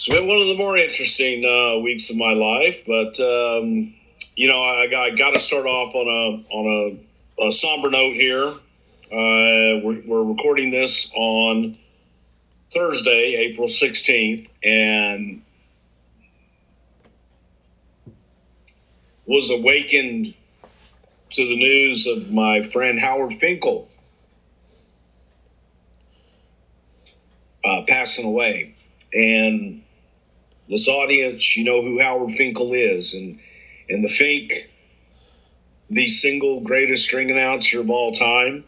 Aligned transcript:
It's 0.00 0.08
been 0.08 0.26
one 0.26 0.40
of 0.40 0.46
the 0.46 0.56
more 0.56 0.78
interesting 0.78 1.44
uh, 1.44 1.78
weeks 1.80 2.08
of 2.08 2.16
my 2.16 2.32
life, 2.32 2.84
but 2.86 3.20
um, 3.20 3.92
you 4.34 4.48
know, 4.48 4.62
I, 4.62 4.88
I 4.90 5.10
got 5.10 5.32
to 5.32 5.38
start 5.38 5.66
off 5.66 5.94
on 5.94 6.08
a 6.08 6.54
on 6.54 6.98
a, 7.38 7.46
a 7.46 7.52
somber 7.52 7.90
note 7.90 8.14
here. 8.14 8.46
Uh, 8.46 9.84
we're, 9.84 10.02
we're 10.06 10.24
recording 10.24 10.70
this 10.70 11.12
on 11.14 11.76
Thursday, 12.70 13.34
April 13.50 13.68
sixteenth, 13.68 14.50
and 14.64 15.42
was 19.26 19.50
awakened 19.50 20.32
to 21.32 21.46
the 21.46 21.56
news 21.56 22.06
of 22.06 22.32
my 22.32 22.62
friend 22.62 22.98
Howard 22.98 23.34
Finkel 23.34 23.86
uh, 27.62 27.82
passing 27.86 28.24
away, 28.24 28.74
and 29.12 29.82
this 30.70 30.88
audience, 30.88 31.56
you 31.56 31.64
know 31.64 31.82
who 31.82 32.00
Howard 32.00 32.30
Finkel 32.30 32.72
is, 32.72 33.12
and 33.14 33.38
and 33.88 34.04
the 34.04 34.08
Fink, 34.08 34.52
the 35.90 36.06
single 36.06 36.60
greatest 36.60 37.04
string 37.04 37.30
announcer 37.30 37.80
of 37.80 37.90
all 37.90 38.12
time. 38.12 38.64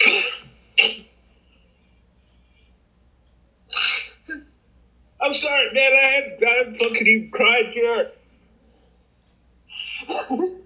I'm 5.20 5.32
sorry, 5.32 5.72
man. 5.72 5.92
I 5.92 5.96
had 5.96 6.42
I 6.44 6.50
had 6.64 6.76
fucking 6.76 7.06
even 7.06 7.30
cried 7.30 7.66
here. 7.68 8.10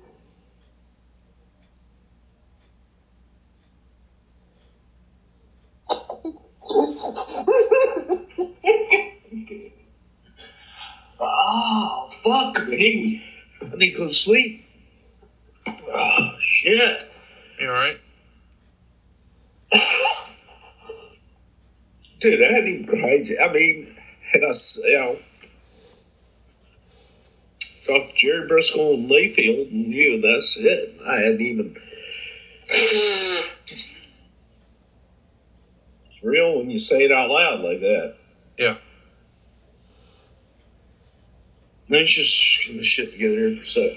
oh, 11.20 12.08
fuck 12.11 12.67
me. 12.69 13.22
I 13.62 13.77
need 13.77 13.92
to 13.92 13.98
go 13.98 14.08
to 14.08 14.14
sleep. 14.14 14.64
Oh, 15.69 16.36
shit. 16.41 17.11
You 17.58 17.69
all 17.69 17.75
right? 17.75 18.00
Dude, 22.20 22.42
I 22.42 22.53
hadn't 22.53 22.69
even 22.69 22.86
cried 22.86 23.27
yet. 23.27 23.48
I 23.48 23.53
mean, 23.53 23.97
and 24.34 24.45
I, 24.45 24.53
you 24.84 24.98
know, 24.98 25.19
talked 27.86 28.14
Jerry 28.17 28.48
Brisco 28.48 28.95
and 28.95 29.11
Layfield, 29.11 29.70
and 29.70 29.92
you, 29.92 30.14
and 30.14 30.25
that's 30.25 30.56
it. 30.56 31.00
I 31.06 31.17
hadn't 31.17 31.41
even. 31.41 31.77
It's 36.20 36.27
real 36.27 36.58
when 36.58 36.69
you 36.69 36.78
say 36.78 37.05
it 37.05 37.12
out 37.12 37.30
loud 37.30 37.61
like 37.61 37.80
that. 37.80 38.14
Yeah. 38.58 38.77
Let's 41.91 42.14
just 42.14 42.69
get 42.69 42.77
the 42.77 42.84
shit 42.84 43.12
together 43.12 43.34
here 43.34 43.56
for 43.56 43.62
a 43.62 43.66
sec. 43.66 43.91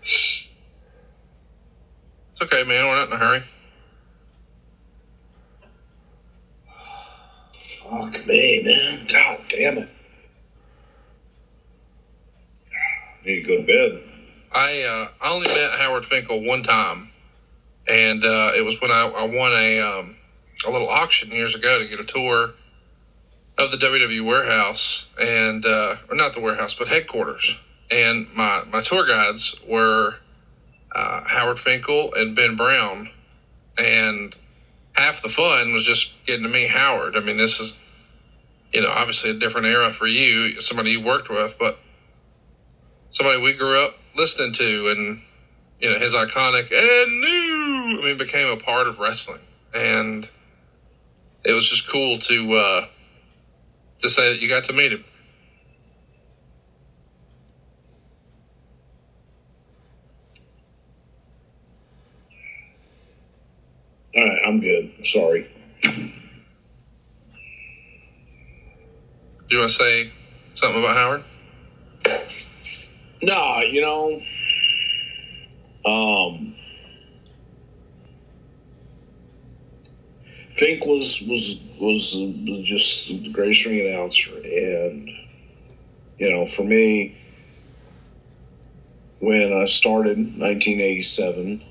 It's 0.00 0.48
okay, 2.40 2.62
man. 2.62 2.86
We're 2.86 2.94
not 2.94 3.08
in 3.08 3.12
a 3.12 3.16
hurry. 3.16 3.42
Fuck 7.90 8.26
me, 8.26 8.62
man. 8.64 9.06
God 9.08 9.40
damn 9.48 9.78
it. 9.78 9.88
Need 13.26 13.42
to 13.42 13.48
go 13.48 13.56
to 13.56 13.66
bed. 13.66 14.02
I 14.54 14.84
uh, 14.84 15.26
I 15.26 15.32
only 15.32 15.48
met 15.48 15.70
Howard 15.80 16.04
Finkel 16.04 16.44
one 16.44 16.62
time, 16.62 17.10
and 17.88 18.24
uh, 18.24 18.52
it 18.56 18.64
was 18.64 18.80
when 18.80 18.92
I, 18.92 19.08
I 19.08 19.24
won 19.24 19.52
a 19.54 19.80
um, 19.80 20.16
a 20.64 20.70
little 20.70 20.88
auction 20.88 21.32
years 21.32 21.56
ago 21.56 21.80
to 21.80 21.88
get 21.88 21.98
a 21.98 22.04
tour 22.04 22.54
of 23.62 23.70
the 23.70 23.86
WWE 23.86 24.24
warehouse 24.24 25.10
and 25.20 25.64
uh, 25.64 25.96
or 26.08 26.16
not 26.16 26.34
the 26.34 26.40
warehouse 26.40 26.74
but 26.74 26.88
headquarters. 26.88 27.58
And 27.90 28.26
my 28.34 28.64
my 28.70 28.80
tour 28.80 29.06
guides 29.06 29.56
were 29.66 30.16
uh, 30.94 31.22
Howard 31.26 31.58
Finkel 31.58 32.12
and 32.14 32.34
Ben 32.34 32.56
Brown, 32.56 33.10
and 33.78 34.34
half 34.94 35.22
the 35.22 35.28
fun 35.28 35.72
was 35.72 35.84
just 35.84 36.24
getting 36.26 36.44
to 36.44 36.48
meet 36.48 36.70
Howard. 36.70 37.16
I 37.16 37.20
mean, 37.20 37.36
this 37.36 37.60
is 37.60 37.80
you 38.72 38.80
know 38.80 38.90
obviously 38.90 39.30
a 39.30 39.34
different 39.34 39.66
era 39.66 39.92
for 39.92 40.06
you, 40.06 40.60
somebody 40.60 40.92
you 40.92 41.00
worked 41.00 41.28
with, 41.28 41.56
but 41.58 41.78
somebody 43.12 43.40
we 43.40 43.52
grew 43.52 43.84
up 43.84 43.94
listening 44.16 44.52
to 44.54 44.88
and 44.90 45.22
you 45.80 45.90
know 45.90 45.98
his 45.98 46.14
iconic 46.14 46.70
and 46.72 47.20
new 47.20 47.98
i 47.98 48.04
mean 48.04 48.18
became 48.18 48.48
a 48.48 48.60
part 48.60 48.86
of 48.86 48.98
wrestling 48.98 49.40
and 49.74 50.28
it 51.44 51.52
was 51.52 51.68
just 51.68 51.90
cool 51.90 52.18
to 52.18 52.52
uh 52.52 52.86
to 54.02 54.10
say 54.10 54.32
that 54.32 54.42
you 54.42 54.48
got 54.48 54.64
to 54.64 54.72
meet 54.72 54.92
him 54.92 55.04
All 64.14 64.22
right, 64.22 64.38
I'm 64.46 64.60
good. 64.60 64.92
Sorry. 65.06 65.50
you 69.48 69.58
want 69.58 69.70
to 69.70 69.74
say 69.74 70.10
something 70.54 70.82
about 70.82 70.96
howard 70.96 71.24
No, 73.22 73.58
you 73.60 73.80
know, 73.82 74.20
um, 75.84 76.54
Fink 80.52 80.84
was 80.84 81.22
was 81.28 81.62
was 81.80 82.12
just 82.62 83.08
the 83.08 83.30
greatest 83.30 83.64
ring 83.64 83.86
announcer, 83.86 84.34
and 84.36 85.08
you 86.18 86.30
know, 86.30 86.46
for 86.46 86.62
me, 86.62 87.16
when 89.20 89.52
I 89.52 89.64
started 89.64 90.18
in 90.18 90.38
1987, 90.38 91.62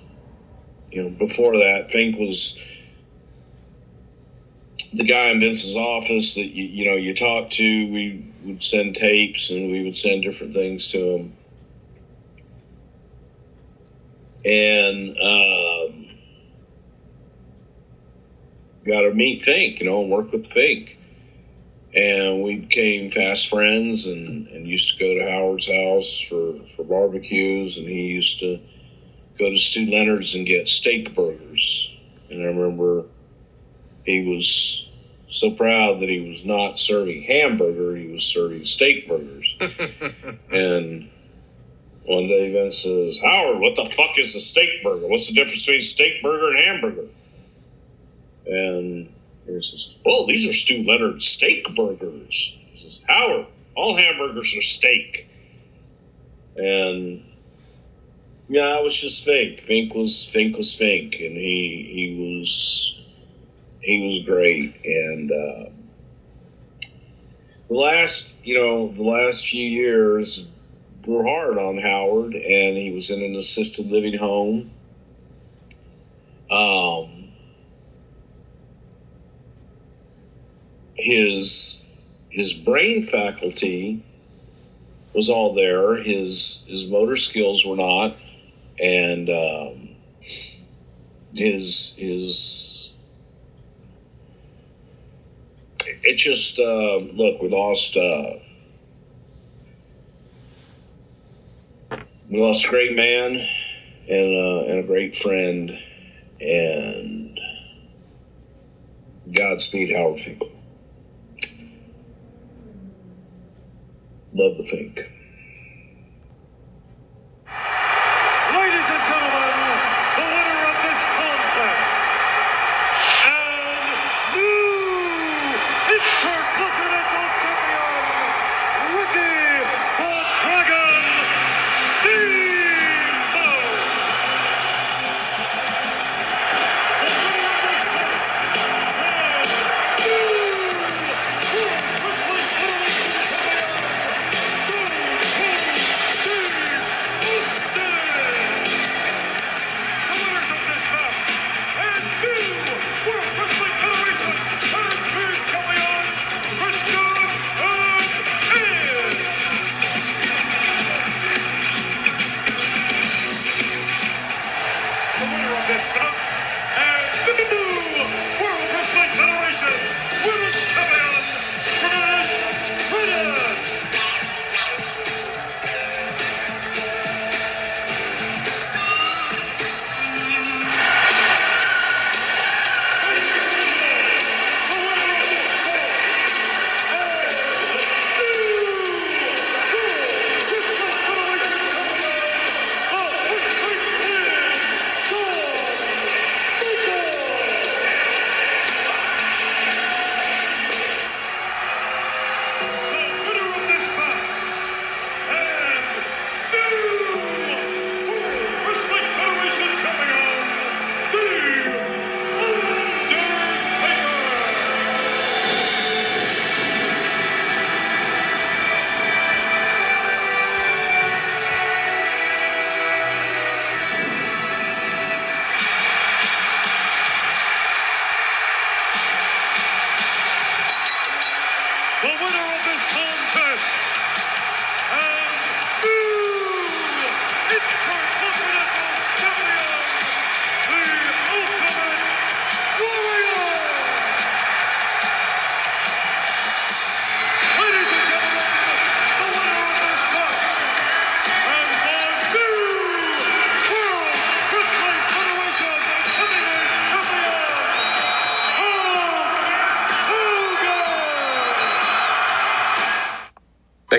you 0.92 1.04
know, 1.04 1.10
before 1.10 1.58
that, 1.58 1.92
Fink 1.92 2.18
was 2.18 2.58
the 4.94 5.06
guy 5.06 5.28
in 5.28 5.40
Vince's 5.40 5.78
office 5.78 6.36
that 6.36 6.48
you, 6.48 6.66
you 6.66 6.86
know 6.90 6.96
you 6.98 7.14
talked 7.14 7.52
to. 7.54 7.92
We 7.92 8.26
would 8.44 8.64
send 8.64 8.96
tapes 8.96 9.52
and 9.52 9.72
we 9.72 9.84
would 9.84 9.96
send 9.96 10.24
different 10.24 10.54
things 10.54 10.88
to 10.90 11.18
him 11.18 11.34
and 14.46 15.18
um, 15.18 16.01
got 18.86 19.02
to 19.02 19.14
meet 19.14 19.42
Fink, 19.42 19.80
you 19.80 19.86
know, 19.86 20.02
and 20.02 20.12
work 20.12 20.32
with 20.32 20.46
Fink. 20.46 20.98
And 21.94 22.44
we 22.44 22.58
became 22.58 23.10
fast 23.10 23.50
friends 23.50 24.08
and, 24.08 24.48
and 24.48 24.66
used 24.66 24.98
to 24.98 25.00
go 25.00 25.14
to 25.14 25.30
Howard's 25.30 25.68
house 25.68 26.22
for, 26.22 26.54
for 26.76 26.84
barbecues. 26.84 27.78
And 27.78 27.88
he 27.88 28.08
used 28.08 28.40
to 28.40 28.60
go 29.38 29.50
to 29.50 29.58
Stew 29.58 29.88
Leonard's 29.88 30.34
and 30.36 30.46
get 30.46 30.68
steak 30.68 31.14
burgers. 31.14 31.94
And 32.30 32.42
I 32.42 32.46
remember 32.46 33.06
he 34.06 34.24
was 34.24 34.88
so 35.28 35.52
proud 35.52 36.00
that 36.00 36.10
he 36.10 36.30
was 36.30 36.46
not 36.46 36.80
serving 36.80 37.24
hamburger, 37.24 37.96
he 37.96 38.08
was 38.08 38.24
serving 38.24 38.64
steak 38.66 39.08
burgers. 39.08 39.58
and 40.52 41.10
one 42.06 42.28
day 42.28 42.52
Vince 42.52 42.84
says, 42.84 43.20
Howard, 43.22 43.60
what 43.60 43.76
the 43.76 43.86
fuck 43.86 44.18
is 44.18 44.36
a 44.36 44.40
steak 44.40 44.84
burger? 44.84 45.08
What's 45.08 45.28
the 45.28 45.34
difference 45.34 45.66
between 45.66 45.82
steak 45.82 46.22
burger 46.24 46.50
and 46.50 46.58
hamburger? 46.58 47.08
And 48.46 49.12
he 49.46 49.62
says, 49.62 49.98
Well, 50.06 50.26
these 50.26 50.50
are 50.50 50.54
Stew 50.54 50.84
Leonard 50.84 51.22
steak 51.22 51.76
burgers. 51.76 52.58
He 52.72 52.78
says, 52.78 53.02
Howard, 53.08 53.48
all 53.76 53.96
hamburgers 53.96 54.56
are 54.56 54.62
steak. 54.62 55.30
And 56.56 57.24
yeah, 58.52 58.78
it 58.78 58.84
was 58.84 59.00
just 59.00 59.24
Fink. 59.24 59.60
Fink 59.60 59.94
was 59.94 60.26
Fink 60.26 60.58
was 60.58 60.76
Fink, 60.76 61.16
and 61.22 61.38
he 61.38 61.90
he 61.90 62.16
was 62.20 63.06
he 63.80 64.08
was 64.08 64.26
great. 64.26 64.76
And 64.84 65.32
uh, 65.32 65.70
the 67.70 67.74
last 67.74 68.36
you 68.44 68.56
know 68.56 68.90
the 68.90 69.04
last 69.04 69.48
few 69.48 69.66
years 69.66 70.46
were 71.06 71.24
hard 71.24 71.58
on 71.58 71.78
Howard, 71.78 72.34
and 72.34 72.78
he 72.78 72.92
was 72.94 73.10
in 73.10 73.24
an 73.24 73.36
assisted 73.36 73.88
living 73.88 74.18
home. 74.18 74.70
Um, 76.50 77.21
his 81.02 81.84
his 82.30 82.54
brain 82.54 83.04
faculty 83.04 84.04
was 85.14 85.30
all 85.30 85.54
there. 85.54 85.96
His 85.96 86.64
his 86.68 86.88
motor 86.88 87.18
skills 87.18 87.66
were 87.66 87.76
not, 87.76 88.16
and 88.80 89.30
um, 89.30 89.90
his 91.34 91.94
his 91.98 92.98
it 96.04 96.16
just 96.16 96.60
uh, 96.60 96.98
look 96.98 97.42
we 97.42 97.50
lost. 97.50 97.98
Uh, 97.98 98.36
we 102.30 102.42
lost 102.42 102.66
a 102.66 102.70
great 102.70 102.96
man 102.96 103.46
and, 104.08 104.36
uh, 104.36 104.72
and 104.72 104.80
a 104.80 104.84
great 104.84 105.14
friend 105.14 105.78
and 106.40 107.40
Godspeed, 109.34 109.94
Howard 109.96 110.20
Finkel. 110.22 110.51
Love 114.34 114.58
the 114.58 114.64
Fink. 114.64 115.21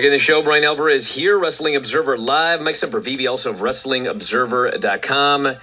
Back 0.03 0.07
in 0.07 0.15
the 0.15 0.19
show, 0.19 0.41
Bryan 0.41 0.65
Alvarez 0.65 1.15
here, 1.15 1.39
Wrestling 1.39 1.77
Observer 1.77 2.17
Live. 2.17 2.59
Mike 2.59 2.75
Semper 2.75 2.99
Vivi, 2.99 3.25
also 3.25 3.51
of 3.51 3.59
WrestlingObserver.com. 3.59 5.43
We're 5.43 5.57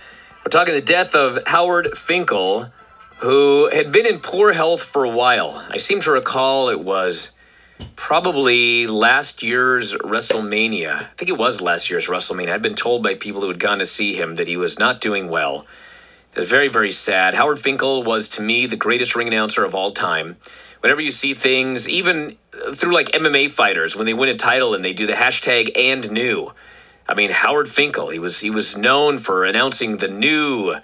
talking 0.48 0.72
the 0.72 0.80
death 0.80 1.14
of 1.14 1.40
Howard 1.48 1.94
Finkel, 1.94 2.70
who 3.18 3.68
had 3.68 3.92
been 3.92 4.06
in 4.06 4.18
poor 4.20 4.54
health 4.54 4.82
for 4.82 5.04
a 5.04 5.10
while. 5.10 5.62
I 5.68 5.76
seem 5.76 6.00
to 6.00 6.10
recall 6.12 6.70
it 6.70 6.80
was 6.80 7.32
probably 7.96 8.86
last 8.86 9.42
year's 9.42 9.92
WrestleMania. 9.92 10.94
I 10.94 11.14
think 11.18 11.28
it 11.28 11.36
was 11.36 11.60
last 11.60 11.90
year's 11.90 12.06
WrestleMania. 12.06 12.54
I'd 12.54 12.62
been 12.62 12.74
told 12.74 13.02
by 13.02 13.16
people 13.16 13.42
who 13.42 13.48
had 13.48 13.60
gone 13.60 13.80
to 13.80 13.84
see 13.84 14.14
him 14.14 14.36
that 14.36 14.48
he 14.48 14.56
was 14.56 14.78
not 14.78 15.02
doing 15.02 15.28
well. 15.28 15.66
It 16.34 16.40
was 16.40 16.48
very, 16.48 16.68
very 16.68 16.92
sad. 16.92 17.34
Howard 17.34 17.58
Finkel 17.58 18.04
was, 18.04 18.26
to 18.30 18.42
me, 18.42 18.64
the 18.64 18.76
greatest 18.76 19.14
ring 19.14 19.28
announcer 19.28 19.66
of 19.66 19.74
all 19.74 19.92
time. 19.92 20.38
Whenever 20.80 21.00
you 21.00 21.12
see 21.12 21.34
things, 21.34 21.88
even 21.88 22.36
through 22.74 22.94
like 22.94 23.08
MMA 23.08 23.50
fighters, 23.50 23.96
when 23.96 24.06
they 24.06 24.14
win 24.14 24.28
a 24.28 24.36
title 24.36 24.74
and 24.74 24.84
they 24.84 24.92
do 24.92 25.06
the 25.06 25.14
hashtag 25.14 25.70
and 25.76 26.10
new. 26.10 26.52
I 27.08 27.14
mean, 27.14 27.30
Howard 27.30 27.68
Finkel, 27.68 28.10
he 28.10 28.18
was 28.18 28.40
he 28.40 28.50
was 28.50 28.76
known 28.76 29.18
for 29.18 29.44
announcing 29.44 29.96
the 29.96 30.08
new 30.08 30.76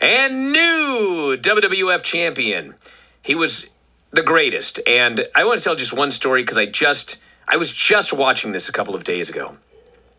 and 0.00 0.52
new 0.52 1.36
WWF 1.40 2.02
champion. 2.02 2.74
He 3.22 3.34
was 3.34 3.68
the 4.10 4.22
greatest. 4.22 4.80
And 4.86 5.28
I 5.34 5.44
want 5.44 5.58
to 5.58 5.64
tell 5.64 5.74
just 5.74 5.92
one 5.92 6.10
story 6.10 6.42
because 6.42 6.58
I 6.58 6.66
just 6.66 7.18
I 7.48 7.56
was 7.56 7.72
just 7.72 8.12
watching 8.12 8.52
this 8.52 8.68
a 8.68 8.72
couple 8.72 8.94
of 8.94 9.04
days 9.04 9.28
ago. 9.28 9.56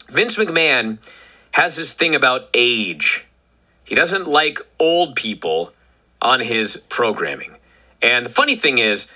Vince 0.09 0.35
McMahon 0.35 0.97
has 1.53 1.75
this 1.75 1.93
thing 1.93 2.15
about 2.15 2.49
age. 2.53 3.25
He 3.83 3.95
doesn't 3.95 4.27
like 4.27 4.59
old 4.79 5.15
people 5.15 5.73
on 6.21 6.39
his 6.39 6.77
programming. 6.89 7.55
And 8.01 8.25
the 8.25 8.29
funny 8.29 8.55
thing 8.55 8.77
is, 8.77 9.09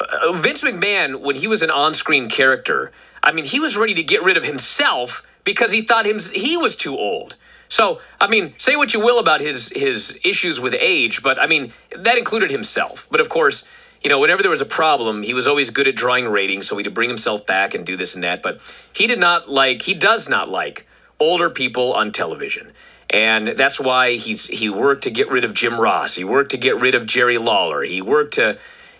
Uh, 0.00 0.32
Vince 0.32 0.62
McMahon, 0.62 1.20
when 1.20 1.36
he 1.36 1.46
was 1.46 1.62
an 1.62 1.70
on 1.70 1.94
screen 1.94 2.28
character, 2.28 2.92
I 3.22 3.32
mean, 3.32 3.44
he 3.44 3.60
was 3.60 3.76
ready 3.76 3.94
to 3.94 4.02
get 4.02 4.22
rid 4.22 4.36
of 4.36 4.44
himself 4.44 5.26
because 5.44 5.72
he 5.72 5.82
thought 5.82 6.06
him, 6.06 6.20
he 6.20 6.56
was 6.56 6.76
too 6.76 6.96
old. 6.96 7.36
So, 7.68 8.00
I 8.20 8.28
mean, 8.28 8.54
say 8.58 8.76
what 8.76 8.94
you 8.94 9.00
will 9.00 9.18
about 9.18 9.40
his 9.40 9.68
his 9.70 10.18
issues 10.24 10.58
with 10.58 10.74
age, 10.78 11.22
but 11.22 11.38
I 11.38 11.46
mean, 11.46 11.72
that 11.94 12.16
included 12.16 12.50
himself. 12.50 13.06
But 13.10 13.20
of 13.20 13.28
course, 13.28 13.66
you 14.02 14.08
know, 14.08 14.18
whenever 14.20 14.42
there 14.42 14.50
was 14.50 14.60
a 14.60 14.66
problem, 14.66 15.22
he 15.22 15.34
was 15.34 15.46
always 15.46 15.70
good 15.70 15.88
at 15.88 15.96
drawing 15.96 16.26
ratings, 16.26 16.66
so 16.66 16.76
he'd 16.76 16.94
bring 16.94 17.10
himself 17.10 17.44
back 17.46 17.74
and 17.74 17.84
do 17.84 17.96
this 17.96 18.14
and 18.14 18.24
that. 18.24 18.42
But 18.42 18.60
he 18.92 19.06
did 19.06 19.18
not 19.18 19.50
like, 19.50 19.82
he 19.82 19.94
does 19.94 20.28
not 20.28 20.48
like 20.48 20.86
older 21.20 21.50
people 21.50 21.92
on 21.92 22.12
television. 22.12 22.72
And 23.10 23.48
that's 23.48 23.80
why 23.80 24.12
he's 24.12 24.46
he 24.46 24.68
worked 24.68 25.02
to 25.04 25.10
get 25.10 25.30
rid 25.30 25.44
of 25.44 25.54
Jim 25.54 25.80
Ross. 25.80 26.14
He 26.14 26.24
worked 26.24 26.50
to 26.52 26.58
get 26.58 26.80
rid 26.80 26.94
of 26.94 27.06
Jerry 27.06 27.38
Lawler. 27.38 27.82
He 27.82 28.02
worked 28.02 28.34
to, 28.34 28.58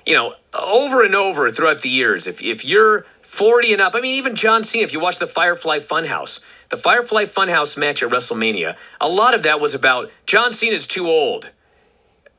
you 0.09 0.15
know, 0.15 0.33
over 0.55 1.05
and 1.05 1.15
over 1.15 1.51
throughout 1.51 1.83
the 1.83 1.91
years. 1.91 2.27
If 2.27 2.43
if 2.43 2.65
you're 2.65 3.03
40 3.21 3.75
and 3.75 3.83
up, 3.83 3.95
I 3.95 4.01
mean, 4.01 4.15
even 4.15 4.37
John 4.37 4.65
Cena, 4.65 4.83
if 4.83 4.95
you 4.95 5.01
watch 5.01 5.19
the 5.19 5.27
Firefly 5.27 5.81
Funhouse, 5.81 6.41
the 6.71 6.79
Firefly 6.79 7.25
Funhouse 7.25 7.77
match 7.77 8.03
at 8.03 8.09
WrestleMania, 8.09 8.75
a 9.03 9.09
lot 9.09 9.35
of 9.35 9.43
that 9.43 9.61
was 9.61 9.75
about 9.75 10.11
John 10.25 10.55
Cena's 10.55 10.87
too 10.87 11.07
old. 11.07 11.51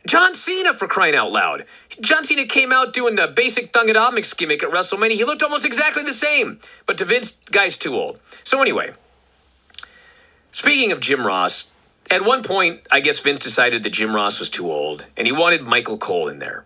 John 0.07 0.33
Cena, 0.33 0.73
for 0.73 0.87
crying 0.87 1.13
out 1.13 1.31
loud. 1.31 1.65
John 2.01 2.23
Cena 2.23 2.47
came 2.47 2.71
out 2.71 2.91
doing 2.91 3.13
the 3.13 3.27
basic 3.27 3.71
Thuganomics 3.71 4.35
gimmick 4.35 4.63
at 4.63 4.71
WrestleMania. 4.71 5.11
He 5.11 5.23
looked 5.23 5.43
almost 5.43 5.65
exactly 5.65 6.01
the 6.01 6.13
same. 6.13 6.59
But 6.87 6.97
to 6.97 7.05
Vince, 7.05 7.39
guy's 7.51 7.77
too 7.77 7.95
old. 7.95 8.19
So, 8.43 8.61
anyway, 8.61 8.93
speaking 10.51 10.91
of 10.91 11.01
Jim 11.01 11.27
Ross, 11.27 11.69
at 12.09 12.25
one 12.25 12.41
point, 12.41 12.81
I 12.89 12.99
guess 12.99 13.19
Vince 13.19 13.43
decided 13.43 13.83
that 13.83 13.91
Jim 13.91 14.15
Ross 14.15 14.39
was 14.39 14.49
too 14.49 14.71
old 14.71 15.05
and 15.15 15.27
he 15.27 15.31
wanted 15.31 15.61
Michael 15.61 15.99
Cole 15.99 16.29
in 16.29 16.39
there. 16.39 16.65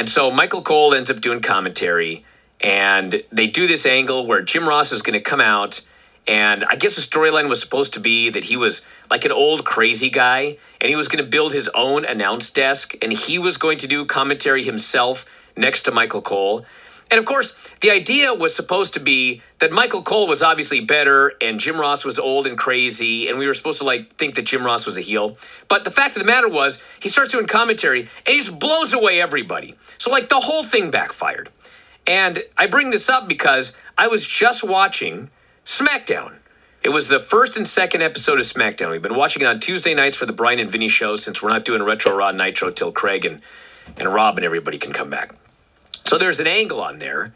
And 0.00 0.08
so 0.08 0.30
Michael 0.30 0.62
Cole 0.62 0.94
ends 0.94 1.10
up 1.10 1.20
doing 1.20 1.42
commentary 1.42 2.24
and 2.58 3.22
they 3.30 3.46
do 3.46 3.66
this 3.66 3.84
angle 3.84 4.26
where 4.26 4.40
Jim 4.40 4.66
Ross 4.66 4.92
is 4.92 5.02
going 5.02 5.12
to 5.12 5.20
come 5.20 5.42
out 5.42 5.82
and 6.26 6.64
I 6.64 6.76
guess 6.76 6.96
the 6.96 7.02
storyline 7.02 7.50
was 7.50 7.60
supposed 7.60 7.92
to 7.92 8.00
be 8.00 8.30
that 8.30 8.44
he 8.44 8.56
was 8.56 8.80
like 9.10 9.26
an 9.26 9.30
old 9.30 9.66
crazy 9.66 10.08
guy 10.08 10.56
and 10.80 10.88
he 10.88 10.96
was 10.96 11.06
going 11.06 11.22
to 11.22 11.30
build 11.30 11.52
his 11.52 11.68
own 11.74 12.06
announce 12.06 12.50
desk 12.50 12.94
and 13.02 13.12
he 13.12 13.38
was 13.38 13.58
going 13.58 13.76
to 13.76 13.86
do 13.86 14.06
commentary 14.06 14.64
himself 14.64 15.26
next 15.54 15.82
to 15.82 15.90
Michael 15.90 16.22
Cole. 16.22 16.64
And 17.10 17.18
of 17.18 17.24
course, 17.24 17.56
the 17.80 17.90
idea 17.90 18.32
was 18.32 18.54
supposed 18.54 18.94
to 18.94 19.00
be 19.00 19.42
that 19.58 19.72
Michael 19.72 20.02
Cole 20.02 20.28
was 20.28 20.42
obviously 20.42 20.80
better 20.80 21.32
and 21.40 21.58
Jim 21.58 21.80
Ross 21.80 22.04
was 22.04 22.18
old 22.18 22.46
and 22.46 22.56
crazy, 22.56 23.28
and 23.28 23.38
we 23.38 23.46
were 23.46 23.54
supposed 23.54 23.78
to 23.78 23.84
like 23.84 24.14
think 24.14 24.36
that 24.36 24.42
Jim 24.42 24.64
Ross 24.64 24.86
was 24.86 24.96
a 24.96 25.00
heel. 25.00 25.36
But 25.66 25.84
the 25.84 25.90
fact 25.90 26.16
of 26.16 26.20
the 26.20 26.26
matter 26.26 26.48
was, 26.48 26.82
he 27.00 27.08
starts 27.08 27.32
doing 27.32 27.46
commentary 27.46 28.00
and 28.00 28.28
he 28.28 28.38
just 28.38 28.58
blows 28.58 28.92
away 28.92 29.20
everybody. 29.20 29.74
So 29.98 30.10
like 30.10 30.28
the 30.28 30.40
whole 30.40 30.62
thing 30.62 30.90
backfired. 30.90 31.50
And 32.06 32.44
I 32.56 32.66
bring 32.66 32.90
this 32.90 33.08
up 33.08 33.28
because 33.28 33.76
I 33.98 34.06
was 34.06 34.26
just 34.26 34.64
watching 34.64 35.30
SmackDown. 35.64 36.36
It 36.82 36.88
was 36.90 37.08
the 37.08 37.20
first 37.20 37.56
and 37.56 37.68
second 37.68 38.02
episode 38.02 38.38
of 38.38 38.46
SmackDown. 38.46 38.90
We've 38.90 39.02
been 39.02 39.14
watching 39.14 39.42
it 39.42 39.44
on 39.44 39.60
Tuesday 39.60 39.94
nights 39.94 40.16
for 40.16 40.24
the 40.24 40.32
Brian 40.32 40.58
and 40.58 40.70
Vinny 40.70 40.88
show 40.88 41.16
since 41.16 41.42
we're 41.42 41.50
not 41.50 41.64
doing 41.64 41.82
Retro 41.82 42.16
Raw 42.16 42.30
Nitro 42.30 42.70
till 42.70 42.90
Craig 42.90 43.26
and, 43.26 43.42
and 43.98 44.12
Rob 44.12 44.38
and 44.38 44.44
everybody 44.46 44.78
can 44.78 44.92
come 44.92 45.10
back. 45.10 45.34
So 46.04 46.18
there's 46.18 46.40
an 46.40 46.46
angle 46.46 46.80
on 46.80 46.98
there 46.98 47.32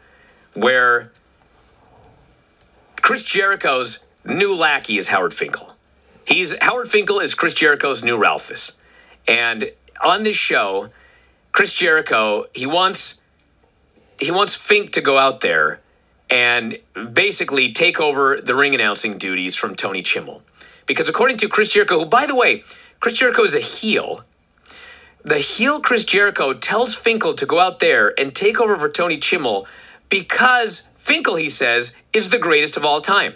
where 0.53 1.11
Chris 3.01 3.23
Jericho's 3.23 4.03
new 4.25 4.55
lackey 4.55 4.97
is 4.97 5.09
Howard 5.09 5.33
Finkel. 5.33 5.75
He's 6.25 6.57
Howard 6.59 6.89
Finkel 6.89 7.19
is 7.19 7.35
Chris 7.35 7.53
Jericho's 7.53 8.03
new 8.03 8.17
Ralphus. 8.17 8.73
And 9.27 9.71
on 10.03 10.23
this 10.23 10.35
show, 10.35 10.89
Chris 11.51 11.71
Jericho, 11.71 12.45
he 12.53 12.65
wants 12.65 13.21
he 14.19 14.31
wants 14.31 14.55
Fink 14.55 14.91
to 14.93 15.01
go 15.01 15.17
out 15.17 15.41
there 15.41 15.81
and 16.29 16.79
basically 17.13 17.71
take 17.71 17.99
over 17.99 18.41
the 18.41 18.55
ring 18.55 18.73
announcing 18.73 19.17
duties 19.17 19.55
from 19.55 19.75
Tony 19.75 20.01
Chimel. 20.01 20.41
Because 20.85 21.07
according 21.07 21.37
to 21.37 21.47
Chris 21.47 21.69
Jericho, 21.69 21.99
who 21.99 22.05
by 22.05 22.25
the 22.25 22.35
way, 22.35 22.63
Chris 22.99 23.15
Jericho 23.15 23.43
is 23.43 23.53
a 23.53 23.59
heel, 23.59 24.23
the 25.25 25.39
heel 25.39 25.81
Chris 25.81 26.05
Jericho 26.05 26.53
tells 26.53 26.93
Finkel 26.93 27.33
to 27.33 27.47
go 27.47 27.59
out 27.59 27.79
there 27.79 28.13
and 28.19 28.33
take 28.35 28.61
over 28.61 28.77
for 28.77 28.87
Tony 28.87 29.17
Chimel 29.17 29.65
because 30.07 30.87
Finkel, 30.97 31.35
he 31.35 31.49
says, 31.49 31.95
is 32.13 32.29
the 32.29 32.37
greatest 32.37 32.77
of 32.77 32.85
all 32.85 33.01
time. 33.01 33.33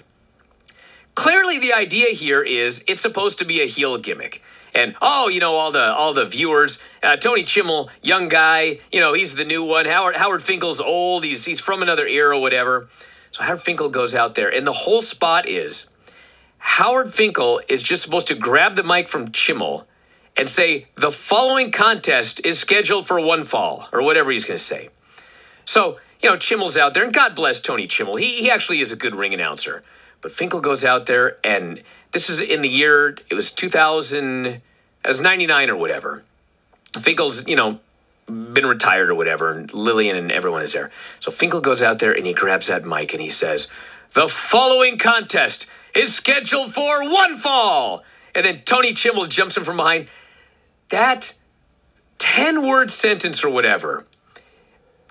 Clearly, 1.16 1.58
the 1.58 1.74
idea 1.74 2.10
here 2.10 2.44
is 2.44 2.84
it's 2.88 3.02
supposed 3.02 3.40
to 3.40 3.46
be 3.46 3.60
a 3.62 3.66
heel 3.66 3.98
gimmick. 3.98 4.44
And 4.76 4.96
oh, 5.02 5.30
you 5.30 5.40
know 5.40 5.56
all 5.56 5.72
the 5.72 5.92
all 5.96 6.14
the 6.14 6.28
viewers, 6.28 6.80
uh, 7.02 7.18
Tony 7.18 7.44
Chimel, 7.44 7.90
young 8.04 8.30
guy, 8.30 8.80
you 8.92 9.00
know 9.00 9.14
he's 9.14 9.34
the 9.34 9.44
new 9.44 9.64
one. 9.64 9.88
Howard 9.88 10.16
Howard 10.16 10.44
Finkel's 10.44 10.80
old. 10.80 11.24
He's 11.24 11.46
he's 11.46 11.60
from 11.60 11.82
another 11.82 12.06
era, 12.06 12.40
whatever. 12.40 12.88
So 13.32 13.42
Howard 13.42 13.62
Finkel 13.62 13.90
goes 13.90 14.14
out 14.14 14.36
there, 14.36 14.48
and 14.48 14.68
the 14.68 14.74
whole 14.74 15.02
spot 15.02 15.48
is 15.50 15.88
Howard 16.60 17.12
Finkel 17.12 17.62
is 17.68 17.82
just 17.82 18.04
supposed 18.04 18.28
to 18.28 18.36
grab 18.36 18.76
the 18.76 18.84
mic 18.84 19.08
from 19.08 19.30
Chimel 19.30 19.86
and 20.40 20.48
say 20.48 20.88
the 20.96 21.12
following 21.12 21.70
contest 21.70 22.40
is 22.46 22.58
scheduled 22.58 23.06
for 23.06 23.20
one 23.20 23.44
fall 23.44 23.90
or 23.92 24.02
whatever 24.02 24.32
he's 24.32 24.46
going 24.46 24.58
to 24.58 24.64
say. 24.64 24.90
So 25.66 26.00
you 26.24 26.30
know 26.30 26.38
Chimel's 26.38 26.78
out 26.78 26.94
there, 26.94 27.04
and 27.04 27.14
God 27.14 27.36
bless 27.36 27.60
Tony 27.60 27.88
Chimel. 27.88 28.18
He 28.18 28.44
he 28.44 28.50
actually 28.50 28.80
is 28.80 28.94
a 28.94 28.96
good 28.96 29.14
ring 29.14 29.34
announcer. 29.34 29.84
But 30.22 30.32
Finkel 30.32 30.62
goes 30.62 30.86
out 30.86 31.08
there, 31.08 31.38
and 31.44 31.84
this 32.12 32.30
is 32.30 32.40
in 32.40 32.62
the 32.62 32.70
year 32.70 33.18
it 33.30 33.34
was 33.34 33.52
2000, 33.52 34.46
it 34.46 34.62
was 35.06 35.22
99 35.22 35.70
or 35.70 35.76
whatever. 35.76 36.24
Finkel's 36.94 37.46
you 37.46 37.58
know 37.58 37.82
been 38.26 38.66
retired 38.66 39.10
or 39.10 39.16
whatever, 39.16 39.52
and 39.52 39.74
Lilian 39.74 40.16
and 40.16 40.32
everyone 40.32 40.62
is 40.62 40.72
there. 40.72 40.90
So 41.20 41.32
Finkel 41.32 41.60
goes 41.60 41.82
out 41.82 42.00
there 42.00 42.14
and 42.14 42.26
he 42.26 42.34
grabs 42.34 42.68
that 42.68 42.86
mic 42.86 43.12
and 43.12 43.22
he 43.22 43.30
says, 43.30 43.68
"The 44.14 44.30
following 44.30 44.98
contest 44.98 45.66
is 45.94 46.16
scheduled 46.16 46.74
for 46.74 47.04
one 47.04 47.36
fall." 47.36 48.06
And 48.34 48.46
then 48.46 48.62
Tony 48.64 48.94
Chimel 48.94 49.28
jumps 49.28 49.58
in 49.58 49.66
from 49.66 49.76
behind. 49.76 50.08
That 50.90 51.36
10 52.18 52.68
word 52.68 52.92
sentence 52.92 53.44
or 53.44 53.50
whatever, 53.50 54.04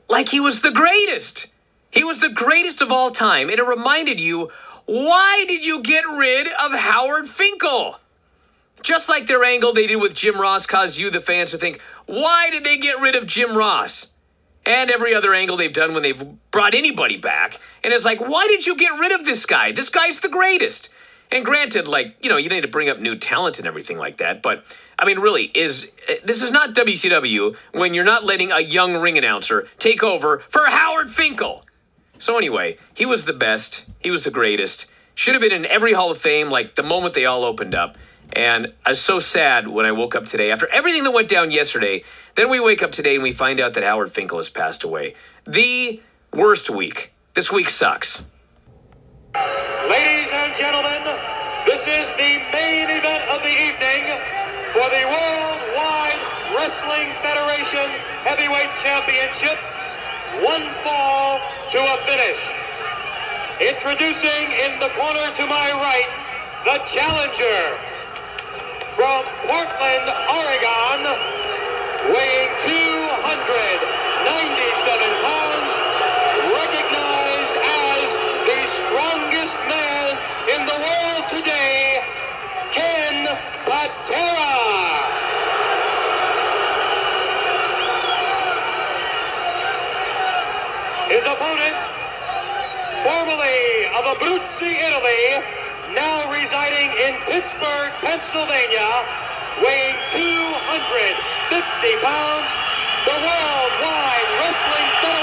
like 0.08 0.30
he 0.30 0.40
was 0.40 0.62
the 0.62 0.70
greatest. 0.70 1.48
He 1.90 2.04
was 2.04 2.20
the 2.20 2.28
greatest 2.28 2.80
of 2.82 2.92
all 2.92 3.10
time. 3.10 3.48
And 3.48 3.58
it 3.58 3.64
reminded 3.64 4.20
you 4.20 4.50
why 4.88 5.44
did 5.46 5.66
you 5.66 5.82
get 5.82 6.04
rid 6.04 6.46
of 6.46 6.72
Howard 6.72 7.28
Finkel? 7.28 7.98
Just 8.82 9.08
like 9.08 9.26
their 9.26 9.44
angle 9.44 9.72
they 9.72 9.86
did 9.86 9.96
with 9.96 10.14
Jim 10.14 10.40
Ross 10.40 10.64
caused 10.64 10.98
you, 10.98 11.10
the 11.10 11.20
fans, 11.20 11.50
to 11.50 11.58
think, 11.58 11.80
why 12.06 12.48
did 12.50 12.64
they 12.64 12.78
get 12.78 12.98
rid 12.98 13.14
of 13.14 13.26
Jim 13.26 13.56
Ross? 13.56 14.08
And 14.64 14.90
every 14.90 15.14
other 15.14 15.34
angle 15.34 15.56
they've 15.56 15.72
done 15.72 15.92
when 15.92 16.02
they've 16.02 16.24
brought 16.50 16.74
anybody 16.74 17.18
back. 17.18 17.60
And 17.84 17.92
it's 17.92 18.04
like, 18.04 18.20
why 18.20 18.46
did 18.46 18.66
you 18.66 18.76
get 18.76 18.98
rid 18.98 19.12
of 19.12 19.24
this 19.26 19.44
guy? 19.44 19.72
This 19.72 19.90
guy's 19.90 20.20
the 20.20 20.28
greatest. 20.28 20.88
And 21.30 21.44
granted, 21.44 21.86
like, 21.86 22.16
you 22.22 22.30
know, 22.30 22.36
you 22.36 22.48
need 22.48 22.62
to 22.62 22.68
bring 22.68 22.88
up 22.88 23.00
new 23.00 23.16
talent 23.16 23.58
and 23.58 23.66
everything 23.66 23.98
like 23.98 24.16
that. 24.16 24.42
But, 24.42 24.64
I 24.98 25.04
mean, 25.04 25.18
really, 25.18 25.44
is 25.54 25.90
eh, 26.08 26.16
this 26.24 26.42
is 26.42 26.50
not 26.50 26.74
WCW 26.74 27.54
when 27.72 27.94
you're 27.94 28.04
not 28.04 28.24
letting 28.24 28.50
a 28.50 28.60
young 28.60 28.96
ring 28.96 29.18
announcer 29.18 29.68
take 29.78 30.02
over 30.02 30.38
for 30.48 30.66
Howard 30.66 31.10
Finkel. 31.10 31.64
So 32.18 32.36
anyway, 32.36 32.78
he 32.94 33.06
was 33.06 33.26
the 33.26 33.32
best. 33.32 33.84
He 34.00 34.10
was 34.10 34.24
the 34.24 34.30
greatest. 34.30 34.90
Should 35.14 35.34
have 35.34 35.42
been 35.42 35.52
in 35.52 35.66
every 35.66 35.92
Hall 35.92 36.10
of 36.10 36.18
Fame, 36.18 36.50
like 36.50 36.74
the 36.74 36.82
moment 36.82 37.14
they 37.14 37.26
all 37.26 37.44
opened 37.44 37.74
up. 37.74 37.96
And 38.32 38.72
I 38.84 38.90
was 38.90 39.00
so 39.00 39.18
sad 39.18 39.68
when 39.68 39.86
I 39.86 39.92
woke 39.92 40.14
up 40.14 40.26
today 40.26 40.50
after 40.50 40.68
everything 40.68 41.04
that 41.04 41.12
went 41.12 41.28
down 41.28 41.50
yesterday. 41.50 42.04
Then 42.34 42.50
we 42.50 42.60
wake 42.60 42.82
up 42.82 42.92
today 42.92 43.14
and 43.14 43.22
we 43.22 43.32
find 43.32 43.58
out 43.58 43.74
that 43.74 43.84
Howard 43.84 44.12
Finkel 44.12 44.38
has 44.38 44.48
passed 44.48 44.84
away. 44.84 45.14
The 45.44 46.00
worst 46.32 46.70
week. 46.70 47.12
This 47.34 47.50
week 47.50 47.68
sucks. 47.68 48.24
Ladies 49.34 50.32
and 50.32 50.56
gentlemen, 50.56 51.04
this 51.66 51.84
is 51.84 52.08
the 52.16 52.40
main 52.48 52.88
event 52.88 53.22
of 53.28 53.42
the 53.44 53.52
evening 53.52 54.08
for 54.72 54.88
the 54.88 55.04
Worldwide 55.04 56.20
Wrestling 56.56 57.12
Federation 57.20 57.84
Heavyweight 58.24 58.72
Championship. 58.80 59.60
One 60.40 60.64
fall 60.80 61.44
to 61.44 61.76
a 61.76 61.96
finish. 62.08 62.40
Introducing 63.60 64.48
in 64.64 64.80
the 64.80 64.88
corner 64.96 65.28
to 65.28 65.44
my 65.44 65.68
right, 65.76 66.08
the 66.64 66.80
challenger 66.88 67.76
from 68.96 69.28
Portland, 69.44 70.08
Oregon, 70.08 71.04
weighing 72.16 72.52
297 72.64 73.84
pounds, 75.20 75.87
formerly 93.04 93.88
of 93.96 94.04
Abruzzi, 94.16 94.68
Italy, 94.68 95.40
now 95.94 96.30
residing 96.32 96.90
in 97.08 97.16
Pittsburgh, 97.24 97.92
Pennsylvania, 98.04 98.90
weighing 99.64 99.96
250 100.12 102.04
pounds, 102.04 102.50
the 103.08 103.16
Worldwide 103.16 104.28
Wrestling 104.40 104.88
Federation 105.00 105.17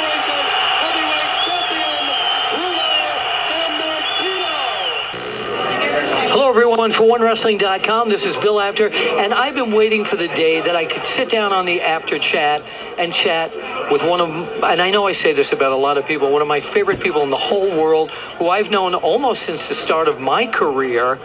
Hello, 6.37 6.49
everyone, 6.49 6.91
for 6.91 7.03
OneWrestling.com. 7.03 8.09
This 8.09 8.25
is 8.25 8.35
Bill 8.35 8.59
Apter, 8.59 8.89
and 8.91 9.33
I've 9.33 9.55
been 9.55 9.71
waiting 9.71 10.03
for 10.03 10.17
the 10.17 10.27
day 10.27 10.59
that 10.59 10.75
I 10.75 10.83
could 10.83 11.05
sit 11.05 11.29
down 11.29 11.53
on 11.53 11.65
the 11.65 11.79
Apter 11.79 12.19
chat 12.19 12.61
and 12.97 13.13
chat 13.13 13.53
with 13.89 14.03
one 14.03 14.19
of, 14.19 14.29
and 14.61 14.81
I 14.81 14.91
know 14.91 15.07
I 15.07 15.13
say 15.13 15.31
this 15.31 15.53
about 15.53 15.71
a 15.71 15.77
lot 15.77 15.97
of 15.97 16.05
people, 16.05 16.29
one 16.29 16.41
of 16.41 16.47
my 16.49 16.59
favorite 16.59 16.99
people 16.99 17.21
in 17.21 17.29
the 17.29 17.37
whole 17.37 17.69
world, 17.81 18.11
who 18.11 18.49
I've 18.49 18.69
known 18.69 18.95
almost 18.95 19.43
since 19.43 19.69
the 19.69 19.75
start 19.75 20.09
of 20.09 20.19
my 20.19 20.45
career, 20.45 21.15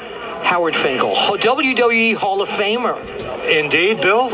Howard 0.44 0.76
Finkel, 0.76 1.10
WWE 1.10 2.14
Hall 2.14 2.40
of 2.40 2.48
Famer. 2.48 3.19
Indeed, 3.48 4.00
Bill. 4.00 4.28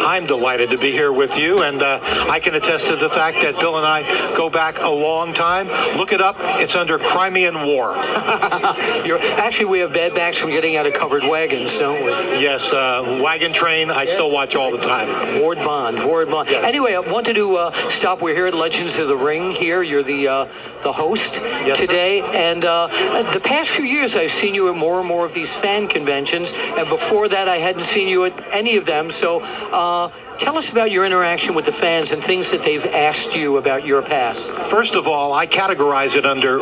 I'm 0.00 0.26
delighted 0.26 0.70
to 0.70 0.78
be 0.78 0.90
here 0.90 1.12
with 1.12 1.38
you, 1.38 1.62
and 1.62 1.82
uh, 1.82 2.00
I 2.28 2.40
can 2.40 2.54
attest 2.54 2.88
to 2.88 2.96
the 2.96 3.08
fact 3.08 3.40
that 3.42 3.58
Bill 3.58 3.76
and 3.76 3.86
I 3.86 4.02
go 4.36 4.50
back 4.50 4.78
a 4.82 4.88
long 4.90 5.32
time. 5.32 5.68
Look 5.96 6.12
it 6.12 6.20
up. 6.20 6.36
It's 6.60 6.74
under 6.76 6.98
Crimean 6.98 7.54
War. 7.66 7.94
You're, 9.04 9.18
actually, 9.38 9.66
we 9.66 9.78
have 9.80 9.92
bad 9.92 10.14
backs 10.14 10.38
from 10.38 10.50
getting 10.50 10.76
out 10.76 10.86
of 10.86 10.94
covered 10.94 11.22
wagons, 11.24 11.78
don't 11.78 12.02
we? 12.04 12.10
Yes, 12.40 12.72
uh, 12.72 13.20
Wagon 13.22 13.52
Train. 13.52 13.90
I 13.90 14.04
still 14.04 14.30
watch 14.30 14.56
all 14.56 14.70
the 14.70 14.78
time. 14.78 15.40
Ward 15.40 15.58
Bond, 15.58 16.04
Ward 16.04 16.30
Bond. 16.30 16.48
Anyway, 16.50 16.94
I 16.94 17.00
wanted 17.00 17.34
to 17.36 17.56
uh, 17.56 17.72
stop. 17.88 18.20
We're 18.22 18.34
here 18.34 18.46
at 18.46 18.54
Legends 18.54 18.98
of 18.98 19.08
the 19.08 19.16
Ring. 19.16 19.50
Here, 19.50 19.82
you're 19.82 20.02
the 20.02 20.28
uh, 20.28 20.44
the 20.82 20.92
host 20.92 21.34
Yes, 21.40 21.78
sir. 21.78 21.86
today, 21.86 22.22
and 22.34 22.64
uh, 22.64 22.88
the 23.32 23.40
past 23.40 23.70
few 23.70 23.84
years, 23.84 24.16
I've 24.16 24.30
seen 24.30 24.54
you 24.54 24.68
at 24.68 24.76
more 24.76 24.98
and 24.98 25.08
more 25.08 25.24
of 25.24 25.32
these 25.34 25.54
fan 25.54 25.88
conventions, 25.88 26.52
and 26.76 26.88
before 26.88 27.28
that, 27.28 27.48
I 27.48 27.56
hadn't 27.58 27.82
seen 27.82 28.08
you 28.08 28.24
at 28.24 28.32
any 28.52 28.76
of 28.76 28.86
them. 28.86 29.10
So, 29.10 29.40
uh, 29.72 30.10
tell 30.38 30.56
us 30.56 30.70
about 30.70 30.90
your 30.90 31.04
interaction 31.04 31.54
with 31.54 31.66
the 31.66 31.72
fans 31.72 32.12
and 32.12 32.22
things 32.22 32.50
that 32.50 32.62
they've 32.62 32.84
asked 32.86 33.36
you 33.36 33.56
about 33.56 33.86
your 33.86 34.02
past. 34.02 34.50
First 34.50 34.94
of 34.94 35.06
all, 35.06 35.32
I 35.32 35.46
categorize 35.46 36.16
it 36.16 36.24
under 36.24 36.58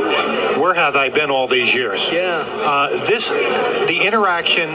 where 0.58 0.74
have 0.74 0.96
I 0.96 1.10
been 1.10 1.30
all 1.30 1.46
these 1.46 1.74
years? 1.74 2.10
Yeah. 2.10 2.44
Uh, 2.46 2.88
this, 3.04 3.28
the 3.28 4.02
interaction 4.06 4.70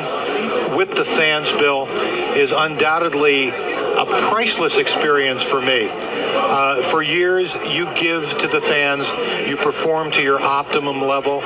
with 0.76 0.96
the 0.96 1.06
fans, 1.06 1.52
Bill, 1.54 1.88
is 2.36 2.52
undoubtedly 2.52 3.52
a 3.98 4.06
priceless 4.06 4.78
experience 4.78 5.44
for 5.44 5.62
me. 5.62 5.90
Uh, 5.92 6.82
for 6.84 7.02
years, 7.02 7.56
you 7.66 7.86
give 7.96 8.38
to 8.40 8.48
the 8.48 8.62
fans, 8.62 9.12
you 9.48 9.56
perform 9.56 10.12
to 10.12 10.22
your 10.22 10.42
optimum 10.42 11.02
level, 11.02 11.42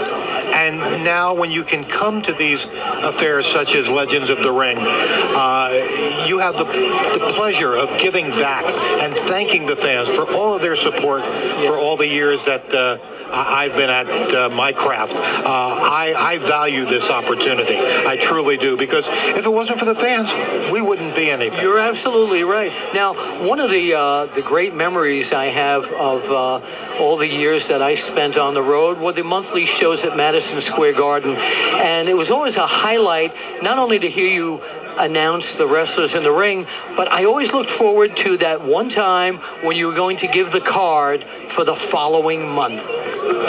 and 0.55 0.77
now 1.03 1.33
when 1.33 1.51
you 1.51 1.63
can 1.63 1.83
come 1.83 2.21
to 2.21 2.33
these 2.33 2.65
affairs 3.03 3.45
such 3.45 3.75
as 3.75 3.89
Legends 3.89 4.29
of 4.29 4.41
the 4.41 4.51
Ring, 4.51 4.77
uh, 4.79 6.25
you 6.27 6.39
have 6.39 6.57
the, 6.57 6.63
the 6.63 7.27
pleasure 7.33 7.75
of 7.75 7.89
giving 7.99 8.29
back 8.29 8.63
and 9.01 9.13
thanking 9.15 9.65
the 9.65 9.75
fans 9.75 10.09
for 10.09 10.23
all 10.33 10.55
of 10.55 10.61
their 10.61 10.75
support 10.75 11.25
for 11.65 11.77
all 11.77 11.97
the 11.97 12.07
years 12.07 12.43
that. 12.45 12.73
Uh, 12.73 12.97
I've 13.35 13.75
been 13.75 13.89
at 13.89 14.33
uh, 14.33 14.49
my 14.49 14.71
craft. 14.71 15.15
Uh, 15.15 15.19
I, 15.45 16.13
I 16.17 16.37
value 16.37 16.85
this 16.85 17.09
opportunity. 17.09 17.75
I 17.77 18.15
truly 18.15 18.55
do 18.55 18.77
because 18.77 19.09
if 19.09 19.45
it 19.45 19.49
wasn't 19.49 19.79
for 19.79 19.85
the 19.85 19.95
fans, 19.95 20.33
we 20.71 20.81
wouldn't 20.81 21.15
be 21.15 21.29
anything. 21.29 21.61
You're 21.61 21.79
absolutely 21.79 22.43
right. 22.43 22.71
Now, 22.93 23.13
one 23.45 23.59
of 23.59 23.69
the 23.69 23.93
uh, 23.93 24.25
the 24.27 24.41
great 24.41 24.73
memories 24.73 25.33
I 25.33 25.45
have 25.45 25.85
of 25.91 26.31
uh, 26.31 26.61
all 26.99 27.17
the 27.17 27.27
years 27.27 27.67
that 27.67 27.81
I 27.81 27.95
spent 27.95 28.37
on 28.37 28.53
the 28.53 28.63
road 28.63 28.99
were 28.99 29.11
the 29.11 29.23
monthly 29.23 29.65
shows 29.65 30.05
at 30.05 30.15
Madison 30.15 30.61
Square 30.61 30.93
Garden, 30.93 31.35
and 31.35 32.07
it 32.07 32.15
was 32.15 32.31
always 32.31 32.55
a 32.55 32.65
highlight 32.65 33.35
not 33.61 33.77
only 33.77 33.99
to 33.99 34.09
hear 34.09 34.27
you 34.27 34.61
announce 34.97 35.55
the 35.55 35.67
wrestlers 35.67 36.15
in 36.15 36.23
the 36.23 36.31
ring, 36.31 36.65
but 36.95 37.11
I 37.11 37.25
always 37.25 37.53
looked 37.53 37.69
forward 37.69 38.15
to 38.17 38.37
that 38.37 38.61
one 38.63 38.87
time 38.89 39.37
when 39.61 39.75
you 39.75 39.87
were 39.87 39.93
going 39.93 40.17
to 40.17 40.27
give 40.27 40.51
the 40.51 40.61
card 40.61 41.23
for 41.23 41.65
the 41.65 41.75
following 41.75 42.47
month. 42.47 42.85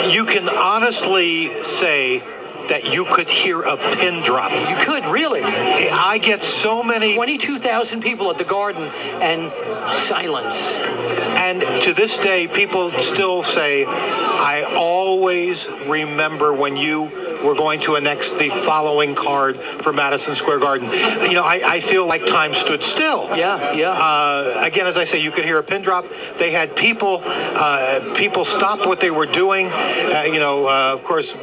You 0.05 0.25
can 0.25 0.47
honestly 0.49 1.47
say 1.47 2.23
that 2.69 2.93
you 2.93 3.05
could 3.05 3.29
hear 3.29 3.61
a 3.61 3.77
pin 3.77 4.23
drop. 4.23 4.51
You 4.51 4.75
could 4.77 5.05
really. 5.05 5.41
I 5.41 6.17
get 6.17 6.43
so 6.43 6.83
many 6.83 7.15
22,000 7.15 8.01
people 8.01 8.29
at 8.29 8.37
the 8.37 8.43
garden 8.43 8.89
and 9.21 9.51
silence. 9.93 10.75
And 10.75 11.61
to 11.83 11.93
this 11.93 12.17
day, 12.17 12.47
people 12.47 12.91
still 12.93 13.43
say, 13.43 13.85
I 13.85 14.73
always 14.77 15.69
remember 15.87 16.53
when 16.53 16.75
you 16.75 17.11
were 17.43 17.55
going 17.55 17.79
to 17.81 17.95
annex 17.95 18.31
the 18.31 18.49
following 18.49 19.15
card 19.15 19.57
for 19.57 19.93
Madison 19.93 20.35
Square 20.35 20.59
Garden. 20.59 20.87
You 20.91 21.33
know, 21.33 21.43
I, 21.43 21.61
I 21.65 21.79
feel 21.79 22.05
like 22.05 22.25
time 22.25 22.53
stood 22.53 22.83
still. 22.83 23.27
Yeah, 23.37 23.73
yeah. 23.73 23.91
Uh, 23.91 24.61
again, 24.63 24.87
as 24.87 24.97
I 24.97 25.03
say, 25.03 25.21
you 25.21 25.31
could 25.31 25.45
hear 25.45 25.59
a 25.59 25.63
pin 25.63 25.81
drop. 25.81 26.05
They 26.37 26.51
had 26.51 26.75
people, 26.75 27.21
uh, 27.25 28.13
people 28.15 28.45
stop 28.45 28.85
what 28.85 28.99
they 28.99 29.11
were 29.11 29.25
doing. 29.25 29.67
Uh, 29.67 30.23
you 30.27 30.39
know, 30.39 30.67
uh, 30.67 30.93
of 30.93 31.03
course, 31.03 31.35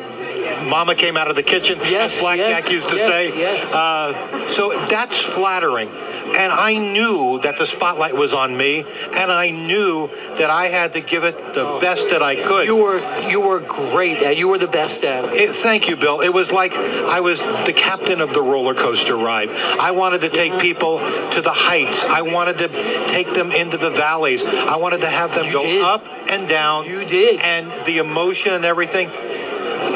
Mama 0.68 0.94
came 0.94 1.16
out 1.16 1.28
of 1.28 1.36
the 1.36 1.42
kitchen, 1.42 1.78
Yes, 1.82 2.16
as 2.16 2.20
Black 2.22 2.38
yes, 2.38 2.62
Jack 2.62 2.72
used 2.72 2.88
to 2.90 2.96
yes, 2.96 3.06
say. 3.06 3.38
yes. 3.38 3.72
Uh, 3.72 4.48
so 4.48 4.70
that's 4.88 5.20
flattering. 5.20 5.88
And 6.26 6.52
I 6.52 6.76
knew 6.76 7.38
that 7.40 7.56
the 7.58 7.66
spotlight 7.66 8.14
was 8.14 8.34
on 8.34 8.56
me, 8.56 8.80
and 9.14 9.30
I 9.30 9.50
knew 9.50 10.08
that 10.38 10.50
I 10.50 10.66
had 10.66 10.94
to 10.94 11.00
give 11.00 11.24
it 11.24 11.36
the 11.54 11.78
best 11.80 12.10
that 12.10 12.22
I 12.22 12.36
could. 12.36 12.66
You 12.66 12.76
were 12.76 13.28
you 13.28 13.40
were 13.40 13.60
great 13.60 14.22
at. 14.22 14.36
You 14.36 14.48
were 14.48 14.58
the 14.58 14.66
best 14.66 15.04
at 15.04 15.24
it. 15.24 15.32
It, 15.34 15.50
thank 15.50 15.88
you, 15.88 15.96
Bill. 15.96 16.20
It 16.20 16.32
was 16.32 16.50
like 16.52 16.74
I 16.76 17.20
was 17.20 17.40
the 17.40 17.74
captain 17.76 18.20
of 18.20 18.32
the 18.32 18.42
roller 18.42 18.74
coaster 18.74 19.16
ride. 19.16 19.50
I 19.50 19.90
wanted 19.92 20.22
to 20.22 20.28
take 20.28 20.58
people 20.58 20.98
to 20.98 21.40
the 21.40 21.52
heights. 21.52 22.04
I 22.04 22.22
wanted 22.22 22.58
to 22.58 22.68
take 23.08 23.32
them 23.34 23.52
into 23.52 23.76
the 23.76 23.90
valleys. 23.90 24.44
I 24.44 24.76
wanted 24.76 25.02
to 25.02 25.08
have 25.08 25.34
them 25.34 25.46
You 25.46 25.52
go 25.52 25.62
did. 25.62 25.82
up 25.82 26.06
and 26.30 26.48
down. 26.48 26.86
You 26.86 27.04
did. 27.04 27.40
And 27.40 27.70
the 27.86 27.98
emotion 27.98 28.52
and 28.54 28.64
everything. 28.64 29.08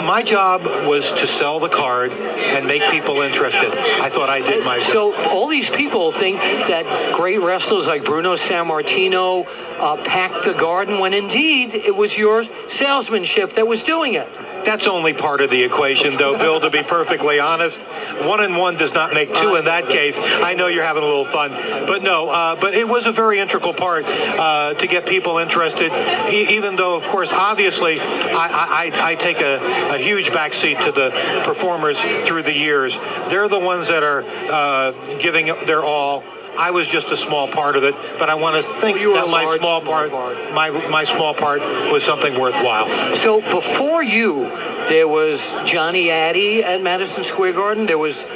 My 0.04 0.22
job 0.22 0.64
was 0.86 1.12
to 1.12 1.26
sell 1.26 1.58
the 1.58 1.68
card 1.68 2.12
and 2.12 2.66
make 2.66 2.82
people 2.90 3.20
interested. 3.20 3.72
I 3.76 4.08
thought 4.08 4.28
I 4.30 4.40
did 4.40 4.64
my 4.64 4.78
job. 4.78 4.86
So 4.86 5.14
all 5.26 5.48
these 5.48 5.70
people 5.70 6.12
think 6.12 6.40
that 6.40 7.14
great 7.14 7.40
wrestlers 7.40 7.86
like 7.86 8.04
Bruno 8.04 8.34
Sammartino 8.34 9.46
uh, 9.78 9.96
packed 10.04 10.44
the 10.44 10.54
garden 10.54 11.00
when 11.00 11.12
indeed 11.12 11.74
it 11.74 11.94
was 11.94 12.16
your 12.16 12.44
salesmanship 12.68 13.54
that 13.54 13.66
was 13.66 13.82
doing 13.82 14.14
it. 14.14 14.28
That's 14.64 14.86
only 14.86 15.14
part 15.14 15.40
of 15.40 15.50
the 15.50 15.62
equation, 15.62 16.16
though, 16.16 16.36
Bill, 16.36 16.60
to 16.60 16.70
be 16.70 16.82
perfectly 16.82 17.40
honest. 17.40 17.80
One 18.22 18.40
and 18.42 18.56
one 18.56 18.76
does 18.76 18.94
not 18.94 19.14
make 19.14 19.34
two 19.34 19.54
in 19.54 19.64
that 19.64 19.88
case. 19.88 20.18
I 20.20 20.54
know 20.54 20.66
you're 20.66 20.84
having 20.84 21.02
a 21.02 21.06
little 21.06 21.24
fun. 21.24 21.50
But 21.86 22.02
no, 22.02 22.28
uh, 22.28 22.56
but 22.56 22.74
it 22.74 22.86
was 22.86 23.06
a 23.06 23.12
very 23.12 23.38
integral 23.38 23.72
part 23.72 24.04
uh, 24.06 24.74
to 24.74 24.86
get 24.86 25.06
people 25.06 25.38
interested, 25.38 25.92
e- 26.30 26.56
even 26.56 26.76
though, 26.76 26.96
of 26.96 27.04
course, 27.04 27.32
obviously, 27.32 28.00
I, 28.00 28.90
I, 28.92 29.10
I 29.12 29.14
take 29.14 29.40
a, 29.40 29.58
a 29.94 29.98
huge 29.98 30.28
backseat 30.30 30.84
to 30.84 30.92
the 30.92 31.10
performers 31.44 32.00
through 32.26 32.42
the 32.42 32.54
years. 32.54 32.98
They're 33.28 33.48
the 33.48 33.58
ones 33.58 33.88
that 33.88 34.02
are 34.02 34.24
uh, 34.50 34.92
giving 35.20 35.46
their 35.66 35.82
all. 35.82 36.24
I 36.58 36.72
was 36.72 36.88
just 36.88 37.08
a 37.12 37.16
small 37.16 37.46
part 37.46 37.76
of 37.76 37.84
it, 37.84 37.94
but 38.18 38.28
I 38.28 38.34
want 38.34 38.56
to 38.56 38.62
think 38.80 39.00
You 39.00 39.10
were 39.10 39.14
that 39.14 39.28
my 39.28 39.44
large, 39.44 39.60
small 39.60 39.80
small 39.80 39.92
part, 39.92 40.10
part. 40.10 40.52
my 40.52 40.70
my 40.90 41.04
small 41.04 41.32
part, 41.32 41.60
was 41.92 42.02
something 42.02 42.38
worthwhile. 42.38 43.14
So 43.14 43.40
before 43.40 44.02
you, 44.02 44.50
there 44.88 45.06
was 45.06 45.54
Johnny 45.64 46.10
Addie 46.10 46.64
at 46.64 46.82
Madison 46.82 47.22
Square 47.22 47.52
Garden. 47.52 47.86
There 47.86 47.96
was 47.98 48.26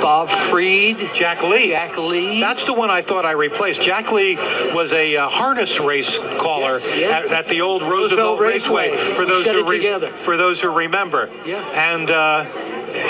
Bob 0.00 0.28
Freed, 0.30 0.96
Jack 1.14 1.42
Lee. 1.42 1.68
Jack 1.68 1.96
Lee. 1.98 2.40
That's 2.40 2.64
the 2.64 2.72
one 2.74 2.90
I 2.90 3.02
thought 3.02 3.24
I 3.26 3.32
replaced. 3.32 3.82
Jack 3.82 4.10
Lee 4.12 4.36
was 4.74 4.92
a 4.92 5.16
uh, 5.16 5.28
harness 5.28 5.78
race 5.78 6.18
caller 6.38 6.78
Yes, 6.78 6.96
yeah. 6.98 7.18
at, 7.18 7.26
at 7.32 7.48
the 7.48 7.60
old 7.60 7.82
Roosevelt 7.82 8.40
Roosevelt, 8.40 8.40
Raceway. 8.40 8.90
Raceway. 8.90 9.14
For 9.14 9.20
We 9.20 9.26
those 9.30 9.44
set 9.44 9.54
who 9.56 9.68
it 9.70 9.76
together. 9.76 10.08
for 10.08 10.36
those 10.38 10.60
who 10.60 10.70
remember. 10.74 11.28
Yeah. 11.44 11.58
And. 11.74 12.10
Uh, 12.10 12.46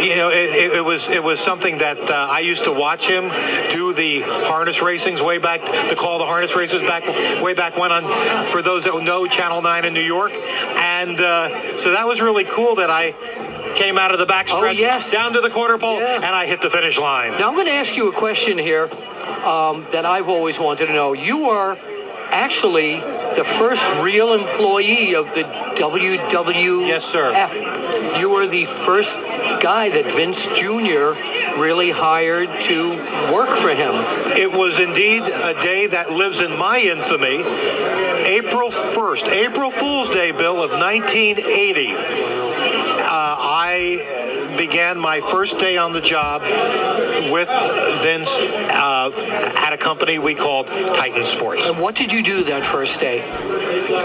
you 0.02 0.16
know, 0.16 0.30
it, 0.30 0.50
it, 0.54 0.72
it 0.78 0.84
was 0.84 1.08
it 1.08 1.22
was 1.22 1.40
something 1.40 1.78
that 1.78 1.98
uh, 2.10 2.14
I 2.30 2.40
used 2.40 2.64
to 2.64 2.72
watch 2.72 3.06
him 3.08 3.30
do 3.70 3.92
the 3.92 4.20
harness 4.46 4.78
racings 4.80 5.24
way 5.24 5.38
back. 5.38 5.64
The 5.64 5.96
call 5.96 6.18
the 6.18 6.26
harness 6.26 6.56
races 6.56 6.82
back 6.82 7.04
way 7.42 7.54
back 7.54 7.76
when 7.76 7.92
on 7.92 8.02
for 8.46 8.62
those 8.62 8.84
that 8.84 9.02
know 9.02 9.26
Channel 9.26 9.62
Nine 9.62 9.84
in 9.84 9.94
New 9.94 10.00
York, 10.00 10.32
and 10.32 11.18
uh, 11.20 11.78
so 11.78 11.92
that 11.92 12.06
was 12.06 12.20
really 12.20 12.44
cool 12.44 12.74
that 12.76 12.90
I 12.90 13.14
came 13.74 13.98
out 13.98 14.12
of 14.12 14.18
the 14.18 14.26
back 14.26 14.48
Oh, 14.50 14.64
yes. 14.70 15.10
down 15.12 15.32
to 15.34 15.40
the 15.40 15.50
quarter 15.50 15.78
pole 15.78 16.00
Yeah. 16.00 16.16
and 16.16 16.24
I 16.24 16.46
hit 16.46 16.60
the 16.60 16.70
finish 16.70 16.98
line. 16.98 17.32
Now 17.38 17.48
I'm 17.48 17.54
going 17.54 17.66
to 17.66 17.72
ask 17.72 17.96
you 17.96 18.08
a 18.08 18.12
question 18.12 18.58
here 18.58 18.84
um, 19.44 19.84
that 19.92 20.04
I've 20.04 20.28
always 20.28 20.58
wanted 20.58 20.86
to 20.86 20.92
know. 20.92 21.12
You 21.12 21.50
are 21.50 21.76
actually 22.30 22.96
the 23.38 23.44
first 23.44 23.85
real 24.03 24.33
employee 24.33 25.14
of 25.14 25.27
the 25.27 25.44
WWF. 25.79 26.88
Yes, 26.88 27.05
sir. 27.05 27.31
You 28.18 28.31
were 28.31 28.48
the 28.48 28.64
first 28.64 29.16
guy 29.62 29.90
that 29.90 30.07
Vince 30.07 30.48
Jr. 30.59 31.14
really 31.62 31.92
hired 31.92 32.48
to 32.62 32.88
work 33.33 33.51
for 33.51 33.68
him. 33.68 33.94
It 34.37 34.51
was 34.51 34.81
indeed 34.81 35.22
a 35.22 35.55
day 35.62 35.87
that 35.87 36.11
lives 36.11 36.40
in 36.40 36.51
my 36.59 36.81
infamy. 36.81 37.44
April 38.27 38.70
1st, 38.70 39.29
April 39.29 39.70
Fool's 39.70 40.11
Day, 40.11 40.33
Bill, 40.33 40.61
of 40.61 40.72
1980. 40.72 41.94
Uh, 41.94 43.07
I 43.07 44.55
began 44.59 44.98
my 44.98 45.20
first 45.20 45.61
day 45.61 45.79
on 45.79 45.92
the 45.92 46.01
job 46.01 46.42
with 47.30 47.48
Vince 48.02 48.38
uh, 48.38 49.10
at 49.56 49.72
a 49.72 49.76
company 49.76 50.18
we 50.18 50.34
called 50.34 50.66
Titan 50.68 51.24
Sports. 51.24 51.68
And 51.68 51.78
what 51.80 51.94
did 51.94 52.12
you 52.12 52.22
do 52.22 52.42
that 52.44 52.64
first 52.64 53.00
day? 53.00 53.20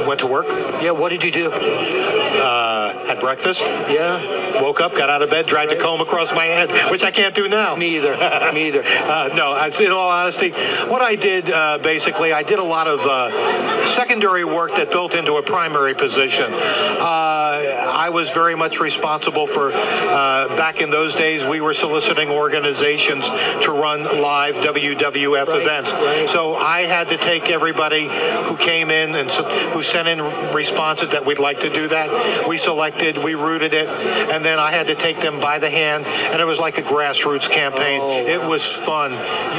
Went 0.07 0.19
to 0.21 0.27
work, 0.27 0.45
Yeah, 0.81 0.91
what 0.91 1.09
did 1.09 1.23
you 1.23 1.31
do? 1.31 1.51
uh, 1.51 3.05
had 3.05 3.19
breakfast, 3.19 3.61
Yeah, 3.89 4.61
woke 4.61 4.81
up, 4.81 4.95
got 4.95 5.09
out 5.09 5.21
of 5.21 5.29
bed, 5.29 5.45
dragged 5.45 5.71
a 5.71 5.75
comb 5.77 6.01
across 6.01 6.33
my 6.33 6.45
head, 6.45 6.71
which 6.91 7.03
I 7.03 7.11
can't 7.11 7.35
do 7.35 7.47
now. 7.47 7.75
me 7.75 7.95
either. 7.97 8.15
me 8.53 8.67
either. 8.67 8.83
Uh, 9.13 9.29
no, 9.35 9.53
in 9.85 9.91
all 9.91 10.09
honesty, 10.09 10.51
what 10.89 11.01
I 11.01 11.15
did 11.15 11.49
uh, 11.49 11.77
basically, 11.79 12.31
I 12.33 12.41
did 12.41 12.57
a 12.57 12.63
lot 12.63 12.87
of 12.87 12.99
uh, 13.01 13.85
secondary 13.85 14.43
work 14.45 14.75
that 14.75 14.89
built 14.91 15.13
into 15.13 15.35
a 15.35 15.43
primary 15.43 15.93
position. 15.93 16.51
Uh, 16.51 17.89
I 17.91 18.09
was 18.11 18.31
very 18.31 18.55
much 18.55 18.79
responsible 18.79 19.45
for, 19.45 19.71
uh, 19.73 20.47
back 20.55 20.81
in 20.81 20.89
those 20.89 21.15
days, 21.15 21.45
we 21.45 21.59
were 21.61 21.73
soliciting 21.73 22.29
organizations 22.29 22.92
to 22.97 23.71
run 23.71 24.03
live 24.21 24.55
WWF 24.59 25.47
Right, 25.47 25.61
events. 25.61 25.93
right. 25.93 26.29
So 26.29 26.55
I 26.55 26.81
had 26.81 27.09
to 27.09 27.17
take 27.17 27.49
everybody 27.49 28.07
who 28.43 28.55
came 28.57 28.89
in 28.91 29.15
and 29.15 29.29
who 29.73 29.83
sent 29.83 30.07
in 30.07 30.21
responses 30.53 31.09
that 31.09 31.25
we'd 31.25 31.39
like 31.39 31.61
to 31.61 31.69
do 31.69 31.87
that. 31.87 32.47
We 32.47 32.57
selected, 32.57 33.17
we 33.17 33.35
routed 33.35 33.73
it, 33.73 33.87
and 33.87 34.43
then 34.43 34.59
I 34.59 34.71
had 34.71 34.87
to 34.87 34.95
take 34.95 35.19
them 35.21 35.39
by 35.39 35.59
the 35.59 35.69
hand, 35.69 36.05
and 36.05 36.41
it 36.41 36.45
was 36.45 36.59
like 36.59 36.77
a 36.77 36.81
grassroots 36.83 37.49
campaign. 37.49 37.99
Oh, 38.01 38.25
It 38.25 38.41
was 38.47 38.65
fun. 38.71 39.11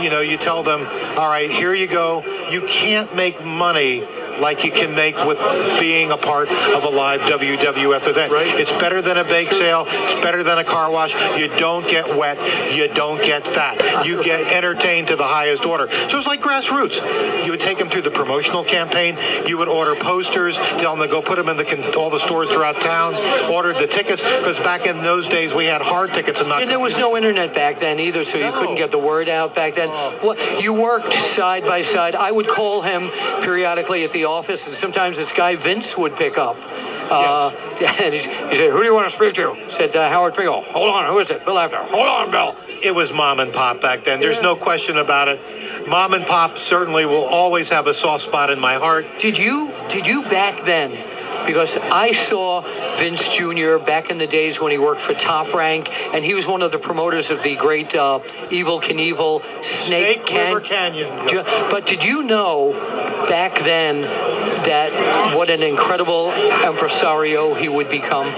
You 0.02 0.10
know, 0.10 0.20
you 0.20 0.36
tell 0.36 0.62
them, 0.62 0.80
all 1.18 1.28
right, 1.28 1.50
here 1.50 1.74
you 1.74 1.86
go. 1.86 2.24
You 2.50 2.62
can't 2.62 3.14
make 3.16 3.44
money 3.44 4.02
like 4.40 4.64
you 4.64 4.70
can 4.72 4.94
make 4.94 5.16
with 5.24 5.38
being 5.80 6.10
a 6.10 6.16
part 6.16 6.48
of 6.50 6.84
a 6.84 6.88
live 6.88 7.20
WWF 7.22 8.08
event. 8.08 8.32
Right. 8.32 8.46
It's 8.58 8.72
better 8.72 9.00
than 9.00 9.16
a 9.18 9.24
bake 9.24 9.52
sale. 9.52 9.84
It's 9.88 10.14
better 10.16 10.42
than 10.42 10.58
a 10.58 10.64
car 10.64 10.90
wash. 10.90 11.14
You 11.38 11.48
don't 11.56 11.86
get 11.88 12.16
wet. 12.16 12.38
You 12.74 12.88
don't 12.94 13.22
get 13.22 13.46
fat. 13.46 14.06
You 14.06 14.22
get 14.22 14.52
entertained 14.52 15.08
to 15.08 15.16
the 15.16 15.24
highest 15.26 15.64
order. 15.66 15.88
So 16.08 16.18
it's 16.18 16.26
like 16.26 16.40
grassroots. 16.40 17.00
You 17.44 17.50
would 17.52 17.60
take 17.60 17.78
them 17.78 17.88
through 17.88 18.02
the 18.02 18.10
promotional 18.10 18.64
campaign. 18.64 19.16
You 19.46 19.58
would 19.58 19.68
order 19.68 19.94
posters, 19.94 20.56
tell 20.56 20.96
them 20.96 21.06
to 21.06 21.10
go 21.12 21.22
put 21.22 21.36
them 21.36 21.48
in 21.48 21.56
the 21.56 21.64
con- 21.64 21.94
all 21.94 22.10
the 22.10 22.18
stores 22.18 22.48
throughout 22.50 22.80
town. 22.80 23.14
Ordered 23.50 23.76
the 23.78 23.86
tickets 23.86 24.22
because 24.22 24.58
back 24.60 24.86
in 24.86 24.98
those 25.00 25.28
days 25.28 25.54
we 25.54 25.64
had 25.66 25.80
hard 25.82 26.12
tickets 26.12 26.40
and 26.40 26.48
not. 26.48 26.62
And 26.62 26.70
there 26.70 26.78
was 26.80 26.98
no 26.98 27.16
internet 27.16 27.54
back 27.54 27.78
then 27.78 28.00
either, 28.00 28.24
so 28.24 28.38
you 28.38 28.44
No. 28.44 28.52
couldn't 28.52 28.76
get 28.76 28.90
the 28.90 28.98
word 28.98 29.28
out 29.28 29.54
back 29.54 29.74
then. 29.74 29.88
Oh. 29.90 30.18
Well, 30.22 30.60
you 30.60 30.74
worked 30.80 31.12
side 31.12 31.64
by 31.64 31.82
side. 31.82 32.14
I 32.14 32.30
would 32.30 32.48
call 32.48 32.82
him 32.82 33.10
periodically 33.42 34.04
at 34.04 34.12
the 34.12 34.23
office, 34.24 34.66
and 34.66 34.76
sometimes 34.76 35.16
this 35.16 35.32
guy 35.32 35.56
Vince 35.56 35.96
would 35.96 36.16
pick 36.16 36.38
up. 36.38 36.56
Uh, 37.10 37.50
and 38.02 38.14
he, 38.14 38.20
he 38.20 38.56
said, 38.56 38.70
"Who 38.70 38.78
do 38.78 38.84
you 38.84 38.94
want 38.94 39.08
to 39.08 39.14
speak 39.14 39.34
to?" 39.34 39.56
Said 39.70 39.94
uh, 39.94 40.08
Howard 40.08 40.34
Finkel. 40.36 40.62
Hold 40.62 40.94
on, 40.94 41.10
who 41.10 41.18
is 41.18 41.30
it? 41.30 41.44
Bill 41.44 41.58
Apter. 41.58 41.76
Hold 41.76 42.06
on, 42.08 42.30
Bill. 42.30 42.56
it 42.82 42.94
was 42.94 43.12
mom 43.12 43.40
and 43.40 43.52
pop 43.52 43.80
back 43.80 44.04
then. 44.04 44.20
There's 44.20 44.36
Yeah. 44.36 44.42
no 44.42 44.56
question 44.56 44.96
about 44.98 45.28
it. 45.28 45.40
Mom 45.88 46.14
and 46.14 46.24
pop 46.24 46.56
certainly 46.56 47.04
will 47.04 47.24
always 47.24 47.68
have 47.68 47.86
a 47.86 47.94
soft 47.94 48.24
spot 48.24 48.48
in 48.50 48.58
my 48.58 48.74
heart. 48.74 49.06
Did 49.18 49.36
you 49.38 49.70
did 49.88 50.06
you 50.06 50.22
back 50.24 50.64
then? 50.64 50.92
Because 51.46 51.76
I 51.76 52.12
saw 52.12 52.62
Vince 52.96 53.34
Jr. 53.34 53.78
back 53.78 54.10
in 54.10 54.18
the 54.18 54.26
days 54.26 54.60
when 54.60 54.72
he 54.72 54.78
worked 54.78 55.00
for 55.00 55.14
Top 55.14 55.52
Rank, 55.54 55.90
and 56.14 56.24
he 56.24 56.34
was 56.34 56.46
one 56.46 56.62
of 56.62 56.72
the 56.72 56.78
promoters 56.78 57.30
of 57.30 57.42
the 57.42 57.56
great 57.56 57.94
uh, 57.94 58.20
Evel 58.50 58.82
Knievel 58.82 59.42
Snake, 59.62 60.26
Snake 60.26 60.36
River 60.36 60.60
Canyon. 60.60 61.08
But 61.70 61.86
did 61.86 62.04
you 62.04 62.22
know 62.22 62.72
back 63.28 63.58
then 63.60 64.02
that 64.02 65.34
what 65.36 65.50
an 65.50 65.62
incredible 65.62 66.32
impresario 66.64 67.54
he 67.54 67.68
would 67.68 67.90
become? 67.90 68.32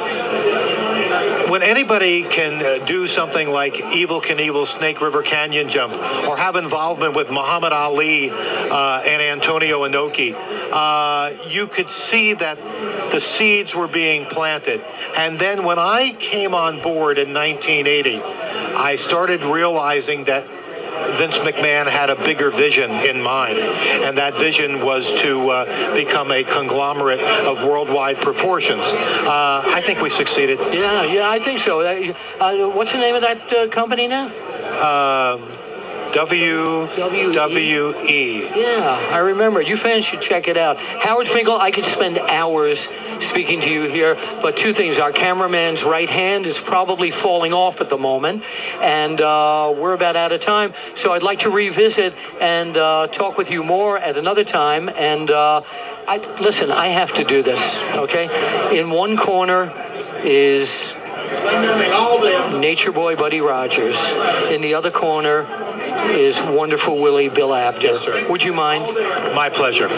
When 1.49 1.63
anybody 1.63 2.25
can 2.25 2.55
uh, 2.55 2.85
do 2.87 3.07
something 3.07 3.49
like 3.49 3.75
Evel 3.75 4.21
Knievel 4.21 4.67
Snake 4.67 5.01
River 5.01 5.23
Canyon 5.23 5.69
jump 5.69 5.95
or 6.27 6.37
have 6.37 6.57
involvement 6.57 7.15
with 7.15 7.31
Muhammad 7.31 7.73
Ali 7.73 8.31
uh, 8.33 9.03
and 9.07 9.23
Antonio 9.23 9.83
Inoki, 9.87 10.35
uh, 10.73 11.31
you 11.49 11.69
could 11.69 11.89
see 11.89 12.35
that 12.35 12.59
the 13.13 13.21
seeds 13.21 13.77
were 13.77 13.87
being 13.87 14.27
planted. 14.27 14.85
And 15.17 15.39
then 15.39 15.63
when 15.63 15.79
I 15.79 16.17
came 16.19 16.53
on 16.53 16.83
board 16.83 17.17
in 17.17 17.33
1980, 17.33 18.21
I 18.75 18.97
started 18.97 19.43
realizing 19.45 20.25
that 20.25 20.45
Vince 21.19 21.39
McMahon 21.39 21.87
had 21.87 22.11
a 22.11 22.17
bigger 22.17 22.51
vision 22.51 22.91
in 22.91 23.23
mind, 23.23 23.59
and 23.59 24.17
that 24.19 24.35
vision 24.39 24.85
was 24.85 25.15
to 25.23 25.51
uh, 25.51 25.95
become 25.95 26.31
a 26.33 26.45
conglomerate 26.45 27.21
of 27.21 27.63
worldwide 27.63 28.17
proportions. 28.17 28.93
Uh, 28.93 29.63
I 29.67 29.81
think 29.81 30.01
we 30.01 30.11
succeeded. 30.11 30.59
Yeah, 30.73 31.05
yeah, 31.05 31.31
I 31.31 31.39
think 31.39 31.61
so. 31.61 31.81
Uh, 31.81 32.13
uh, 32.41 32.69
what's 32.71 32.93
the 32.93 32.99
name 32.99 33.15
of 33.15 33.23
that 33.23 33.53
uh, 33.53 33.69
company 33.69 34.09
now? 34.09 34.31
WWE. 36.13 37.35
Yeah, 38.57 39.09
I 39.13 39.19
remember. 39.19 39.61
You 39.61 39.77
fans 39.77 40.05
should 40.05 40.21
check 40.21 40.49
it 40.49 40.57
out. 40.57 40.79
Howard 40.79 41.29
Finkel, 41.29 41.57
I 41.57 41.71
could 41.71 41.85
spend 41.85 42.19
hours 42.19 42.89
speaking 43.21 43.61
to 43.61 43.71
you 43.71 43.89
here, 43.89 44.17
but 44.43 44.57
two 44.57 44.73
things. 44.73 44.99
Our 44.99 45.13
cameraman's 45.13 45.85
right 45.85 46.09
hand 46.09 46.47
is 46.47 46.61
probably 46.61 47.11
falling 47.11 47.53
off 47.53 47.81
at 47.81 47.89
the 47.89 47.99
moment, 47.99 48.43
and 48.83 49.21
uh, 49.21 49.73
we're 49.77 49.95
about 49.95 50.17
out 50.17 50.33
of 50.33 50.41
time. 50.41 50.73
So 50.95 51.13
I'd 51.13 51.23
like 51.23 51.41
to 51.41 51.51
revisit 51.51 52.15
and 52.41 52.77
uh, 52.77 53.07
talk 53.09 53.37
with 53.37 53.51
you 53.51 53.63
more 53.63 53.99
at 53.99 54.17
another 54.17 54.45
time. 54.45 54.89
And 54.89 55.31
uh, 55.31 55.63
I, 56.09 56.19
listen, 56.41 56.71
I 56.71 56.89
have 56.89 57.13
to 57.15 57.25
do 57.25 57.43
this, 57.43 57.81
okay? 57.95 58.29
In 58.79 58.91
one 58.91 59.17
corner 59.17 59.73
is 60.23 60.95
Nature 62.61 62.93
Boy 62.93 63.17
Buddy 63.17 63.41
Rogers. 63.41 63.99
In 64.51 64.61
the 64.61 64.75
other 64.75 64.91
corner 64.91 65.47
is 66.11 66.41
Wonderful 66.43 66.99
Willie 67.01 67.29
Bill 67.29 67.55
Apter. 67.55 68.29
Would 68.29 68.43
you 68.43 68.53
mind? 68.53 68.85
My 69.35 69.51
pleasure. 69.53 69.89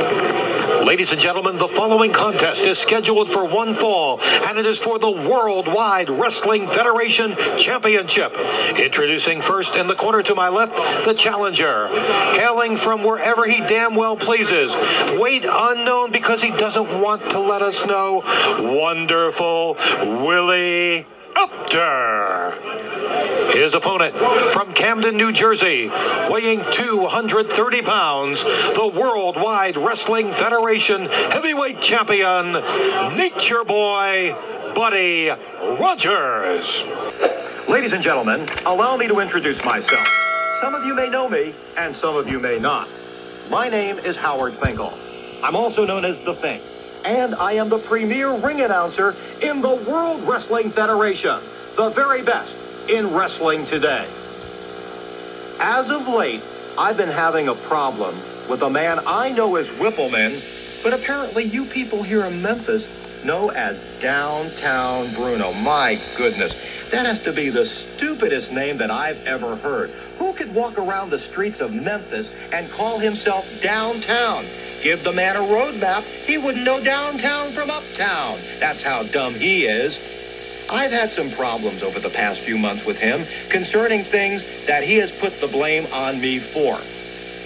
Ladies 0.84 1.12
and 1.12 1.20
gentlemen, 1.20 1.58
the 1.58 1.68
following 1.68 2.12
contest 2.12 2.64
is 2.64 2.78
scheduled 2.78 3.28
for 3.28 3.44
one 3.44 3.74
fall, 3.74 4.20
and 4.46 4.58
it 4.58 4.66
is 4.66 4.78
for 4.78 4.98
the 4.98 5.10
Worldwide 5.10 6.08
Wrestling 6.08 6.66
Federation 6.66 7.34
Championship. 7.56 8.36
Introducing 8.78 9.40
first 9.40 9.76
in 9.76 9.86
the 9.86 9.94
corner 9.94 10.22
to 10.22 10.34
my 10.34 10.48
left, 10.48 10.76
the 11.04 11.14
challenger. 11.14 11.88
Hailing 11.88 12.76
from 12.76 13.02
wherever 13.02 13.46
he 13.46 13.60
damn 13.60 13.94
well 13.94 14.16
pleases. 14.16 14.76
Weight 15.18 15.44
unknown 15.48 16.12
because 16.12 16.42
he 16.42 16.50
doesn't 16.50 17.02
want 17.02 17.30
to 17.30 17.40
let 17.40 17.60
us 17.62 17.86
know. 17.86 18.22
Wonderful 18.58 19.76
Willie 20.00 21.06
Apter. 21.40 22.54
His 23.52 23.74
opponent 23.74 24.14
from 24.14 24.72
Camden, 24.72 25.16
New 25.16 25.32
Jersey, 25.32 25.90
weighing 26.30 26.60
230 26.70 27.82
pounds, 27.82 28.44
the 28.44 28.92
Worldwide 28.94 29.76
Wrestling 29.76 30.28
Federation 30.28 31.06
Heavyweight 31.06 31.80
Champion, 31.80 32.52
Nature 33.16 33.64
Boy 33.64 34.34
Buddy 34.74 35.30
Rogers. 35.80 36.84
Ladies 37.68 37.92
and 37.92 38.02
gentlemen, 38.02 38.46
allow 38.66 38.96
me 38.96 39.06
to 39.08 39.20
introduce 39.20 39.64
myself. 39.64 40.06
Some 40.60 40.74
of 40.74 40.84
you 40.84 40.94
may 40.94 41.08
know 41.08 41.28
me, 41.28 41.54
and 41.76 41.94
some 41.94 42.16
of 42.16 42.28
you 42.28 42.40
may 42.40 42.58
not. 42.58 42.88
My 43.50 43.68
name 43.68 43.98
is 43.98 44.16
Howard 44.16 44.54
Finkel. 44.54 44.92
I'm 45.42 45.54
also 45.54 45.86
known 45.86 46.04
as 46.04 46.24
The 46.24 46.34
Fink, 46.34 46.62
and 47.04 47.34
I 47.34 47.54
am 47.54 47.68
the 47.68 47.78
premier 47.78 48.30
ring 48.32 48.60
announcer 48.60 49.14
in 49.42 49.60
the 49.60 49.74
World 49.88 50.22
Wrestling 50.24 50.70
Federation, 50.70 51.38
the 51.76 51.90
very 51.90 52.22
best 52.22 52.54
in 52.90 53.12
wrestling 53.12 53.66
today. 53.66 54.06
As 55.60 55.90
of 55.90 56.08
late, 56.08 56.42
I've 56.78 56.96
been 56.96 57.08
having 57.08 57.48
a 57.48 57.54
problem 57.54 58.14
with 58.48 58.62
a 58.62 58.70
man 58.70 59.00
I 59.06 59.30
know 59.30 59.56
as 59.56 59.68
Wippleman, 59.68 60.82
but 60.82 60.94
apparently 60.94 61.44
you 61.44 61.64
people 61.66 62.02
here 62.02 62.24
in 62.24 62.40
Memphis 62.40 63.24
know 63.24 63.50
as 63.50 64.00
Downtown 64.00 65.12
Bruno. 65.14 65.52
My 65.52 65.98
goodness, 66.16 66.90
that 66.90 67.04
has 67.04 67.22
to 67.24 67.32
be 67.32 67.50
the 67.50 67.64
stupidest 67.64 68.52
name 68.52 68.78
that 68.78 68.90
I've 68.90 69.26
ever 69.26 69.56
heard. 69.56 69.90
Who 70.18 70.32
could 70.32 70.54
walk 70.54 70.78
around 70.78 71.10
the 71.10 71.18
streets 71.18 71.60
of 71.60 71.74
Memphis 71.74 72.52
and 72.52 72.70
call 72.70 72.98
himself 72.98 73.60
downtown? 73.60 74.44
Give 74.82 75.02
the 75.02 75.12
man 75.12 75.36
a 75.36 75.42
road 75.42 75.74
map, 75.80 76.04
he 76.04 76.38
wouldn't 76.38 76.64
know 76.64 76.82
downtown 76.82 77.52
from 77.52 77.70
uptown. 77.70 78.38
That's 78.60 78.82
how 78.82 79.02
dumb 79.02 79.34
he 79.34 79.66
is. 79.66 79.98
I've 80.70 80.92
had 80.92 81.10
some 81.10 81.30
problems 81.30 81.82
over 81.82 81.98
the 81.98 82.10
past 82.10 82.40
few 82.40 82.58
months 82.58 82.84
with 82.84 82.98
him 82.98 83.24
concerning 83.50 84.04
things 84.04 84.66
that 84.66 84.84
he 84.84 84.96
has 84.96 85.10
put 85.10 85.32
the 85.40 85.48
blame 85.48 85.86
on 85.92 86.20
me 86.20 86.38
for. 86.38 86.78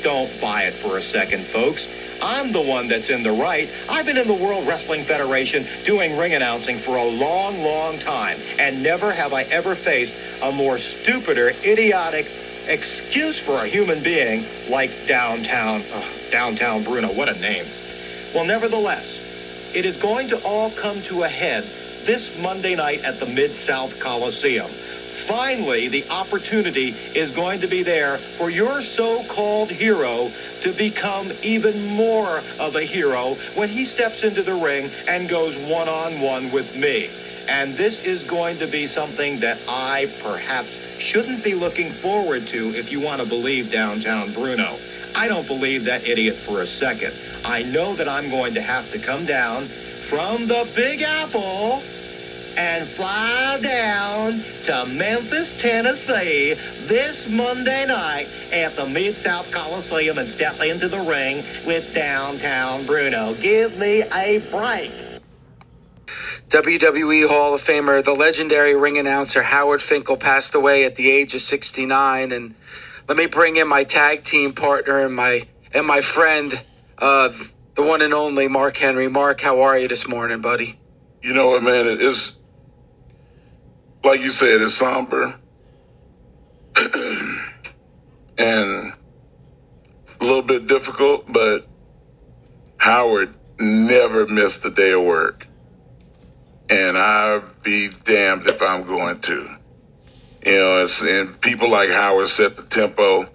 Don't 0.03 0.31
buy 0.41 0.65
it 0.65 0.75
for 0.75 0.99
a 0.99 1.03
second, 1.03 1.43
folks. 1.43 2.21
I'm 2.23 2.53
the 2.53 2.61
one 2.61 2.89
that's 2.89 3.11
in 3.11 3.23
the 3.23 3.33
right. 3.33 3.69
I've 3.89 4.07
been 4.07 4.19
in 4.19 4.27
the 4.29 4.35
World 4.35 4.67
Wrestling 4.67 5.03
Federation 5.03 5.65
doing 5.85 6.17
ring 6.17 6.35
announcing 6.35 6.79
for 6.79 6.97
a 6.97 7.05
long, 7.05 7.63
long 7.63 7.99
time, 7.99 8.39
and 8.59 8.83
never 8.83 9.13
have 9.13 9.33
I 9.33 9.43
ever 9.45 9.75
faced 9.75 10.43
a 10.43 10.53
more 10.53 10.79
stupider, 10.79 11.49
idiotic 11.65 12.27
excuse 12.69 13.41
for 13.41 13.65
a 13.65 13.67
human 13.67 14.03
being 14.03 14.45
like 14.71 14.91
downtown, 15.07 15.83
ugh, 15.93 16.22
downtown 16.33 16.83
Bruno. 16.83 17.13
What 17.13 17.29
a 17.29 17.35
name. 17.35 17.67
Well, 18.35 18.45
nevertheless, 18.45 19.73
it 19.77 19.85
is 19.85 19.97
going 19.99 20.29
to 20.31 20.39
all 20.43 20.71
come 20.71 21.03
to 21.03 21.23
a 21.23 21.29
head 21.29 21.63
this 22.05 22.37
Monday 22.41 22.75
night 22.75 23.05
at 23.05 23.21
the 23.21 23.27
Mid 23.27 23.51
South 23.51 24.01
Coliseum. 24.01 24.67
Finally, 24.67 25.89
the 25.89 26.05
opportunity 26.11 26.89
is 27.15 27.31
going 27.31 27.61
to 27.61 27.69
be 27.69 27.83
there 27.83 28.19
for 28.19 28.51
your 28.51 28.81
so-called 28.81 29.71
hero 29.71 30.31
to 30.63 30.73
become 30.73 31.31
even 31.43 31.87
more 31.87 32.43
of 32.59 32.75
a 32.75 32.83
hero 32.83 33.35
when 33.55 33.69
he 33.69 33.85
steps 33.85 34.25
into 34.25 34.43
the 34.43 34.55
ring 34.55 34.91
and 35.07 35.29
goes 35.29 35.57
one-on-one 35.57 36.51
with 36.51 36.75
me. 36.75 37.09
And 37.49 37.77
this 37.77 38.05
is 38.05 38.25
going 38.25 38.59
to 38.59 38.67
be 38.67 38.87
something 38.87 39.41
that 39.41 39.59
I 39.69 40.07
perhaps 40.23 40.69
shouldn't 40.99 41.45
be 41.45 41.55
looking 41.55 41.91
forward 41.91 42.47
to 42.49 42.75
if 42.75 42.91
you 42.91 43.01
want 43.01 43.21
to 43.21 43.27
believe 43.29 43.71
downtown 43.71 44.33
Bruno. 44.33 44.79
I 45.15 45.29
don't 45.29 45.47
believe 45.47 45.85
that 45.85 46.07
idiot 46.07 46.35
for 46.35 46.61
a 46.61 46.67
second. 46.67 47.13
I 47.45 47.63
know 47.65 47.95
that 47.95 48.09
I'm 48.09 48.31
going 48.31 48.55
to 48.55 48.61
have 48.61 48.91
to 48.93 48.99
come 48.99 49.25
down 49.25 49.63
from 49.63 50.47
the 50.47 50.71
Big 50.75 51.03
Apple 51.03 51.83
and 52.57 52.87
fly 52.87 53.59
down 53.63 54.33
to 54.65 54.87
Memphis, 54.95 55.61
Tennessee 55.61 56.55
this 56.87 57.31
Monday 57.31 57.87
night 57.87 58.27
at 58.53 58.73
the 58.73 58.87
Mid 58.87 59.15
South 59.15 59.51
Coliseum 59.53 60.19
and 60.19 60.29
step 60.29 60.61
into 60.61 60.89
the 60.89 61.01
ring 61.01 61.37
with 61.67 61.93
downtown 61.95 62.85
Bruno. 62.85 63.35
Give 63.35 63.79
me 63.79 64.03
a 64.03 64.39
break. 64.51 64.91
WWE 66.51 67.27
Hall 67.29 67.55
of 67.55 67.63
Famer, 67.63 68.05
the 68.05 68.13
legendary 68.13 68.77
ring 68.77 68.99
announcer 68.99 69.43
Howard 69.43 69.81
Finkel 69.81 70.19
passed 70.19 70.55
away 70.55 70.85
at 70.85 70.97
the 70.97 71.11
age 71.11 71.35
of 71.35 71.41
69. 71.41 72.31
And 72.31 72.55
let 73.09 73.17
me 73.17 73.27
bring 73.27 73.57
in 73.57 73.69
my 73.69 73.85
tag 73.85 74.25
team 74.25 74.53
partner 74.53 75.05
and 75.05 75.15
my 75.15 75.47
and 75.75 75.87
my 75.87 76.01
friend, 76.01 76.63
uh, 76.99 77.31
the 77.75 77.83
one 77.83 78.03
and 78.03 78.13
only 78.13 78.49
Mark 78.49 78.77
Henry. 78.77 79.09
Mark, 79.09 79.41
how 79.41 79.61
are 79.63 79.79
you 79.79 79.89
this 79.89 80.07
morning, 80.07 80.41
buddy? 80.41 80.79
You 81.23 81.33
know 81.33 81.51
what, 81.51 81.63
man? 81.63 81.87
It 81.87 82.01
is 82.01 82.35
like 84.05 84.21
you 84.21 84.31
said, 84.31 84.61
it's 84.61 84.75
somber 84.75 85.39
and 88.39 88.93
a 90.21 90.25
little 90.25 90.43
bit 90.43 90.67
difficult, 90.67 91.31
but 91.31 91.67
Howard 92.79 93.37
never 93.61 94.27
missed 94.27 94.65
a 94.65 94.71
day 94.71 94.93
of 94.93 95.03
work. 95.03 95.47
And 96.69 96.97
I'd 96.97 97.63
be 97.63 97.91
damned 98.05 98.47
if 98.47 98.63
I'm 98.63 98.85
going 98.85 99.21
to. 99.21 99.57
You 100.45 100.57
know, 100.57 100.83
it's, 100.83 101.01
and 101.03 101.41
people 101.41 101.71
like 101.71 101.91
Howard 101.91 102.29
set 102.29 102.57
the 102.57 102.63
tempo. 102.65 103.29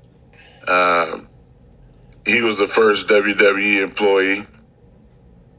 Uh, 0.68 1.22
he 2.26 2.42
was 2.42 2.58
the 2.58 2.68
first 2.68 3.08
WWE 3.08 3.82
employee. 3.82 4.46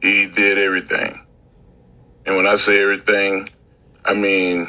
He 0.03 0.29
did 0.29 0.59
everything. 0.59 1.27
And 2.27 2.37
when 2.37 2.47
I 2.47 2.57
say 2.57 2.83
everything, 2.83 3.49
I 4.05 4.13
mean 4.13 4.67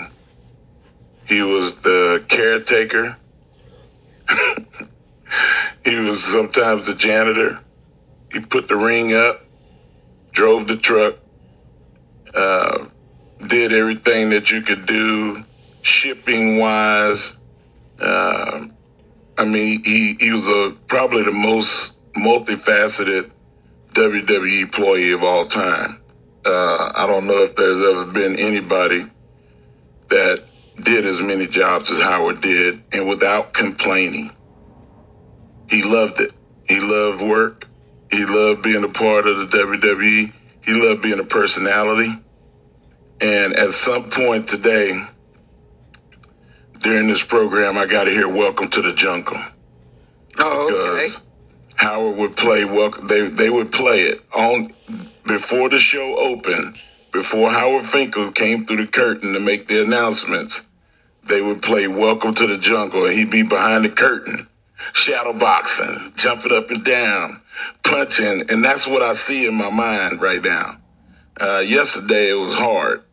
he 1.29 1.41
was 1.41 1.75
the 1.75 2.23
caretaker. 2.27 3.17
he 5.85 5.95
was 5.95 6.23
sometimes 6.23 6.87
the 6.87 6.95
janitor. 6.95 7.59
He 8.31 8.39
put 8.39 8.67
the 8.67 8.77
ring 8.77 9.13
up, 9.13 9.45
drove 10.31 10.67
the 10.67 10.77
truck, 10.77 11.15
uh, 12.33 12.85
did 13.45 13.73
everything 13.73 14.29
that 14.29 14.49
you 14.51 14.61
could 14.61 14.85
do, 14.85 15.43
shipping 15.81 16.57
wise. 16.57 17.37
Uh, 17.99 18.67
I 19.37 19.45
mean, 19.45 19.83
he, 19.83 20.15
he 20.19 20.31
was 20.31 20.47
a, 20.47 20.75
probably 20.87 21.23
the 21.23 21.31
most 21.31 21.97
multifaceted 22.13 23.31
WWE 23.93 24.61
employee 24.61 25.11
of 25.11 25.23
all 25.23 25.45
time. 25.45 26.01
Uh, 26.45 26.91
I 26.95 27.05
don't 27.07 27.27
know 27.27 27.43
if 27.43 27.55
there's 27.55 27.81
ever 27.81 28.11
been 28.11 28.37
anybody 28.37 29.05
that 30.09 30.43
did 30.83 31.05
as 31.05 31.19
many 31.19 31.47
jobs 31.47 31.91
as 31.91 31.99
Howard 32.01 32.41
did 32.41 32.81
and 32.91 33.07
without 33.07 33.53
complaining. 33.53 34.31
He 35.69 35.83
loved 35.83 36.19
it. 36.19 36.31
He 36.67 36.79
loved 36.79 37.21
work. 37.21 37.67
He 38.11 38.25
loved 38.25 38.63
being 38.63 38.83
a 38.83 38.89
part 38.89 39.27
of 39.27 39.37
the 39.37 39.57
WWE. 39.57 40.33
He 40.63 40.73
loved 40.73 41.01
being 41.01 41.19
a 41.19 41.23
personality. 41.23 42.11
And 43.21 43.53
at 43.53 43.71
some 43.71 44.09
point 44.09 44.47
today, 44.47 45.05
during 46.81 47.07
this 47.07 47.23
program, 47.23 47.77
I 47.77 47.85
got 47.85 48.05
to 48.05 48.11
hear 48.11 48.27
"Welcome 48.27 48.69
to 48.69 48.81
the 48.81 48.93
Jungle." 48.93 49.37
Oh, 50.37 50.95
okay. 50.95 51.15
Howard 51.75 52.17
would 52.17 52.35
play 52.35 52.65
welcome. 52.65 53.07
They 53.07 53.27
they 53.29 53.49
would 53.49 53.71
play 53.71 54.01
it 54.01 54.21
on 54.33 54.73
before 55.25 55.69
the 55.69 55.79
show 55.79 56.17
opened. 56.17 56.77
Before 57.11 57.51
Howard 57.51 57.85
Finkel 57.85 58.31
came 58.31 58.65
through 58.65 58.85
the 58.85 58.91
curtain 58.91 59.33
to 59.33 59.39
make 59.39 59.67
the 59.67 59.81
announcements, 59.81 60.69
they 61.27 61.41
would 61.41 61.61
play 61.61 61.87
"Welcome 61.87 62.35
to 62.35 62.47
the 62.47 62.57
Jungle," 62.57 63.05
and 63.05 63.15
he'd 63.15 63.31
be 63.31 63.43
behind 63.43 63.85
the 63.85 63.89
curtain, 63.89 64.47
shadow 64.93 65.33
boxing, 65.33 66.13
jumping 66.15 66.53
up 66.53 66.69
and 66.69 66.83
down, 66.83 67.41
punching, 67.83 68.45
and 68.49 68.63
that's 68.63 68.87
what 68.87 69.01
I 69.01 69.13
see 69.13 69.47
in 69.47 69.55
my 69.55 69.69
mind 69.69 70.21
right 70.21 70.43
now. 70.43 70.77
Uh, 71.39 71.63
yesterday 71.65 72.31
it 72.31 72.39
was 72.39 72.55
hard. 72.55 73.03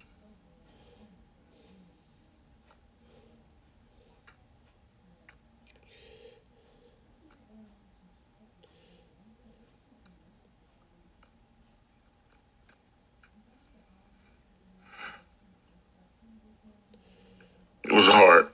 It 17.87 17.93
was 17.93 18.09
hard. 18.09 18.49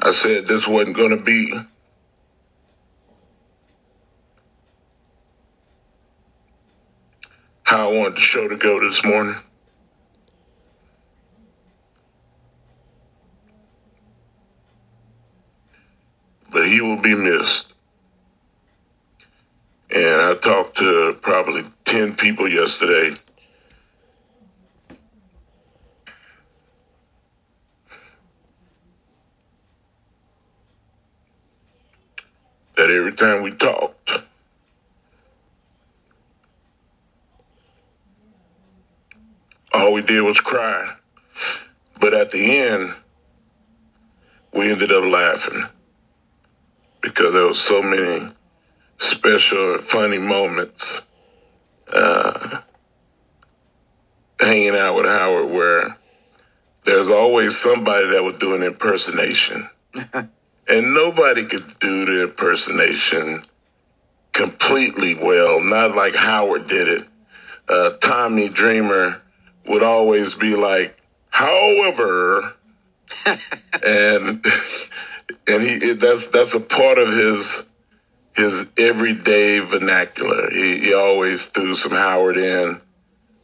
I 0.00 0.10
said 0.10 0.48
this 0.48 0.66
wasn't 0.66 0.96
going 0.96 1.16
to 1.16 1.22
be 1.22 1.52
how 7.62 7.88
I 7.88 7.92
wanted 7.96 8.16
the 8.16 8.20
show 8.20 8.48
to 8.48 8.56
go 8.56 8.80
this 8.80 9.04
morning. 9.04 9.36
But 16.50 16.66
he 16.66 16.80
will 16.80 17.00
be 17.00 17.14
missed. 17.14 17.75
And 20.06 20.22
I 20.22 20.34
talked 20.36 20.76
to 20.78 21.18
probably 21.20 21.64
10 21.84 22.14
people 22.14 22.48
yesterday. 22.48 23.16
That 32.76 32.88
every 32.88 33.14
time 33.14 33.42
we 33.42 33.50
talked, 33.50 34.12
all 39.74 39.92
we 39.92 40.02
did 40.02 40.22
was 40.22 40.40
cry. 40.40 40.94
But 41.98 42.14
at 42.14 42.30
the 42.30 42.58
end, 42.58 42.94
we 44.54 44.70
ended 44.70 44.92
up 44.92 45.02
laughing 45.02 45.64
because 47.00 47.32
there 47.32 47.46
was 47.46 47.60
so 47.60 47.82
many 47.82 48.35
special 48.98 49.74
and 49.74 49.82
funny 49.82 50.18
moments 50.18 51.02
uh, 51.92 52.60
hanging 54.40 54.76
out 54.76 54.96
with 54.96 55.06
Howard 55.06 55.50
where 55.50 55.96
there's 56.84 57.08
always 57.08 57.56
somebody 57.56 58.08
that 58.10 58.22
would 58.22 58.38
do 58.38 58.54
an 58.54 58.62
impersonation. 58.62 59.68
and 60.12 60.94
nobody 60.94 61.44
could 61.44 61.78
do 61.78 62.04
the 62.04 62.22
impersonation 62.24 63.42
completely 64.32 65.14
well, 65.14 65.60
not 65.60 65.96
like 65.96 66.14
Howard 66.14 66.66
did 66.66 66.88
it. 66.88 67.08
Uh, 67.68 67.90
Tommy 68.00 68.48
Dreamer 68.48 69.20
would 69.66 69.82
always 69.82 70.34
be 70.34 70.54
like, 70.54 70.96
however, 71.30 72.54
and 73.84 74.44
and 75.46 75.62
he 75.62 75.92
that's 75.94 76.28
that's 76.28 76.54
a 76.54 76.60
part 76.60 76.98
of 76.98 77.12
his 77.12 77.68
his 78.36 78.72
everyday 78.76 79.58
vernacular. 79.60 80.50
He, 80.50 80.78
he 80.78 80.94
always 80.94 81.46
threw 81.46 81.74
some 81.74 81.92
Howard 81.92 82.36
in 82.36 82.80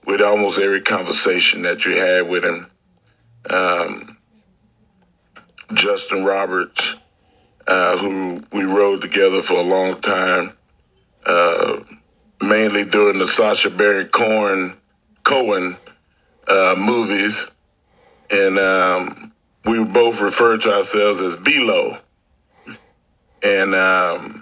with 0.05 0.21
almost 0.21 0.59
every 0.59 0.83
conversation 0.83 1.63
that 1.63 1.85
you 1.85 1.93
had 1.93 2.29
with 2.29 2.45
him. 2.45 2.67
Um, 3.49 4.19
Justin 5.73 6.25
Roberts, 6.25 6.97
uh, 7.67 7.97
who 7.99 8.45
we 8.53 8.65
rode 8.65 9.01
together 9.01 9.41
for 9.41 9.55
a 9.55 9.63
long 9.63 10.01
time, 10.01 10.53
uh, 11.25 11.81
mainly 12.41 12.85
during 12.85 13.19
the 13.19 13.29
Sacha 13.29 13.71
Baron 13.71 14.09
Cohen, 14.09 14.77
Cohen 15.25 15.77
uh, 16.47 16.75
movies, 16.77 17.51
and 18.31 18.59
um, 18.59 19.33
we 19.65 19.83
both 19.85 20.21
referred 20.21 20.63
to 20.63 20.75
ourselves 20.75 21.21
as 21.21 21.37
B-Lo. 21.37 21.99
And 23.43 23.75
um, 23.75 24.42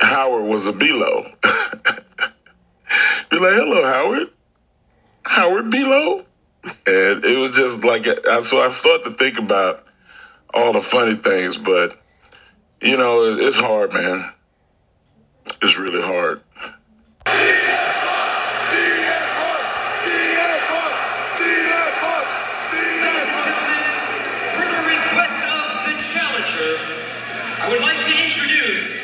Howard 0.00 0.44
was 0.44 0.66
a 0.66 0.72
B-Lo. 0.72 1.22
Be 3.30 3.38
like, 3.38 3.54
hello, 3.54 3.84
Howard. 3.84 4.28
Howard 5.22 5.70
B-Lo. 5.70 6.24
And 6.86 7.24
it 7.24 7.38
was 7.38 7.54
just 7.56 7.84
like, 7.84 8.04
so 8.04 8.60
I 8.60 8.70
started 8.70 9.04
to 9.04 9.10
think 9.12 9.38
about 9.38 9.86
all 10.52 10.72
the 10.72 10.80
funny 10.80 11.14
things, 11.14 11.56
but, 11.56 12.02
you 12.82 12.96
know, 12.96 13.36
it's 13.38 13.58
hard, 13.58 13.92
man. 13.92 14.32
It's 15.62 15.78
really 15.78 16.02
hard. 16.02 16.42
I 27.62 27.68
would 27.68 27.82
like 27.82 28.00
to 28.00 28.24
introduce 28.24 28.99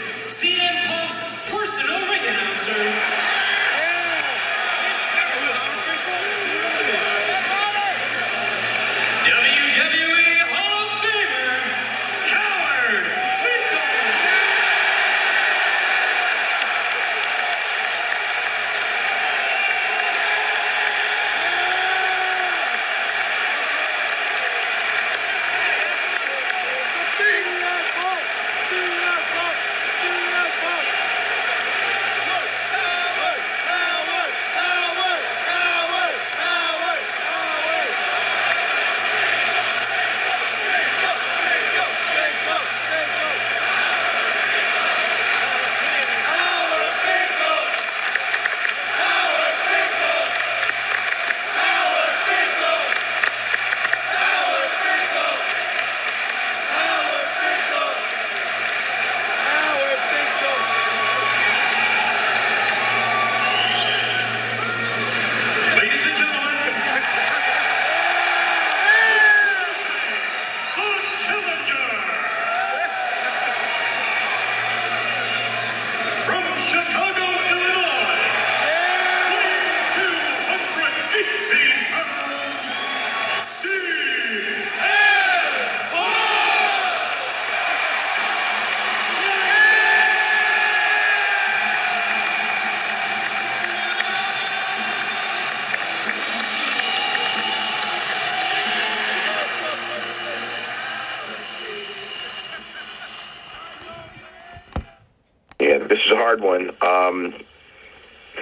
hard 106.26 106.40
one. 106.40 106.70
Um, 106.80 107.34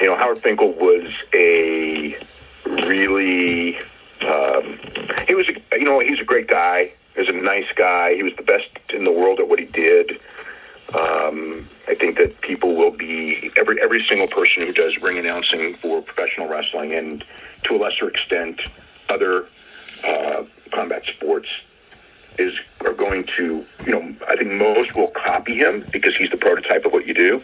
you 0.00 0.06
know, 0.06 0.16
Howard 0.16 0.42
Finkel 0.42 0.72
was 0.72 1.10
a 1.34 2.16
really 2.64 3.76
um, 4.22 4.78
he 5.28 5.34
was 5.34 5.46
a, 5.50 5.78
you 5.78 5.84
know 5.84 5.98
he's 5.98 6.18
a 6.18 6.24
great 6.24 6.48
guy. 6.48 6.92
He 7.14 7.20
was 7.20 7.28
a 7.28 7.32
nice 7.32 7.70
guy. 7.76 8.14
He 8.14 8.22
was 8.22 8.32
the 8.36 8.42
best 8.42 8.70
in 8.88 9.04
the 9.04 9.12
world 9.12 9.38
at 9.38 9.48
what 9.50 9.58
he 9.58 9.66
did. 9.66 10.12
Um, 10.94 11.68
I 11.86 11.94
think 11.94 12.16
that 12.16 12.40
people 12.40 12.74
will 12.74 12.90
be 12.90 13.50
every 13.58 13.76
every 13.82 14.02
single 14.08 14.28
person 14.28 14.64
who 14.66 14.72
does 14.72 14.96
ring 15.02 15.18
announcing 15.18 15.74
for 15.74 16.00
professional 16.00 16.48
wrestling 16.48 16.94
and 16.94 17.22
to 17.64 17.76
a 17.76 17.78
lesser 17.78 18.08
extent 18.08 18.62
other 19.10 19.46
uh, 20.02 20.44
combat 20.72 21.04
sports 21.04 21.48
is 22.38 22.58
are 22.84 22.92
going 22.92 23.24
to 23.36 23.64
you 23.86 23.92
know 23.92 24.14
I 24.28 24.36
think 24.36 24.52
most 24.52 24.94
will 24.94 25.08
copy 25.08 25.56
him 25.56 25.86
because 25.92 26.16
he's 26.16 26.30
the 26.30 26.36
prototype 26.36 26.84
of 26.84 26.92
what 26.92 27.06
you 27.06 27.14
do, 27.14 27.42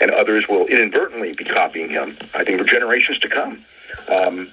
and 0.00 0.10
others 0.10 0.48
will 0.48 0.66
inadvertently 0.66 1.32
be 1.32 1.44
copying 1.44 1.88
him. 1.88 2.16
I 2.34 2.44
think 2.44 2.58
for 2.58 2.64
generations 2.64 3.18
to 3.20 3.28
come. 3.28 3.64
Um, 4.08 4.50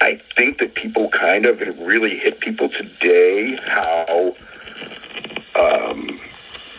I 0.00 0.20
think 0.36 0.58
that 0.58 0.74
people 0.74 1.08
kind 1.08 1.46
of 1.46 1.62
it 1.62 1.76
really 1.78 2.18
hit 2.18 2.40
people 2.40 2.68
today 2.68 3.56
how 3.56 4.36
um, 5.58 6.20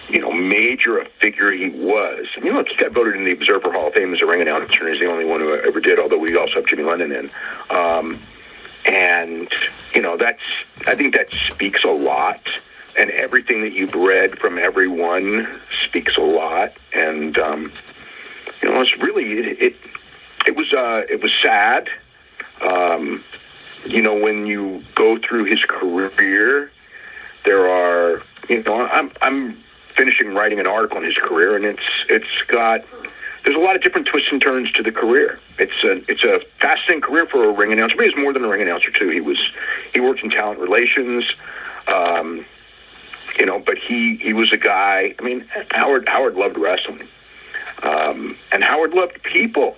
you 0.10 0.20
know 0.20 0.32
major 0.32 1.00
a 1.00 1.06
figure 1.06 1.52
he 1.52 1.70
was. 1.70 2.28
I 2.36 2.40
mean, 2.42 2.54
look, 2.54 2.70
he 2.70 2.76
got 2.76 2.92
voted 2.92 3.16
in 3.16 3.26
the 3.26 3.32
Observer 3.32 3.72
Hall 3.72 3.88
of 3.88 3.94
Fame 3.94 4.14
as 4.14 4.22
a 4.22 4.26
ring 4.26 4.42
announcer, 4.42 4.86
and 4.86 4.94
he's 4.94 5.02
the 5.02 5.12
only 5.12 5.26
one 5.26 5.42
who 5.42 5.54
ever 5.54 5.80
did. 5.80 6.00
Although 6.00 6.20
we 6.20 6.36
also 6.38 6.56
have 6.56 6.66
Jimmy 6.66 6.84
Lennon 6.84 7.12
in, 7.12 7.32
um, 7.70 8.20
and 8.86 9.50
you 9.94 10.02
know 10.02 10.18
that's 10.18 10.42
I 10.88 10.96
think 10.96 11.16
that 11.16 11.32
speaks 11.50 11.84
a 11.84 11.92
lot. 11.92 12.42
And 12.96 13.10
everything 13.10 13.62
that 13.62 13.74
you've 13.74 13.96
read 13.96 14.38
from 14.38 14.60
everyone 14.60 15.48
speaks 15.84 16.16
a 16.16 16.22
lot. 16.22 16.74
And 16.94 17.36
um, 17.40 17.72
you 18.62 18.70
know, 18.70 18.80
it's 18.82 18.96
really 18.98 19.32
it. 19.34 19.62
it 19.62 19.76
it 20.46 20.56
was 20.56 20.72
uh, 20.74 21.04
it 21.10 21.22
was 21.22 21.32
sad. 21.42 21.90
Um, 22.62 23.24
you 23.86 24.02
know, 24.02 24.14
when 24.16 24.46
you 24.46 24.84
go 24.96 25.18
through 25.18 25.46
his 25.46 25.64
career, 25.64 26.72
there 27.46 27.68
are 27.68 28.22
you 28.50 28.64
know 28.64 28.86
I'm 28.86 29.12
I'm 29.22 29.64
finishing 29.96 30.34
writing 30.34 30.60
an 30.60 30.68
article 30.68 30.98
on 30.98 31.04
his 31.04 31.16
career, 31.16 31.56
and 31.56 31.66
it's 31.66 31.84
it's 32.10 32.42
got 32.48 32.84
there's 33.44 33.58
a 33.58 33.60
lot 33.60 33.76
of 33.76 33.82
different 33.82 34.08
twists 34.08 34.32
and 34.32 34.42
turns 34.42 34.72
to 34.72 34.84
the 34.84 34.92
career. 34.92 35.40
It's 35.60 35.84
a 35.84 36.04
it's 36.10 36.24
a 36.24 36.42
fascinating 36.60 37.02
career 37.02 37.26
for 37.26 37.44
a 37.44 37.52
ring 37.52 37.74
announcer, 37.74 37.96
but 37.98 38.06
he's 38.06 38.16
more 38.16 38.34
than 38.34 38.44
a 38.44 38.48
ring 38.48 38.62
announcer 38.62 38.92
too. 38.92 39.10
He 39.10 39.22
was 39.22 39.52
he 39.94 40.00
worked 40.00 40.22
in 40.22 40.30
talent 40.30 40.60
relations. 40.60 41.26
Um, 41.88 42.46
you 43.38 43.46
know, 43.46 43.60
but 43.60 43.78
he 43.78 44.18
he 44.18 44.34
was 44.34 44.52
a 44.52 44.58
guy. 44.58 45.14
I 45.20 45.22
mean, 45.22 45.46
Howard 45.72 46.08
Howard 46.08 46.36
loved 46.36 46.58
wrestling, 46.58 47.08
um, 47.82 48.38
and 48.52 48.64
Howard 48.64 48.94
loved 48.94 49.22
people. 49.24 49.76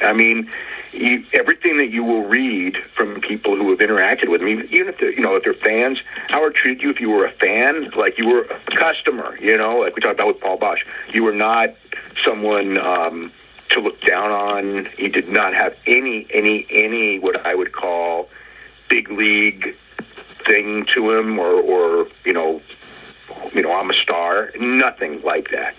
I 0.00 0.12
mean, 0.12 0.50
you, 0.92 1.24
everything 1.32 1.78
that 1.78 1.88
you 1.88 2.04
will 2.04 2.24
read 2.24 2.78
from 2.94 3.20
people 3.20 3.56
who 3.56 3.70
have 3.70 3.78
interacted 3.78 4.28
with 4.28 4.42
him, 4.42 4.48
even 4.48 4.88
if 4.88 4.98
they're 4.98 5.12
you 5.12 5.20
know 5.20 5.34
if 5.36 5.42
they're 5.42 5.54
fans, 5.54 6.00
Howard 6.28 6.54
treated 6.54 6.82
you 6.82 6.90
if 6.90 7.00
you 7.00 7.10
were 7.10 7.24
a 7.24 7.32
fan 7.32 7.90
like 7.96 8.18
you 8.18 8.28
were 8.28 8.42
a 8.42 8.76
customer. 8.76 9.36
You 9.40 9.56
know, 9.56 9.78
like 9.78 9.96
we 9.96 10.02
talked 10.02 10.14
about 10.14 10.28
with 10.28 10.40
Paul 10.40 10.58
Boesch, 10.58 10.80
you 11.12 11.24
were 11.24 11.34
not 11.34 11.74
someone 12.24 12.78
um, 12.78 13.32
to 13.70 13.80
look 13.80 14.00
down 14.02 14.32
on. 14.32 14.88
He 14.96 15.08
did 15.08 15.28
not 15.28 15.54
have 15.54 15.76
any 15.86 16.26
any 16.32 16.66
any 16.70 17.18
what 17.18 17.44
I 17.46 17.54
would 17.54 17.72
call 17.72 18.28
big 18.88 19.10
league 19.10 19.76
thing 20.46 20.86
to 20.94 21.16
him, 21.16 21.38
or 21.38 21.52
or 21.52 22.08
you 22.24 22.32
know, 22.32 22.60
you 23.52 23.62
know, 23.62 23.74
I'm 23.74 23.90
a 23.90 23.94
star. 23.94 24.50
Nothing 24.58 25.22
like 25.22 25.50
that. 25.50 25.74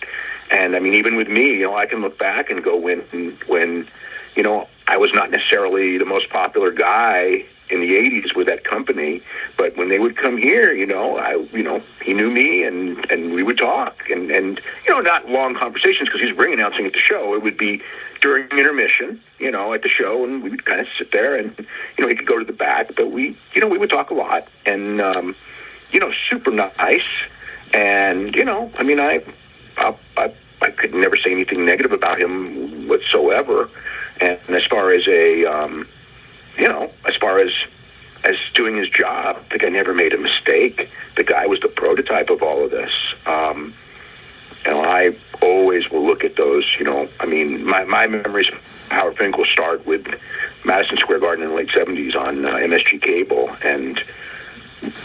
And 0.51 0.75
I 0.75 0.79
mean, 0.79 0.93
even 0.93 1.15
with 1.15 1.27
me, 1.27 1.57
you 1.57 1.65
know, 1.65 1.75
I 1.75 1.85
can 1.85 2.01
look 2.01 2.17
back 2.17 2.49
and 2.49 2.63
go 2.63 2.75
when 2.77 2.99
when 3.47 3.87
you 4.35 4.43
know, 4.43 4.67
I 4.87 4.97
was 4.97 5.13
not 5.13 5.29
necessarily 5.29 5.97
the 5.97 6.05
most 6.05 6.29
popular 6.29 6.71
guy 6.71 7.45
in 7.69 7.79
the 7.79 7.93
80s 7.93 8.35
with 8.35 8.47
that 8.47 8.63
company, 8.63 9.21
but 9.57 9.75
when 9.77 9.89
they 9.89 9.99
would 9.99 10.17
come 10.17 10.37
here, 10.37 10.73
you 10.73 10.85
know, 10.85 11.17
I, 11.17 11.35
you 11.53 11.63
know, 11.63 11.81
he 12.03 12.13
knew 12.13 12.29
me 12.29 12.63
and, 12.63 13.09
and 13.11 13.33
we 13.33 13.43
would 13.43 13.57
talk 13.57 14.09
and, 14.09 14.29
and, 14.31 14.59
you 14.85 14.93
know, 14.93 14.99
not 14.99 15.29
long 15.29 15.55
conversations 15.55 16.09
because 16.09 16.21
he's 16.21 16.35
ring 16.37 16.53
announcing 16.53 16.85
at 16.85 16.93
the 16.93 16.99
show. 16.99 17.33
It 17.33 17.41
would 17.41 17.57
be 17.57 17.81
during 18.21 18.47
intermission, 18.49 19.21
you 19.39 19.51
know, 19.51 19.73
at 19.73 19.81
the 19.81 19.89
show 19.89 20.23
and 20.23 20.43
we 20.43 20.49
would 20.49 20.65
kind 20.65 20.79
of 20.79 20.87
sit 20.97 21.11
there 21.11 21.35
and, 21.35 21.53
you 21.97 22.03
know, 22.03 22.07
he 22.07 22.15
could 22.15 22.27
go 22.27 22.37
to 22.37 22.45
the 22.45 22.53
back, 22.53 22.95
but 22.95 23.11
we, 23.11 23.35
you 23.53 23.61
know, 23.61 23.67
we 23.67 23.77
would 23.77 23.89
talk 23.89 24.11
a 24.11 24.13
lot 24.13 24.47
and, 24.65 25.01
um, 25.01 25.35
you 25.91 25.99
know, 25.99 26.11
super 26.29 26.51
nice. 26.51 27.01
And, 27.73 28.35
you 28.35 28.45
know, 28.45 28.71
I 28.77 28.83
mean, 28.83 28.99
I, 28.99 29.23
I, 29.77 29.95
I, 30.17 30.33
I 30.61 30.69
could 30.71 30.93
never 30.93 31.15
say 31.15 31.31
anything 31.31 31.65
negative 31.65 31.91
about 31.91 32.19
him 32.19 32.87
whatsoever. 32.87 33.69
And 34.21 34.39
as 34.49 34.65
far 34.65 34.91
as 34.91 35.07
a, 35.07 35.45
um, 35.45 35.87
you 36.57 36.67
know, 36.67 36.91
as 37.07 37.15
far 37.15 37.39
as 37.39 37.51
as 38.23 38.37
doing 38.53 38.77
his 38.77 38.89
job, 38.89 39.43
the 39.49 39.57
guy 39.57 39.69
never 39.69 39.93
made 39.93 40.13
a 40.13 40.17
mistake. 40.17 40.89
The 41.17 41.23
guy 41.23 41.45
was 41.45 41.59
the 41.59 41.67
prototype 41.67 42.29
of 42.29 42.41
all 42.41 42.63
of 42.63 42.71
this. 42.71 42.91
Um, 43.25 43.73
and 44.65 44.77
I 44.77 45.13
always 45.41 45.89
will 45.89 46.05
look 46.05 46.23
at 46.23 46.37
those. 46.37 46.65
You 46.79 46.85
know, 46.85 47.09
I 47.19 47.25
mean, 47.25 47.65
my 47.65 47.83
my 47.83 48.07
memories 48.07 48.49
of 48.49 48.89
Howard 48.89 49.17
Finkel 49.17 49.45
start 49.45 49.85
with 49.85 50.07
Madison 50.63 50.97
Square 50.97 51.19
Garden 51.19 51.43
in 51.43 51.49
the 51.49 51.55
late 51.55 51.69
'70s 51.69 52.15
on 52.15 52.45
uh, 52.45 52.53
MSG 52.53 53.01
Cable, 53.01 53.55
and 53.61 54.01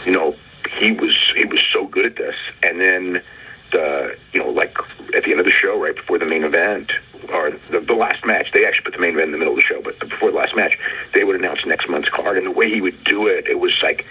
you 0.05 0.11
know, 0.11 0.35
he 0.77 0.91
was 0.91 1.15
he 1.35 1.45
was 1.45 1.61
so 1.73 1.85
good 1.87 2.05
at 2.05 2.15
this. 2.15 2.35
And 2.63 2.79
then 2.79 3.21
the 3.71 4.17
you 4.33 4.39
know, 4.39 4.49
like 4.49 4.77
at 5.15 5.23
the 5.23 5.31
end 5.31 5.39
of 5.39 5.45
the 5.45 5.51
show, 5.51 5.81
right 5.81 5.95
before 5.95 6.17
the 6.17 6.25
main 6.25 6.43
event, 6.43 6.91
or 7.33 7.51
the, 7.51 7.79
the 7.79 7.93
last 7.93 8.25
match, 8.25 8.51
they 8.53 8.65
actually 8.65 8.85
put 8.85 8.93
the 8.93 8.99
main 8.99 9.13
event 9.13 9.25
in 9.25 9.31
the 9.31 9.37
middle 9.37 9.53
of 9.53 9.57
the 9.57 9.63
show, 9.63 9.81
but 9.81 9.99
before 9.99 10.31
the 10.31 10.37
last 10.37 10.55
match, 10.55 10.77
they 11.13 11.23
would 11.23 11.35
announce 11.35 11.65
next 11.65 11.89
month's 11.89 12.09
card. 12.09 12.37
And 12.37 12.47
the 12.47 12.51
way 12.51 12.69
he 12.69 12.81
would 12.81 13.03
do 13.03 13.27
it, 13.27 13.47
it 13.47 13.59
was 13.59 13.81
like 13.81 14.05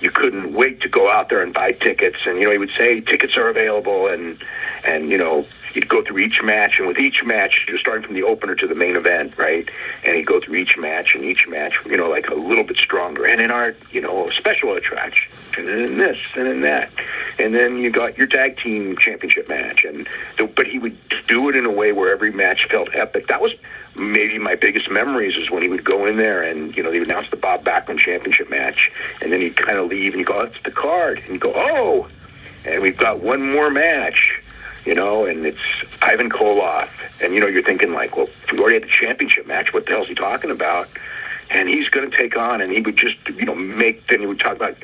you 0.00 0.10
couldn't 0.10 0.52
wait 0.52 0.80
to 0.82 0.88
go 0.88 1.10
out 1.10 1.28
there 1.28 1.42
and 1.42 1.52
buy 1.52 1.72
tickets. 1.72 2.26
And 2.26 2.38
you 2.38 2.44
know, 2.44 2.52
he 2.52 2.58
would 2.58 2.72
say 2.76 3.00
tickets 3.00 3.36
are 3.36 3.48
available, 3.48 4.08
and 4.08 4.42
and 4.84 5.10
you 5.10 5.18
know, 5.18 5.46
you'd 5.74 5.88
go 5.88 6.02
through 6.02 6.18
each 6.18 6.42
match, 6.42 6.78
and 6.78 6.88
with 6.88 6.98
each 6.98 7.24
match, 7.24 7.64
you're 7.68 7.78
starting 7.78 8.04
from 8.04 8.14
the 8.14 8.22
opener 8.22 8.54
to 8.54 8.66
the 8.66 8.74
main 8.74 8.96
event, 8.96 9.36
right? 9.36 9.68
And 10.04 10.16
he'd 10.16 10.26
go 10.26 10.40
through 10.40 10.56
each 10.56 10.76
match, 10.76 11.14
and 11.14 11.24
each 11.24 11.46
match, 11.48 11.76
you 11.86 11.96
know, 11.96 12.06
like 12.06 12.28
a 12.28 12.34
little 12.34 12.64
bit 12.64 12.76
stronger. 12.76 13.26
And 13.26 13.40
in 13.40 13.50
our, 13.50 13.74
you 13.90 14.00
know, 14.00 14.28
special 14.28 14.74
attraction, 14.74 15.32
and 15.58 15.68
then 15.68 15.98
this, 15.98 16.18
and 16.34 16.46
then 16.46 16.60
that, 16.62 16.90
and 17.38 17.54
then 17.54 17.76
you 17.76 17.90
got 17.90 18.16
your 18.16 18.26
tag 18.26 18.56
team 18.56 18.96
championship 18.96 19.48
match, 19.48 19.84
and 19.84 20.08
so, 20.38 20.46
but 20.46 20.66
he 20.66 20.78
would 20.78 20.96
do 21.26 21.48
it 21.48 21.56
in 21.56 21.64
a 21.64 21.72
way 21.72 21.92
where 21.92 22.12
every 22.12 22.30
match 22.30 22.66
felt 22.66 22.88
epic. 22.94 23.26
That 23.26 23.40
was 23.40 23.54
maybe 23.96 24.38
my 24.38 24.54
biggest 24.54 24.90
memories 24.90 25.36
is 25.36 25.50
when 25.50 25.62
he 25.62 25.68
would 25.68 25.84
go 25.84 26.06
in 26.06 26.16
there 26.16 26.42
and 26.42 26.76
you 26.76 26.82
know 26.82 26.90
they 26.90 26.98
would 26.98 27.08
announce 27.08 27.30
the 27.30 27.36
Bob 27.36 27.64
Backlund 27.64 27.98
championship 27.98 28.50
match, 28.50 28.90
and 29.20 29.32
then 29.32 29.40
he'd 29.40 29.56
kind 29.56 29.78
of 29.78 29.88
leave 29.88 30.12
and 30.12 30.20
you 30.20 30.26
go, 30.26 30.40
"It's 30.40 30.62
the 30.64 30.70
card," 30.70 31.18
and 31.18 31.30
you 31.30 31.38
go, 31.38 31.52
"Oh," 31.54 32.08
and 32.64 32.82
we've 32.82 32.96
got 32.96 33.20
one 33.20 33.52
more 33.52 33.70
match 33.70 34.40
you 34.84 34.94
know, 34.94 35.26
and 35.26 35.46
it's 35.46 35.58
Ivan 36.02 36.30
Koloff. 36.30 36.88
And, 37.20 37.34
you 37.34 37.40
know, 37.40 37.46
you're 37.46 37.62
thinking, 37.62 37.92
like, 37.92 38.16
well, 38.16 38.28
we 38.52 38.58
already 38.58 38.74
had 38.74 38.84
the 38.84 38.92
championship 38.92 39.46
match, 39.46 39.72
what 39.72 39.86
the 39.86 39.92
hell's 39.92 40.08
he 40.08 40.14
talking 40.14 40.50
about? 40.50 40.88
And 41.50 41.68
he's 41.68 41.88
going 41.88 42.10
to 42.10 42.16
take 42.16 42.36
on, 42.36 42.60
and 42.60 42.70
he 42.70 42.80
would 42.80 42.96
just, 42.96 43.16
you 43.28 43.46
know, 43.46 43.54
make, 43.54 44.06
then 44.08 44.20
he 44.20 44.26
would 44.26 44.40
talk 44.40 44.56
about 44.56 44.76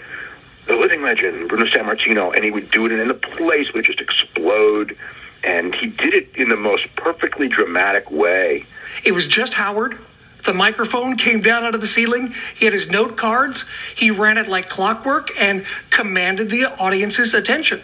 the 0.67 0.77
living 0.77 1.03
legend, 1.03 1.49
Bruno 1.49 1.67
Sammartino, 1.67 2.35
and 2.35 2.45
he 2.45 2.51
would 2.51 2.71
do 2.71 2.87
it, 2.87 2.93
and 2.93 3.11
the 3.11 3.15
place 3.15 3.73
would 3.73 3.85
just 3.85 4.01
explode. 4.01 4.97
And 5.43 5.75
he 5.75 5.87
did 5.87 6.15
it 6.15 6.37
in 6.37 6.49
the 6.49 6.57
most 6.57 6.87
perfectly 6.97 7.49
dramatic 7.49 8.11
way. 8.11 8.67
It 9.05 9.13
was 9.13 9.27
just 9.27 9.55
Howard. 9.55 9.99
The 10.45 10.55
microphone 10.55 11.17
came 11.17 11.41
down 11.41 11.65
out 11.65 11.75
of 11.75 11.81
the 11.81 11.87
ceiling. 11.87 12.35
He 12.55 12.65
had 12.65 12.73
his 12.73 12.91
note 12.91 13.17
cards. 13.17 13.65
He 13.95 14.11
ran 14.11 14.39
it 14.39 14.49
like 14.49 14.69
clockwork 14.71 15.31
and 15.39 15.67
commanded 15.91 16.51
the 16.51 16.67
audience's 16.79 17.35
attention 17.35 17.83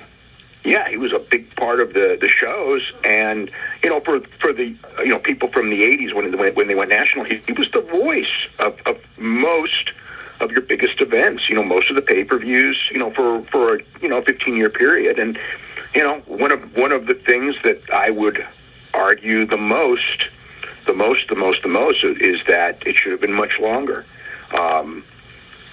yeah, 0.66 0.88
he 0.88 0.96
was 0.96 1.12
a 1.12 1.20
big 1.20 1.54
part 1.54 1.80
of 1.80 1.94
the 1.94 2.18
the 2.20 2.28
shows, 2.28 2.92
and 3.04 3.50
you 3.84 3.88
know, 3.88 4.00
for 4.00 4.20
for 4.40 4.52
the 4.52 4.74
you 4.98 5.06
know 5.06 5.18
people 5.20 5.48
from 5.48 5.70
the 5.70 5.82
'80s 5.82 6.12
when 6.12 6.36
when, 6.36 6.54
when 6.54 6.66
they 6.66 6.74
went 6.74 6.90
national, 6.90 7.24
he, 7.24 7.40
he 7.46 7.52
was 7.52 7.70
the 7.70 7.82
voice 7.82 8.48
of, 8.58 8.76
of 8.84 8.98
most 9.16 9.92
of 10.40 10.50
your 10.50 10.62
biggest 10.62 11.00
events. 11.00 11.48
You 11.48 11.54
know, 11.54 11.62
most 11.62 11.88
of 11.88 11.94
the 11.94 12.02
pay 12.02 12.24
per 12.24 12.38
views. 12.38 12.90
You 12.90 12.98
know, 12.98 13.12
for 13.12 13.42
for 13.44 13.76
a 13.76 13.80
you 14.02 14.08
know 14.08 14.22
15 14.22 14.56
year 14.56 14.68
period, 14.68 15.20
and 15.20 15.38
you 15.94 16.02
know, 16.02 16.18
one 16.26 16.50
of 16.50 16.76
one 16.76 16.90
of 16.90 17.06
the 17.06 17.14
things 17.14 17.54
that 17.62 17.88
I 17.90 18.10
would 18.10 18.44
argue 18.92 19.46
the 19.46 19.56
most, 19.56 20.26
the 20.86 20.94
most, 20.94 21.28
the 21.28 21.36
most, 21.36 21.62
the 21.62 21.68
most 21.68 22.02
is 22.02 22.44
that 22.48 22.84
it 22.86 22.96
should 22.96 23.12
have 23.12 23.20
been 23.20 23.32
much 23.32 23.58
longer. 23.60 24.04
Um, 24.52 25.04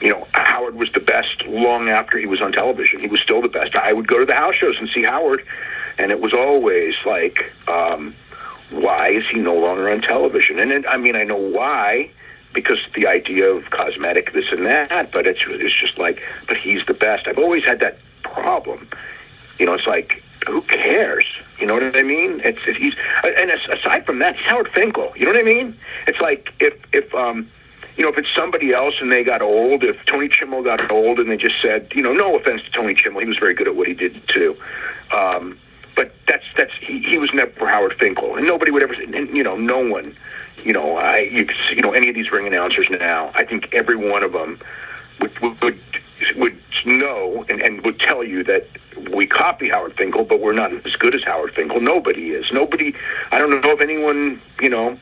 you 0.03 0.09
know, 0.09 0.27
Howard 0.33 0.75
was 0.75 0.91
the 0.91 0.99
best 0.99 1.45
long 1.45 1.87
after 1.87 2.17
he 2.17 2.25
was 2.25 2.41
on 2.41 2.51
television. 2.51 2.99
He 2.99 3.07
was 3.07 3.21
still 3.21 3.41
the 3.41 3.47
best. 3.47 3.73
I 3.73 3.93
would 3.93 4.05
go 4.05 4.19
to 4.19 4.25
the 4.25 4.35
house 4.35 4.55
shows 4.55 4.75
and 4.77 4.89
see 4.89 5.03
Howard, 5.03 5.45
and 5.97 6.11
it 6.11 6.19
was 6.19 6.33
always 6.33 6.93
like, 7.05 7.53
um, 7.69 8.13
why 8.69 9.07
is 9.09 9.25
he 9.29 9.39
no 9.39 9.55
longer 9.55 9.89
on 9.89 10.01
television? 10.01 10.59
And 10.59 10.73
it, 10.73 10.85
I 10.89 10.97
mean, 10.97 11.15
I 11.15 11.23
know 11.23 11.37
why, 11.37 12.11
because 12.53 12.79
the 12.95 13.07
idea 13.07 13.49
of 13.49 13.69
cosmetic 13.69 14.33
this 14.33 14.51
and 14.51 14.65
that, 14.65 15.13
but 15.13 15.25
it's 15.25 15.39
it's 15.47 15.73
just 15.73 15.97
like, 15.97 16.27
but 16.49 16.57
he's 16.57 16.85
the 16.85 16.93
best. 16.93 17.25
I've 17.29 17.39
always 17.39 17.63
had 17.63 17.79
that 17.79 17.97
problem. 18.23 18.89
You 19.57 19.67
know, 19.67 19.73
it's 19.73 19.87
like 19.87 20.21
who 20.45 20.61
cares? 20.63 21.25
You 21.59 21.67
know 21.67 21.75
what 21.75 21.95
I 21.95 22.03
mean? 22.03 22.41
It's, 22.43 22.59
it's 22.67 22.77
he's 22.77 22.95
and 23.23 23.51
aside 23.51 24.05
from 24.05 24.19
that, 24.19 24.35
he's 24.35 24.45
Howard 24.47 24.69
Finkel. 24.73 25.13
You 25.15 25.25
know 25.25 25.31
what 25.31 25.39
I 25.39 25.43
mean? 25.43 25.77
It's 26.07 26.19
like 26.19 26.51
if 26.59 26.73
if 26.91 27.15
um 27.15 27.49
you 27.97 28.03
know, 28.03 28.09
if 28.09 28.17
it's 28.17 28.33
somebody 28.35 28.73
else 28.73 28.95
and 28.99 29.11
they 29.11 29.23
got 29.23 29.41
old, 29.41 29.83
if 29.83 30.03
Tony 30.05 30.27
Chimel 30.27 30.63
got 30.63 30.89
old 30.89 31.19
and 31.19 31.29
they 31.29 31.37
just 31.37 31.61
said, 31.61 31.91
you 31.93 32.01
know, 32.01 32.11
no 32.11 32.35
offense 32.35 32.63
to 32.63 32.71
Tony 32.71 32.95
Chimel, 32.95 33.21
he 33.21 33.27
was 33.27 33.37
very 33.37 33.53
good 33.53 33.67
at 33.67 33.75
what 33.75 33.87
he 33.87 33.93
did 33.93 34.27
too. 34.27 34.57
Um, 35.11 35.59
but 35.95 36.11
that's 36.27 36.47
that's 36.57 36.73
he, 36.79 36.99
he 36.99 37.17
was 37.17 37.31
never 37.33 37.67
Howard 37.67 37.93
Finkel, 37.99 38.35
and 38.35 38.47
nobody 38.47 38.71
would 38.71 38.81
ever, 38.81 38.95
you 38.95 39.43
know, 39.43 39.55
no 39.55 39.77
one, 39.77 40.15
you 40.63 40.73
know, 40.73 40.97
I 40.97 41.19
you, 41.19 41.47
you 41.69 41.81
know 41.81 41.91
any 41.91 42.09
of 42.09 42.15
these 42.15 42.31
ring 42.31 42.47
announcers 42.47 42.89
now, 42.89 43.31
I 43.35 43.45
think 43.45 43.73
every 43.73 43.95
one 43.95 44.23
of 44.23 44.31
them 44.31 44.59
would 45.19 45.37
would 45.39 45.61
would, 45.61 45.79
would 46.35 46.57
know 46.85 47.45
and, 47.47 47.61
and 47.61 47.81
would 47.81 47.99
tell 47.99 48.23
you 48.23 48.43
that 48.45 48.67
we 49.11 49.27
copy 49.27 49.69
Howard 49.69 49.95
Finkel, 49.95 50.23
but 50.23 50.39
we're 50.39 50.53
not 50.53 50.73
as 50.85 50.95
good 50.95 51.13
as 51.13 51.23
Howard 51.23 51.53
Finkel. 51.53 51.79
Nobody 51.79 52.31
is. 52.31 52.51
Nobody. 52.51 52.95
I 53.31 53.37
don't 53.37 53.51
know 53.51 53.71
if 53.71 53.81
anyone, 53.81 54.41
you 54.61 54.69
know 54.69 54.97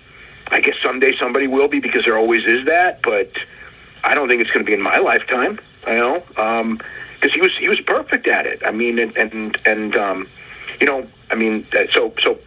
I 0.51 0.59
guess 0.59 0.75
someday 0.83 1.15
somebody 1.17 1.47
will 1.47 1.69
be 1.69 1.79
because 1.79 2.03
there 2.03 2.17
always 2.17 2.45
is 2.45 2.65
that, 2.67 3.01
but 3.01 3.31
I 4.03 4.13
don't 4.13 4.27
think 4.27 4.41
it's 4.41 4.51
going 4.51 4.65
to 4.65 4.69
be 4.69 4.73
in 4.73 4.81
my 4.81 4.97
lifetime. 4.97 5.59
You 5.87 5.97
know, 5.97 6.23
because 7.15 7.33
he 7.33 7.41
was 7.41 7.51
he 7.57 7.67
was 7.67 7.79
perfect 7.81 8.27
at 8.27 8.45
it. 8.45 8.61
I 8.63 8.71
mean, 8.71 8.99
and 8.99 9.15
and 9.17 9.57
and 9.65 9.95
um, 9.95 10.27
you 10.79 10.85
know, 10.85 11.07
I 11.31 11.35
mean, 11.35 11.65
so 11.91 12.13
so 12.21 12.37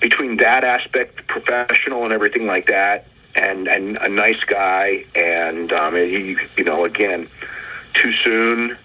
between 0.00 0.36
that 0.38 0.64
aspect, 0.64 1.26
professional 1.28 2.04
and 2.04 2.12
everything 2.12 2.46
like 2.46 2.66
that, 2.66 3.06
and 3.34 3.68
and 3.68 3.96
a 3.98 4.08
nice 4.08 4.42
guy, 4.44 5.04
and 5.14 5.72
um, 5.72 5.94
he, 5.94 6.36
you 6.56 6.64
know, 6.64 6.84
again, 6.84 7.28
too 7.94 8.12
soon, 8.12 8.76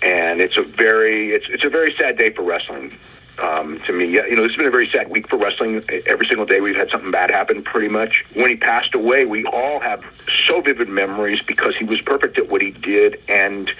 and 0.00 0.40
it's 0.40 0.56
a 0.56 0.62
very 0.62 1.32
it's 1.32 1.46
it's 1.48 1.64
a 1.64 1.70
very 1.70 1.94
sad 1.98 2.16
day 2.16 2.30
for 2.30 2.42
wrestling 2.42 2.96
um, 3.38 3.80
to 3.86 3.92
me. 3.92 4.06
Yeah, 4.06 4.26
you 4.26 4.36
know, 4.36 4.44
it's 4.44 4.56
been 4.56 4.66
a 4.66 4.70
very 4.70 4.88
sad 4.88 5.10
week 5.10 5.28
for 5.28 5.36
wrestling. 5.36 5.84
Every 6.06 6.26
single 6.26 6.46
day 6.46 6.60
we've 6.60 6.76
had 6.76 6.90
something 6.90 7.10
bad 7.10 7.30
happen, 7.30 7.62
pretty 7.62 7.88
much. 7.88 8.24
When 8.34 8.48
he 8.48 8.56
passed 8.56 8.94
away, 8.94 9.24
we 9.24 9.44
all 9.44 9.80
have 9.80 10.04
so 10.46 10.60
vivid 10.60 10.88
memories 10.88 11.40
because 11.42 11.76
he 11.76 11.84
was 11.84 12.00
perfect 12.00 12.38
at 12.38 12.48
what 12.48 12.62
he 12.62 12.70
did, 12.70 13.20
and 13.28 13.70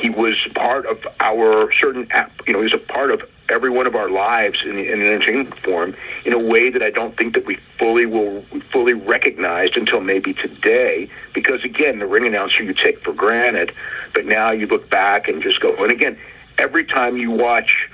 he 0.00 0.10
was 0.10 0.36
part 0.54 0.86
of 0.86 1.06
our 1.20 1.72
certain, 1.72 2.08
you 2.46 2.52
know, 2.52 2.58
he 2.58 2.64
was 2.64 2.74
a 2.74 2.78
part 2.78 3.10
of 3.10 3.22
every 3.50 3.70
one 3.70 3.86
of 3.86 3.94
our 3.94 4.08
lives 4.08 4.62
in, 4.64 4.78
in 4.78 5.00
an 5.00 5.06
entertainment 5.06 5.54
form 5.58 5.94
in 6.24 6.32
a 6.32 6.38
way 6.38 6.70
that 6.70 6.82
I 6.82 6.90
don't 6.90 7.16
think 7.16 7.34
that 7.34 7.44
we 7.44 7.56
fully 7.78 8.06
will 8.06 8.42
fully 8.72 8.94
recognized 8.94 9.76
until 9.76 10.00
maybe 10.00 10.32
today. 10.32 11.08
Because 11.32 11.62
again, 11.64 11.98
the 11.98 12.06
ring 12.06 12.26
announcer 12.26 12.62
you 12.62 12.72
take 12.72 13.00
for 13.04 13.12
granted, 13.12 13.72
but 14.14 14.24
now 14.24 14.50
you 14.50 14.66
look 14.66 14.88
back 14.90 15.28
and 15.28 15.42
just 15.42 15.60
go. 15.60 15.74
And 15.82 15.92
again, 15.92 16.18
every 16.58 16.84
time 16.84 17.16
you 17.16 17.30
watch 17.30 17.88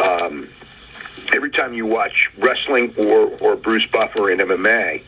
um, 0.00 0.48
every 1.32 1.50
time 1.50 1.74
you 1.74 1.86
watch 1.86 2.30
wrestling 2.38 2.94
or, 2.96 3.30
or 3.40 3.56
Bruce 3.56 3.86
Buffer 3.86 4.30
in 4.30 4.38
MMA, 4.38 5.02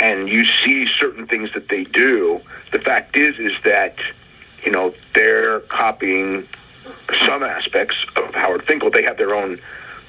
and 0.00 0.28
you 0.28 0.44
see 0.44 0.86
certain 0.98 1.26
things 1.26 1.52
that 1.54 1.68
they 1.68 1.84
do, 1.84 2.40
the 2.72 2.78
fact 2.78 3.16
is 3.16 3.38
is 3.38 3.52
that 3.62 3.96
you 4.64 4.72
know 4.72 4.94
they're 5.12 5.60
copying 5.60 6.48
some 7.26 7.42
aspects 7.42 7.96
of 8.16 8.34
Howard 8.34 8.64
Finkel. 8.64 8.90
They 8.90 9.04
have 9.04 9.16
their 9.16 9.34
own, 9.34 9.60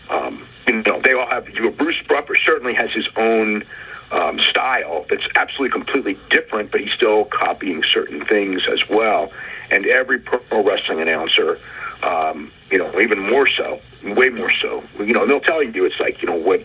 um, 0.10 0.48
you 0.68 0.82
know, 0.84 1.00
they 1.02 1.14
all 1.14 1.28
have. 1.28 1.50
You 1.50 1.62
know, 1.62 1.72
Bruce 1.72 2.02
Buffer 2.08 2.36
certainly 2.36 2.74
has 2.74 2.92
his 2.92 3.08
own 3.16 3.64
um, 4.12 4.40
style 4.40 5.06
that's 5.10 5.28
absolutely 5.36 5.72
completely 5.72 6.18
different, 6.30 6.72
but 6.72 6.82
he's 6.82 6.94
still 6.94 7.26
copying 7.26 7.84
certain 7.84 8.26
things 8.26 8.68
as 8.68 8.88
well. 8.90 9.32
And 9.72 9.86
every 9.88 10.20
pro 10.20 10.64
wrestling 10.64 11.02
announcer, 11.02 11.60
um, 12.04 12.52
you 12.70 12.78
know, 12.78 13.00
even 13.00 13.20
more 13.20 13.48
so, 13.48 13.82
way 14.14 14.30
more 14.30 14.52
so. 14.52 14.84
You 15.00 15.14
know, 15.14 15.26
they'll 15.26 15.40
tell 15.40 15.64
you 15.64 15.86
it's 15.86 16.00
like 16.00 16.22
you 16.22 16.28
know 16.28 16.36
what, 16.36 16.64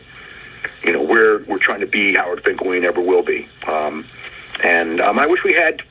you 0.85 0.93
know, 0.93 1.03
we're 1.03 1.43
we're 1.45 1.59
trying 1.59 1.81
to 1.81 1.87
be 1.87 2.15
Howard 2.15 2.45
Finkel. 2.45 2.69
We 2.69 2.81
never 2.81 3.01
will 3.01 3.23
be. 3.23 3.49
Um, 3.67 4.07
and 4.63 5.01
um, 5.01 5.19
I 5.19 5.27
wish 5.27 5.43
we 5.43 5.55
had, 5.55 5.83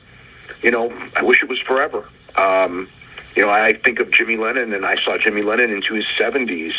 you 0.62 0.70
know, 0.70 0.92
I 1.16 1.22
wish 1.22 1.42
it 1.42 1.48
was 1.48 1.58
forever. 1.60 2.08
Um, 2.36 2.88
you 3.34 3.42
know, 3.42 3.50
I 3.50 3.72
think 3.72 4.00
of 4.00 4.10
Jimmy 4.12 4.36
Lennon, 4.36 4.72
and 4.72 4.84
I 4.84 5.02
saw 5.02 5.18
Jimmy 5.18 5.42
Lennon 5.42 5.70
into 5.70 5.94
his 5.94 6.04
seventies 6.18 6.72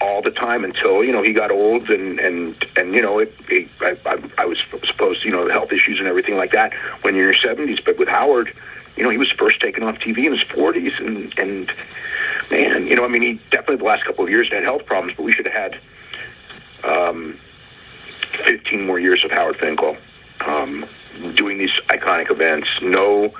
all 0.00 0.22
the 0.22 0.30
time 0.30 0.64
until 0.64 1.02
you 1.02 1.12
know 1.12 1.22
he 1.22 1.32
got 1.32 1.50
old 1.50 1.90
and 1.90 2.20
and 2.20 2.64
and 2.76 2.94
you 2.94 3.02
know 3.02 3.18
it, 3.18 3.34
it 3.48 3.68
I, 3.80 3.96
I, 4.06 4.22
I 4.38 4.44
was 4.46 4.58
supposed 4.84 5.24
you 5.24 5.30
know 5.30 5.48
health 5.48 5.72
issues 5.72 5.98
and 5.98 6.06
everything 6.06 6.36
like 6.36 6.52
that 6.52 6.72
when 7.02 7.14
you're 7.14 7.32
in 7.32 7.36
your 7.36 7.56
70s 7.56 7.84
but 7.84 7.98
with 7.98 8.08
Howard 8.08 8.54
you 8.98 9.04
know 9.04 9.10
he 9.10 9.18
was 9.18 9.30
first 9.32 9.60
taken 9.60 9.82
off 9.82 9.96
TV 9.98 10.26
in 10.26 10.32
his 10.32 10.44
40s 10.44 10.98
and 10.98 11.38
and 11.38 11.72
man, 12.50 12.86
you 12.86 12.96
know, 12.96 13.04
I 13.04 13.08
mean, 13.08 13.22
he 13.22 13.34
definitely 13.50 13.76
the 13.76 13.84
last 13.84 14.04
couple 14.04 14.24
of 14.24 14.30
years 14.30 14.50
had 14.50 14.62
health 14.62 14.86
problems, 14.86 15.16
but 15.16 15.24
we 15.24 15.32
should 15.32 15.46
have 15.46 15.54
had 15.54 15.80
um, 16.84 17.38
15 18.44 18.86
more 18.86 18.98
years 18.98 19.24
of 19.24 19.30
Howard 19.30 19.56
Finkel 19.56 19.96
um, 20.40 20.86
doing 21.34 21.58
these 21.58 21.72
iconic 21.88 22.30
events. 22.30 22.68
No, 22.80 23.34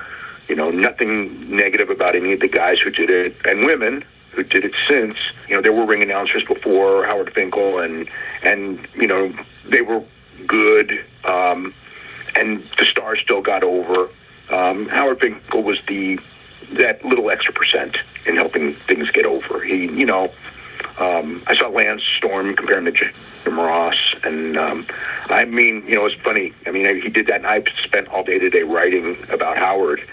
you 0.47 0.55
know, 0.55 0.69
nothing 0.71 1.55
negative 1.55 1.89
about 1.89 2.15
any 2.15 2.33
of 2.33 2.39
the 2.39 2.47
guys 2.47 2.79
who 2.79 2.89
did 2.89 3.09
it 3.09 3.35
and 3.45 3.65
women 3.65 4.03
who 4.31 4.43
did 4.43 4.65
it 4.65 4.73
since. 4.87 5.17
You 5.47 5.55
know, 5.55 5.61
there 5.61 5.73
were 5.73 5.85
ring 5.85 6.01
announcers 6.01 6.43
before 6.43 7.05
Howard 7.05 7.33
Finkel, 7.33 7.79
and 7.79 8.09
and 8.43 8.87
you 8.95 9.07
know 9.07 9.33
they 9.65 9.81
were 9.81 10.03
good, 10.45 11.03
um, 11.23 11.73
and 12.35 12.63
the 12.77 12.85
stars 12.85 13.19
still 13.21 13.41
got 13.41 13.63
over. 13.63 14.09
Um, 14.49 14.87
Howard 14.87 15.19
Finkel 15.19 15.63
was 15.63 15.79
the 15.87 16.19
that 16.73 17.03
little 17.03 17.29
extra 17.31 17.53
percent 17.53 17.97
in 18.25 18.35
helping 18.35 18.73
things 18.73 19.09
get 19.11 19.25
over. 19.25 19.61
He, 19.63 19.85
you 19.85 20.05
know, 20.05 20.31
um, 20.99 21.41
I 21.47 21.55
saw 21.55 21.67
Lance 21.69 22.03
Storm 22.17 22.55
comparing 22.55 22.85
to 22.85 22.91
Jim 22.91 23.59
Ross, 23.59 24.15
and 24.23 24.57
um, 24.57 24.85
I 25.29 25.45
mean, 25.45 25.83
you 25.87 25.95
know, 25.95 26.05
it's 26.05 26.19
funny. 26.21 26.53
I 26.65 26.71
mean, 26.71 27.01
he 27.01 27.09
did 27.09 27.27
that, 27.27 27.37
and 27.37 27.47
I 27.47 27.63
spent 27.83 28.07
all 28.09 28.23
day 28.23 28.37
today 28.39 28.63
writing 28.63 29.17
about 29.29 29.57
Howard, 29.57 30.03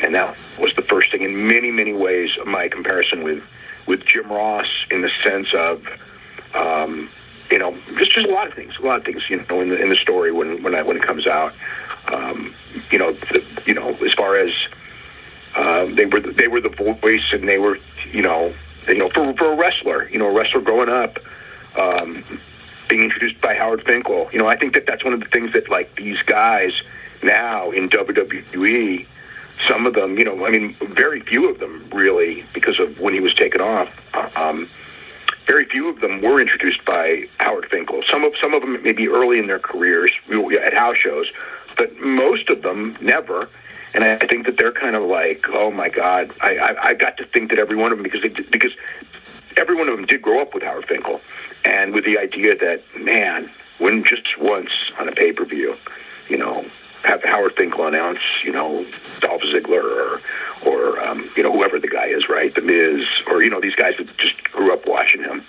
and 0.00 0.14
that 0.14 0.36
was 0.58 0.74
the 0.74 0.82
first 0.82 1.10
thing 1.10 1.22
in 1.22 1.46
many, 1.46 1.70
many 1.70 1.92
ways. 1.92 2.36
Of 2.38 2.46
my 2.46 2.68
comparison 2.68 3.22
with 3.22 3.42
with 3.86 4.04
Jim 4.04 4.30
Ross 4.30 4.68
in 4.90 5.02
the 5.02 5.10
sense 5.22 5.54
of. 5.54 5.86
Um, 6.54 7.08
you 7.50 7.58
know, 7.58 7.76
just 7.98 8.12
just 8.12 8.26
a 8.26 8.30
lot 8.30 8.46
of 8.46 8.54
things, 8.54 8.74
a 8.78 8.82
lot 8.82 8.98
of 8.98 9.04
things. 9.04 9.28
You 9.28 9.44
know, 9.48 9.60
in 9.60 9.68
the 9.68 9.80
in 9.80 9.90
the 9.90 9.96
story 9.96 10.32
when 10.32 10.62
when 10.62 10.74
I 10.74 10.82
when 10.82 10.96
it 10.96 11.02
comes 11.02 11.26
out, 11.26 11.52
um, 12.08 12.54
you 12.90 12.98
know, 12.98 13.12
the, 13.12 13.44
you 13.66 13.74
know, 13.74 13.94
as 14.04 14.12
far 14.14 14.36
as 14.36 14.52
um, 15.56 15.94
they 15.94 16.06
were 16.06 16.20
they 16.20 16.48
were 16.48 16.60
the 16.60 16.68
voice, 16.68 17.32
and 17.32 17.48
they 17.48 17.58
were 17.58 17.78
you 18.10 18.22
know 18.22 18.52
you 18.86 18.98
know 18.98 19.10
for 19.10 19.32
for 19.34 19.52
a 19.52 19.56
wrestler, 19.56 20.08
you 20.08 20.18
know, 20.18 20.28
a 20.28 20.32
wrestler 20.32 20.60
growing 20.60 20.88
up. 20.88 21.18
Um, 21.76 22.24
being 22.88 23.04
introduced 23.04 23.40
by 23.40 23.54
Howard 23.54 23.82
Finkel, 23.84 24.28
you 24.34 24.38
know, 24.38 24.46
I 24.46 24.56
think 24.56 24.74
that 24.74 24.86
that's 24.86 25.02
one 25.02 25.14
of 25.14 25.20
the 25.20 25.26
things 25.26 25.54
that 25.54 25.70
like 25.70 25.96
these 25.96 26.20
guys 26.24 26.72
now 27.22 27.70
in 27.70 27.88
WWE, 27.88 29.06
some 29.66 29.86
of 29.86 29.94
them, 29.94 30.18
you 30.18 30.24
know, 30.26 30.44
I 30.44 30.50
mean, 30.50 30.74
very 30.74 31.20
few 31.20 31.48
of 31.48 31.58
them 31.58 31.88
really, 31.90 32.44
because 32.52 32.78
of 32.78 33.00
when 33.00 33.14
he 33.14 33.20
was 33.20 33.34
taken 33.34 33.62
off. 33.62 33.88
Um, 34.36 34.68
very 35.46 35.64
few 35.64 35.88
of 35.88 36.00
them 36.00 36.20
were 36.20 36.40
introduced 36.40 36.84
by 36.84 37.28
Howard 37.38 37.66
Finkel. 37.70 38.02
Some 38.10 38.24
of 38.24 38.34
some 38.40 38.54
of 38.54 38.62
them 38.62 38.82
maybe 38.82 39.08
early 39.08 39.38
in 39.38 39.46
their 39.46 39.58
careers 39.58 40.12
at 40.30 40.74
house 40.74 40.96
shows, 40.96 41.30
but 41.76 41.98
most 42.00 42.48
of 42.48 42.62
them 42.62 42.96
never. 43.00 43.48
And 43.94 44.04
I 44.04 44.16
think 44.16 44.46
that 44.46 44.56
they're 44.56 44.72
kind 44.72 44.96
of 44.96 45.02
like, 45.02 45.44
oh 45.50 45.70
my 45.70 45.90
God, 45.90 46.32
I, 46.40 46.56
I, 46.56 46.88
I 46.88 46.94
got 46.94 47.18
to 47.18 47.26
think 47.26 47.50
that 47.50 47.58
every 47.58 47.76
one 47.76 47.92
of 47.92 47.98
them, 47.98 48.02
because 48.02 48.22
they, 48.22 48.28
because 48.28 48.72
every 49.56 49.76
one 49.76 49.88
of 49.88 49.96
them 49.96 50.06
did 50.06 50.22
grow 50.22 50.40
up 50.40 50.54
with 50.54 50.62
Howard 50.62 50.86
Finkel, 50.86 51.20
and 51.64 51.92
with 51.92 52.04
the 52.04 52.18
idea 52.18 52.56
that 52.56 52.82
man, 52.98 53.50
when 53.78 54.02
just 54.02 54.38
once 54.38 54.70
on 54.98 55.08
a 55.08 55.12
pay 55.12 55.32
per 55.32 55.44
view, 55.44 55.76
you 56.28 56.38
know, 56.38 56.64
have 57.04 57.22
Howard 57.24 57.54
Finkel 57.54 57.86
announce, 57.86 58.20
you 58.42 58.52
know, 58.52 58.86
Dolph 59.20 59.42
Ziggler 59.42 59.82
or, 59.82 60.20
or 60.64 61.00
um, 61.04 61.28
you 61.36 61.42
know, 61.42 61.52
whoever 61.52 61.78
the 61.78 61.88
guy 61.88 62.06
is, 62.06 62.28
right, 62.28 62.54
The 62.54 62.62
Miz, 62.62 63.06
or 63.26 63.42
you 63.42 63.50
know, 63.50 63.60
these 63.60 63.74
guys 63.74 63.94
that 63.98 64.16
just 64.18 64.42
grew 64.44 64.72
up 64.72 64.86
watching 64.86 65.22
him. 65.22 65.44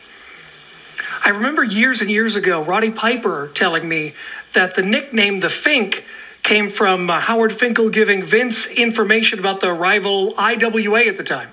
I 1.23 1.29
remember 1.29 1.63
years 1.63 2.01
and 2.01 2.09
years 2.09 2.35
ago, 2.35 2.61
Roddy 2.61 2.91
Piper 2.91 3.49
telling 3.53 3.87
me 3.87 4.13
that 4.53 4.75
the 4.75 4.81
nickname 4.81 5.39
the 5.39 5.49
Fink 5.49 6.05
came 6.43 6.69
from 6.69 7.09
uh, 7.09 7.19
Howard 7.21 7.53
Finkel 7.53 7.89
giving 7.89 8.23
Vince 8.23 8.67
information 8.67 9.39
about 9.39 9.61
the 9.61 9.73
rival 9.73 10.33
IWA 10.37 11.05
at 11.05 11.17
the 11.17 11.23
time. 11.23 11.49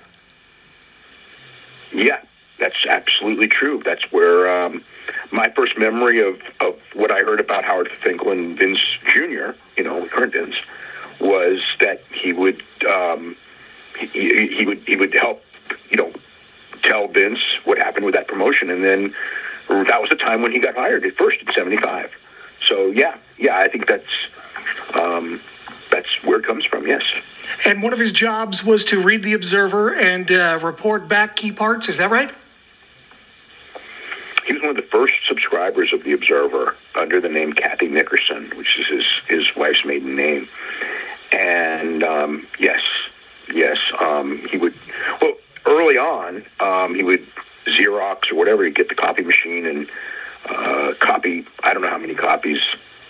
Yeah, 1.93 2.21
that's 2.59 2.85
absolutely 2.85 3.47
true. 3.47 3.81
That's 3.83 4.03
where 4.11 4.65
um, 4.65 4.83
my 5.31 5.49
first 5.55 5.77
memory 5.77 6.19
of, 6.21 6.41
of 6.59 6.77
what 6.93 7.11
I 7.11 7.19
heard 7.19 7.39
about 7.39 7.63
Howard 7.63 7.95
Finkel 7.97 8.31
and 8.31 8.57
Vince 8.57 8.79
Jr., 9.05 9.51
you 9.77 9.83
know, 9.83 10.05
current 10.07 10.33
Vince, 10.33 10.55
was 11.19 11.61
that 11.79 12.03
he 12.11 12.33
would 12.33 12.63
um, 12.89 13.35
he, 13.97 14.47
he 14.47 14.65
would 14.65 14.79
he 14.79 14.95
would 14.95 15.13
help, 15.13 15.43
you 15.89 15.97
know, 15.97 16.11
tell 16.83 17.07
Vince 17.07 17.39
what 17.63 17.77
happened 17.77 18.05
with 18.05 18.15
that 18.15 18.27
promotion, 18.27 18.69
and 18.69 18.83
then 18.83 19.13
that 19.85 20.01
was 20.01 20.09
the 20.09 20.15
time 20.15 20.41
when 20.41 20.51
he 20.51 20.59
got 20.59 20.75
hired 20.75 21.05
at 21.05 21.15
first 21.15 21.41
in 21.41 21.53
'75. 21.53 22.11
So 22.67 22.91
yeah, 22.91 23.17
yeah, 23.37 23.57
I 23.57 23.67
think 23.67 23.87
that's 23.87 24.03
um, 24.93 25.41
that's 25.89 26.23
where 26.23 26.39
it 26.39 26.45
comes 26.45 26.65
from. 26.65 26.87
Yes. 26.87 27.03
And 27.65 27.81
one 27.81 27.93
of 27.93 27.99
his 27.99 28.13
jobs 28.13 28.63
was 28.63 28.85
to 28.85 29.01
read 29.01 29.23
the 29.23 29.33
Observer 29.33 29.93
and 29.93 30.31
uh, 30.31 30.59
report 30.61 31.07
back 31.07 31.35
key 31.35 31.51
parts. 31.51 31.89
Is 31.89 31.97
that 31.97 32.09
right? 32.09 32.31
he 34.45 34.53
was 34.53 34.61
one 34.61 34.71
of 34.71 34.75
the 34.75 34.89
first 34.91 35.13
subscribers 35.27 35.93
of 35.93 36.03
the 36.03 36.13
Observer 36.13 36.75
under 36.95 37.21
the 37.21 37.29
name 37.29 37.53
Kathy 37.53 37.87
Nickerson, 37.87 38.51
which 38.55 38.77
is 38.77 38.87
his 38.87 39.05
his 39.27 39.55
wife's 39.55 39.85
maiden 39.85 40.15
name. 40.15 40.47
And 41.31 42.03
um, 42.03 42.47
yes, 42.59 42.81
yes, 43.53 43.77
um, 43.99 44.45
he 44.49 44.57
would. 44.57 44.73
Well, 45.21 45.33
early 45.65 45.97
on, 45.97 46.43
um, 46.59 46.95
he 46.95 47.03
would 47.03 47.25
Xerox 47.65 48.31
or 48.31 48.35
whatever. 48.35 48.63
He'd 48.63 48.75
get 48.75 48.89
the 48.89 48.95
copy 48.95 49.23
machine 49.23 49.65
and 49.65 49.89
uh, 50.47 50.93
copy. 50.99 51.45
I 51.63 51.73
don't 51.73 51.83
know 51.83 51.89
how 51.89 51.97
many 51.97 52.15
copies. 52.15 52.61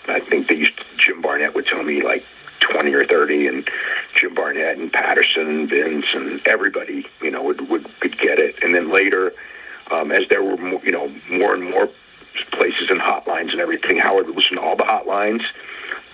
I 0.07 0.19
think 0.19 0.47
they 0.47 0.55
used 0.55 0.83
Jim 0.97 1.21
Barnett 1.21 1.55
would 1.55 1.67
tell 1.67 1.83
me 1.83 2.01
like 2.03 2.25
twenty 2.59 2.93
or 2.93 3.05
thirty, 3.05 3.47
and 3.47 3.67
Jim 4.15 4.33
Barnett 4.33 4.77
and 4.77 4.91
Patterson 4.91 5.47
and 5.47 5.69
Vince 5.69 6.13
and 6.13 6.45
everybody, 6.47 7.07
you 7.21 7.31
know, 7.31 7.43
would 7.43 7.69
would 7.69 7.87
could 7.99 8.17
get 8.17 8.39
it. 8.39 8.61
And 8.63 8.73
then 8.75 8.89
later, 8.89 9.33
um, 9.91 10.11
as 10.11 10.27
there 10.29 10.43
were 10.43 10.57
more, 10.57 10.81
you 10.83 10.91
know 10.91 11.11
more 11.29 11.53
and 11.53 11.63
more 11.63 11.89
places 12.51 12.89
and 12.89 12.99
hotlines 12.99 13.51
and 13.51 13.59
everything, 13.59 13.97
Howard 13.97 14.27
would 14.27 14.35
listen 14.35 14.57
to 14.57 14.63
all 14.63 14.75
the 14.75 14.83
hotlines, 14.83 15.43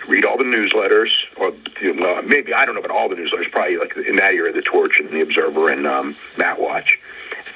read 0.07 0.25
all 0.25 0.37
the 0.37 0.43
newsletters, 0.43 1.11
or 1.37 1.53
you 1.81 1.93
know, 1.93 2.21
maybe 2.23 2.53
I 2.53 2.65
don't 2.65 2.75
know 2.75 2.81
about 2.81 2.95
all 2.95 3.09
the 3.09 3.15
newsletters, 3.15 3.51
probably 3.51 3.77
like 3.77 3.95
in 3.95 4.15
that 4.17 4.33
era, 4.33 4.51
the 4.51 4.61
Torch 4.61 4.99
and 4.99 5.09
the 5.09 5.21
Observer 5.21 5.69
and 5.69 5.85
um, 5.87 6.15
Matt 6.37 6.59
Watch, 6.59 6.99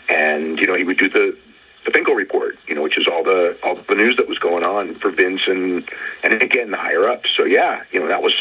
and 0.09 0.59
you 0.59 0.67
know 0.67 0.75
he 0.75 0.83
would 0.83 0.97
do 0.97 1.09
the 1.09 1.37
the 1.85 1.91
Finkel 1.91 2.13
report, 2.13 2.57
you 2.67 2.75
know, 2.75 2.83
which 2.83 2.97
is 2.97 3.07
all 3.07 3.23
the 3.23 3.57
all 3.63 3.75
the 3.75 3.95
news 3.95 4.17
that 4.17 4.27
was 4.27 4.37
going 4.37 4.63
on 4.63 4.95
for 4.95 5.09
Vince 5.09 5.47
and 5.47 5.89
and 6.23 6.41
again 6.41 6.71
the 6.71 6.77
higher 6.77 7.07
ups. 7.07 7.31
So 7.35 7.43
yeah, 7.43 7.83
you 7.91 7.99
know 7.99 8.07
that 8.07 8.21
was 8.21 8.33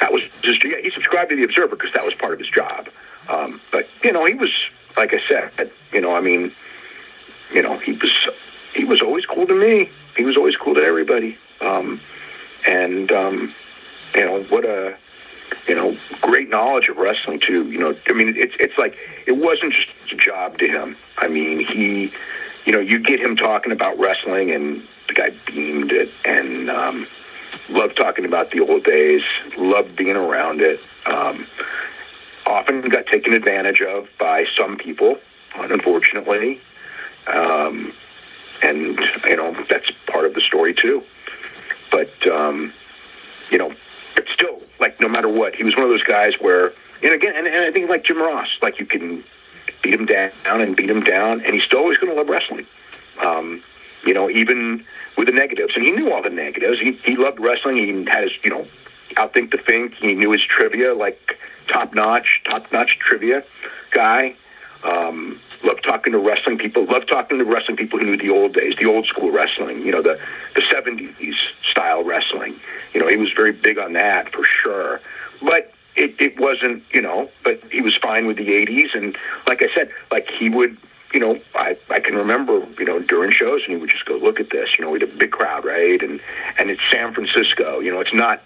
that 0.00 0.12
was 0.12 0.22
just 0.42 0.64
yeah 0.64 0.78
he 0.82 0.90
subscribed 0.90 1.30
to 1.30 1.36
the 1.36 1.44
Observer 1.44 1.76
because 1.76 1.92
that 1.94 2.04
was 2.04 2.14
part 2.14 2.32
of 2.32 2.38
his 2.38 2.48
job. 2.48 2.88
Um, 3.28 3.60
but 3.72 3.88
you 4.04 4.12
know 4.12 4.24
he 4.24 4.34
was 4.34 4.50
like 4.96 5.12
I 5.14 5.20
said, 5.28 5.70
you 5.92 6.00
know 6.00 6.14
I 6.14 6.20
mean, 6.20 6.52
you 7.52 7.62
know 7.62 7.78
he 7.78 7.92
was 7.92 8.28
he 8.74 8.84
was 8.84 9.02
always 9.02 9.26
cool 9.26 9.46
to 9.46 9.54
me. 9.54 9.90
He 10.16 10.24
was 10.24 10.36
always 10.36 10.56
cool 10.56 10.74
to 10.74 10.82
everybody. 10.82 11.38
Um, 11.60 12.00
and 12.66 13.10
um, 13.12 13.54
you 14.14 14.24
know 14.24 14.42
what 14.44 14.64
a 14.64 14.96
you 15.66 15.74
know 15.74 15.96
great 16.20 16.48
knowledge 16.48 16.88
of 16.88 16.96
wrestling 16.96 17.40
too. 17.40 17.70
You 17.70 17.78
know 17.78 17.96
I 18.08 18.12
mean 18.12 18.34
it's 18.36 18.54
it's 18.58 18.76
like 18.78 18.96
it 19.26 19.36
wasn't 19.36 19.74
just 19.74 20.12
a 20.12 20.16
job 20.16 20.58
to 20.58 20.66
him. 20.66 20.96
I 21.18 21.28
mean 21.28 21.60
he 21.60 22.12
you 22.64 22.72
know 22.72 22.80
you 22.80 22.98
get 22.98 23.20
him 23.20 23.36
talking 23.36 23.72
about 23.72 23.98
wrestling 23.98 24.50
and 24.50 24.86
the 25.08 25.14
guy 25.14 25.30
beamed 25.46 25.92
it 25.92 26.10
and 26.24 26.70
um, 26.70 27.06
loved 27.68 27.96
talking 27.96 28.24
about 28.24 28.50
the 28.50 28.60
old 28.60 28.84
days. 28.84 29.22
Loved 29.56 29.96
being 29.96 30.16
around 30.16 30.60
it. 30.60 30.80
Um, 31.06 31.46
often 32.46 32.82
got 32.88 33.06
taken 33.06 33.32
advantage 33.32 33.80
of 33.80 34.08
by 34.18 34.46
some 34.56 34.76
people, 34.76 35.18
unfortunately. 35.54 36.60
Um, 37.26 37.92
and 38.62 38.98
you 39.24 39.36
know 39.36 39.52
that's 39.68 39.90
part 40.06 40.24
of 40.26 40.34
the 40.34 40.40
story 40.40 40.74
too. 40.74 41.02
But 41.90 42.10
um, 42.26 42.72
you 43.50 43.58
know, 43.58 43.72
but 44.14 44.26
still, 44.32 44.49
like 44.80 45.00
no 45.00 45.08
matter 45.08 45.28
what, 45.28 45.54
he 45.54 45.64
was 45.64 45.74
one 45.74 45.84
of 45.84 45.90
those 45.90 46.02
guys 46.02 46.34
where, 46.40 46.72
and 47.02 47.12
again, 47.12 47.34
and, 47.36 47.46
and 47.46 47.64
I 47.64 47.70
think 47.70 47.88
like 47.88 48.04
Jim 48.04 48.18
Ross, 48.18 48.48
like 48.62 48.78
you 48.78 48.86
can 48.86 49.22
beat 49.82 49.94
him 49.94 50.06
down 50.06 50.32
and 50.46 50.76
beat 50.76 50.90
him 50.90 51.02
down, 51.02 51.42
and 51.42 51.54
he's 51.54 51.64
still 51.64 51.80
always 51.80 51.98
going 51.98 52.12
to 52.12 52.18
love 52.18 52.28
wrestling. 52.28 52.66
Um, 53.20 53.62
you 54.04 54.14
know, 54.14 54.30
even 54.30 54.84
with 55.16 55.26
the 55.26 55.32
negatives, 55.32 55.74
and 55.76 55.84
he 55.84 55.90
knew 55.90 56.10
all 56.10 56.22
the 56.22 56.30
negatives. 56.30 56.80
He 56.80 56.92
he 56.92 57.16
loved 57.16 57.38
wrestling. 57.38 57.76
He 57.76 58.04
had 58.10 58.24
his 58.24 58.32
you 58.42 58.50
know 58.50 58.66
outFink 59.16 59.50
the 59.50 59.58
Fink. 59.58 59.94
He 59.94 60.14
knew 60.14 60.32
his 60.32 60.42
trivia 60.42 60.94
like 60.94 61.38
top 61.68 61.94
notch, 61.94 62.42
top 62.44 62.70
notch 62.72 62.98
trivia 62.98 63.44
guy. 63.90 64.34
Um, 64.82 65.40
loved 65.62 65.84
talking 65.84 66.12
to 66.12 66.18
wrestling 66.18 66.58
people. 66.58 66.84
Loved 66.84 67.08
talking 67.08 67.38
to 67.38 67.44
wrestling 67.44 67.76
people 67.76 67.98
who 67.98 68.06
knew 68.06 68.16
the 68.16 68.30
old 68.30 68.54
days, 68.54 68.74
the 68.76 68.86
old 68.86 69.06
school 69.06 69.30
wrestling. 69.30 69.82
You 69.84 69.92
know, 69.92 70.02
the 70.02 70.18
the 70.54 70.62
seventies 70.70 71.36
style 71.62 72.02
wrestling. 72.04 72.58
You 72.92 73.00
know, 73.00 73.08
he 73.08 73.16
was 73.16 73.32
very 73.32 73.52
big 73.52 73.78
on 73.78 73.92
that 73.94 74.32
for 74.32 74.44
sure. 74.44 75.00
But 75.42 75.72
it, 75.96 76.14
it 76.20 76.38
wasn't, 76.38 76.82
you 76.92 77.02
know. 77.02 77.30
But 77.44 77.62
he 77.70 77.80
was 77.80 77.96
fine 77.96 78.26
with 78.26 78.36
the 78.36 78.52
eighties, 78.52 78.90
and 78.94 79.16
like 79.46 79.62
I 79.62 79.72
said, 79.74 79.90
like 80.10 80.28
he 80.30 80.48
would. 80.48 80.76
You 81.12 81.18
know, 81.18 81.40
I, 81.56 81.76
I 81.90 81.98
can 81.98 82.14
remember, 82.14 82.64
you 82.78 82.84
know, 82.84 83.00
during 83.00 83.32
shows, 83.32 83.62
and 83.64 83.72
he 83.72 83.76
would 83.76 83.90
just 83.90 84.04
go, 84.04 84.16
"Look 84.16 84.38
at 84.38 84.50
this." 84.50 84.78
You 84.78 84.84
know, 84.84 84.92
we 84.92 85.00
had 85.00 85.08
a 85.08 85.12
big 85.12 85.32
crowd, 85.32 85.64
right? 85.64 86.00
And 86.00 86.20
and 86.56 86.70
it's 86.70 86.80
San 86.88 87.12
Francisco. 87.12 87.80
You 87.80 87.92
know, 87.92 87.98
it's 87.98 88.14
not 88.14 88.40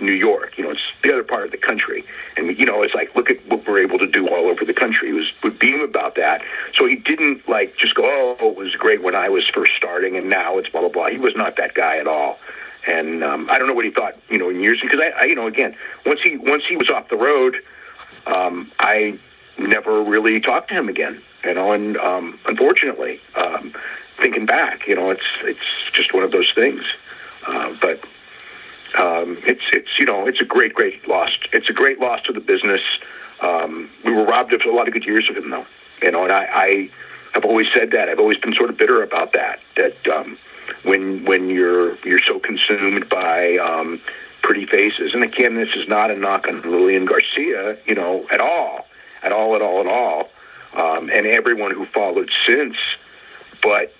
New 0.00 0.12
York. 0.12 0.56
You 0.56 0.64
know, 0.64 0.70
it's 0.70 0.80
the 1.02 1.12
other 1.12 1.24
part 1.24 1.44
of 1.44 1.50
the 1.50 1.58
country. 1.58 2.04
And 2.36 2.58
you 2.58 2.66
know, 2.66 2.82
it's 2.82 2.94
like 2.94 3.14
look 3.14 3.30
at 3.30 3.44
what 3.46 3.66
we're 3.66 3.80
able 3.80 3.98
to 3.98 4.06
do 4.06 4.28
all 4.28 4.46
over 4.46 4.64
the 4.64 4.74
country. 4.74 5.08
He 5.08 5.14
was 5.14 5.32
would 5.42 5.58
beam 5.58 5.80
about 5.80 6.14
that. 6.16 6.42
So 6.74 6.86
he 6.86 6.96
didn't 6.96 7.48
like 7.48 7.76
just 7.76 7.94
go, 7.94 8.04
oh, 8.40 8.50
it 8.50 8.56
was 8.56 8.74
great 8.76 9.02
when 9.02 9.14
I 9.14 9.28
was 9.28 9.46
first 9.48 9.72
starting, 9.76 10.16
and 10.16 10.28
now 10.28 10.58
it's 10.58 10.68
blah 10.68 10.80
blah 10.80 10.90
blah. 10.90 11.08
He 11.08 11.18
was 11.18 11.36
not 11.36 11.56
that 11.56 11.74
guy 11.74 11.98
at 11.98 12.06
all. 12.06 12.38
And 12.86 13.22
um, 13.22 13.48
I 13.50 13.58
don't 13.58 13.68
know 13.68 13.74
what 13.74 13.84
he 13.84 13.90
thought, 13.90 14.16
you 14.30 14.38
know, 14.38 14.48
in 14.48 14.60
years 14.60 14.80
because 14.80 15.00
I, 15.00 15.10
I, 15.20 15.24
you 15.24 15.34
know, 15.34 15.46
again, 15.46 15.76
once 16.06 16.20
he 16.22 16.36
once 16.36 16.64
he 16.66 16.76
was 16.76 16.88
off 16.88 17.08
the 17.08 17.16
road, 17.16 17.56
um, 18.26 18.72
I 18.78 19.18
never 19.58 20.02
really 20.02 20.40
talked 20.40 20.68
to 20.68 20.74
him 20.74 20.88
again. 20.88 21.20
You 21.44 21.54
know, 21.54 21.72
and 21.72 21.96
um, 21.96 22.38
unfortunately, 22.46 23.20
um, 23.34 23.74
thinking 24.18 24.46
back, 24.46 24.86
you 24.86 24.94
know, 24.94 25.10
it's 25.10 25.24
it's 25.42 25.90
just 25.92 26.14
one 26.14 26.22
of 26.22 26.32
those 26.32 26.52
things. 26.52 26.84
Uh, 27.46 27.74
but 27.80 28.02
um, 28.98 29.38
it's 29.46 29.62
it's 29.72 29.98
you 29.98 30.04
know 30.04 30.26
it's 30.26 30.40
a 30.40 30.44
great 30.44 30.74
great 30.74 31.06
loss. 31.08 31.36
It's 31.52 31.68
a 31.68 31.72
great 31.72 32.00
loss 32.00 32.22
to 32.22 32.32
the 32.32 32.40
business. 32.40 32.80
Um, 33.40 33.90
we 34.04 34.12
were 34.12 34.24
robbed 34.24 34.52
of 34.52 34.62
a 34.62 34.70
lot 34.70 34.86
of 34.88 34.92
good 34.92 35.04
years 35.04 35.28
of 35.30 35.36
him 35.36 35.50
though, 35.50 35.66
you 36.02 36.10
know, 36.10 36.24
and 36.24 36.32
I, 36.32 36.44
I 36.52 36.90
have 37.32 37.44
always 37.44 37.68
said 37.72 37.92
that. 37.92 38.08
I've 38.08 38.18
always 38.18 38.38
been 38.38 38.54
sort 38.54 38.70
of 38.70 38.76
bitter 38.76 39.02
about 39.02 39.32
that. 39.32 39.60
That 39.76 40.08
um, 40.08 40.38
when 40.82 41.24
when 41.24 41.48
you're 41.48 41.96
you're 42.04 42.20
so 42.20 42.38
consumed 42.38 43.08
by 43.08 43.56
um, 43.58 44.00
pretty 44.42 44.66
faces, 44.66 45.14
and 45.14 45.22
again, 45.22 45.54
this 45.54 45.74
is 45.74 45.88
not 45.88 46.10
a 46.10 46.16
knock 46.16 46.48
on 46.48 46.62
Lilian 46.62 47.04
Garcia, 47.04 47.78
you 47.86 47.94
know, 47.94 48.26
at 48.30 48.40
all, 48.40 48.86
at 49.22 49.32
all, 49.32 49.54
at 49.54 49.62
all, 49.62 49.80
at 49.80 49.86
all, 49.86 50.30
um, 50.74 51.10
and 51.10 51.26
everyone 51.26 51.72
who 51.72 51.86
followed 51.86 52.30
since, 52.46 52.76
but 53.62 53.94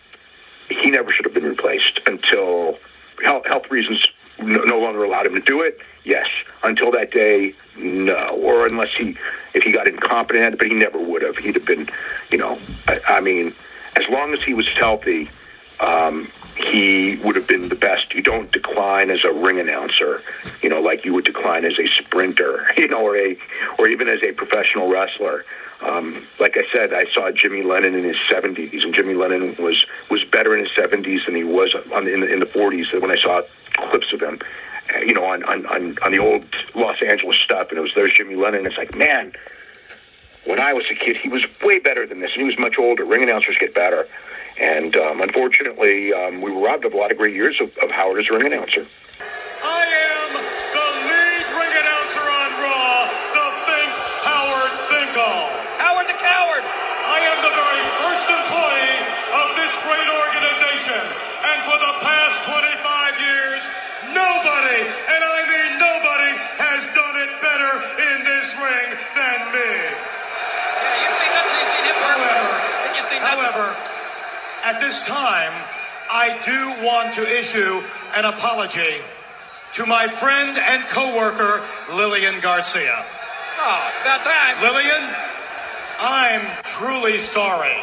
he 0.69 0.91
never 0.91 1.13
should 1.13 1.25
have 1.25 1.35
been 1.35 1.45
replaced 1.45 2.01
until 2.07 2.79
health, 3.23 3.45
health 3.47 3.71
reasons 3.71 4.07
no, 4.43 4.79
longer 4.79 5.05
allowed 5.05 5.27
him 5.27 5.35
to 5.35 5.41
do 5.41 5.61
it. 5.61 5.81
Yes, 6.05 6.29
until 6.63 6.91
that 6.93 7.11
day, 7.11 7.55
no. 7.77 8.39
Or 8.43 8.67
unless 8.67 8.95
he, 8.97 9.17
if 9.55 9.63
he 9.63 9.73
got 9.73 9.87
incompetent, 9.87 10.59
but 10.59 10.67
he 10.67 10.75
never 10.75 10.99
would 10.99 11.23
have. 11.23 11.39
He'd 11.39 11.55
have 11.55 11.67
been, 11.67 11.89
you 12.31 12.39
know, 12.39 12.59
I, 12.89 13.01
I 13.09 13.21
mean, 13.21 13.55
as 13.97 14.09
long 14.09 14.33
as 14.33 14.43
he 14.43 14.55
was 14.55 14.69
healthy, 14.69 15.31
um, 15.81 16.31
he 16.57 17.17
would 17.25 17.37
have 17.37 17.47
been 17.47 17.69
the 17.69 17.75
best. 17.75 18.15
You 18.15 18.23
don't 18.23 18.51
decline 18.53 19.11
as 19.11 19.25
a 19.25 19.33
ring 19.33 19.59
announcer, 19.59 20.23
you 20.63 20.69
know, 20.69 20.81
like 20.81 21.05
you 21.05 21.15
would 21.15 21.25
decline 21.25 21.65
as 21.65 21.79
a 21.79 21.87
sprinter, 21.87 22.67
you 22.77 22.89
know, 22.89 23.01
or 23.01 23.17
a, 23.17 23.37
or 23.79 23.89
even 23.89 24.09
as 24.09 24.23
a 24.23 24.33
professional 24.33 24.91
wrestler. 24.91 25.45
Um, 25.83 26.27
like 26.39 26.59
I 26.59 26.65
said, 26.73 26.93
I 26.93 27.07
saw 27.11 27.31
Jimmy 27.31 27.63
Lennon 27.63 27.95
in 27.95 28.05
his 28.05 28.17
70s, 28.17 28.85
and 28.85 28.95
Jimmy 28.95 29.15
Lennon 29.15 29.57
was 29.57 29.87
was 30.11 30.25
better 30.25 30.55
in 30.55 30.65
his 30.65 30.75
70s 30.75 31.25
than 31.25 31.35
he 31.35 31.45
was 31.45 31.75
on, 31.93 32.07
in, 32.07 32.23
in 32.23 32.41
the 32.41 32.47
40s. 32.47 33.01
When 33.01 33.11
I 33.11 33.17
saw 33.17 33.43
clips 33.73 34.13
of 34.13 34.21
him, 34.21 34.39
uh, 34.95 34.99
you 34.99 35.15
know, 35.15 35.25
on, 35.25 35.43
on, 35.45 35.67
on, 35.67 35.97
on 36.03 36.13
the 36.13 36.19
old 36.19 36.45
Los 36.75 37.01
Angeles 37.03 37.37
stuff, 37.39 37.69
and 37.71 37.79
it 37.79 37.81
was 37.81 37.93
there's 37.95 38.13
Jimmy 38.13 38.35
Lennon. 38.37 38.67
It's 38.67 38.77
like, 38.77 38.97
man, 38.97 39.33
when 40.45 40.61
I 40.61 40.73
was 40.73 40.85
a 40.91 40.95
kid, 40.95 41.17
he 41.17 41.29
was 41.29 41.45
way 41.63 41.79
better 41.79 42.07
than 42.07 42.21
this, 42.21 42.33
and 42.33 42.41
he 42.43 42.47
was 42.47 42.59
much 42.59 42.79
older. 42.79 43.05
Ring 43.05 43.23
announcers 43.23 43.57
get 43.59 43.75
better, 43.75 44.09
and 44.59 44.97
um, 44.97 45.21
unfortunately, 45.21 46.13
um, 46.13 46.41
we 46.41 46.51
were 46.51 46.63
robbed 46.63 46.85
of 46.85 46.93
a 46.93 46.97
lot 46.97 47.11
of 47.11 47.19
great 47.19 47.35
years 47.35 47.61
of, 47.61 47.77
of 47.79 47.91
Howard 47.91 48.21
as 48.21 48.31
a 48.31 48.37
ring 48.37 48.47
announcer. 48.47 48.87
I 49.63 50.45
am 50.45 50.50
however, 73.31 73.71
at 74.67 74.81
this 74.81 75.07
time, 75.07 75.55
I 76.11 76.35
do 76.43 76.85
want 76.85 77.15
to 77.15 77.23
issue 77.23 77.83
an 78.19 78.25
apology 78.27 78.99
to 79.79 79.87
my 79.87 80.07
friend 80.09 80.59
and 80.59 80.83
co-worker 80.91 81.63
Lilian 81.95 82.41
Garcia. 82.41 83.07
Oh, 83.63 83.91
it's 83.95 84.03
about 84.03 84.27
time. 84.27 84.59
Lilian, 84.59 85.05
I'm 86.03 86.43
truly 86.65 87.19
sorry. 87.19 87.79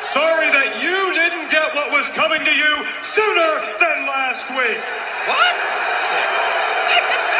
Sorry 0.00 0.48
that 0.52 0.80
you 0.84 0.98
didn't 1.16 1.48
get 1.48 1.64
what 1.72 1.88
was 1.96 2.08
coming 2.12 2.44
to 2.44 2.52
you 2.52 2.72
sooner 3.00 3.50
than 3.80 3.96
last 4.04 4.48
week. 4.52 4.80
What? 5.24 5.56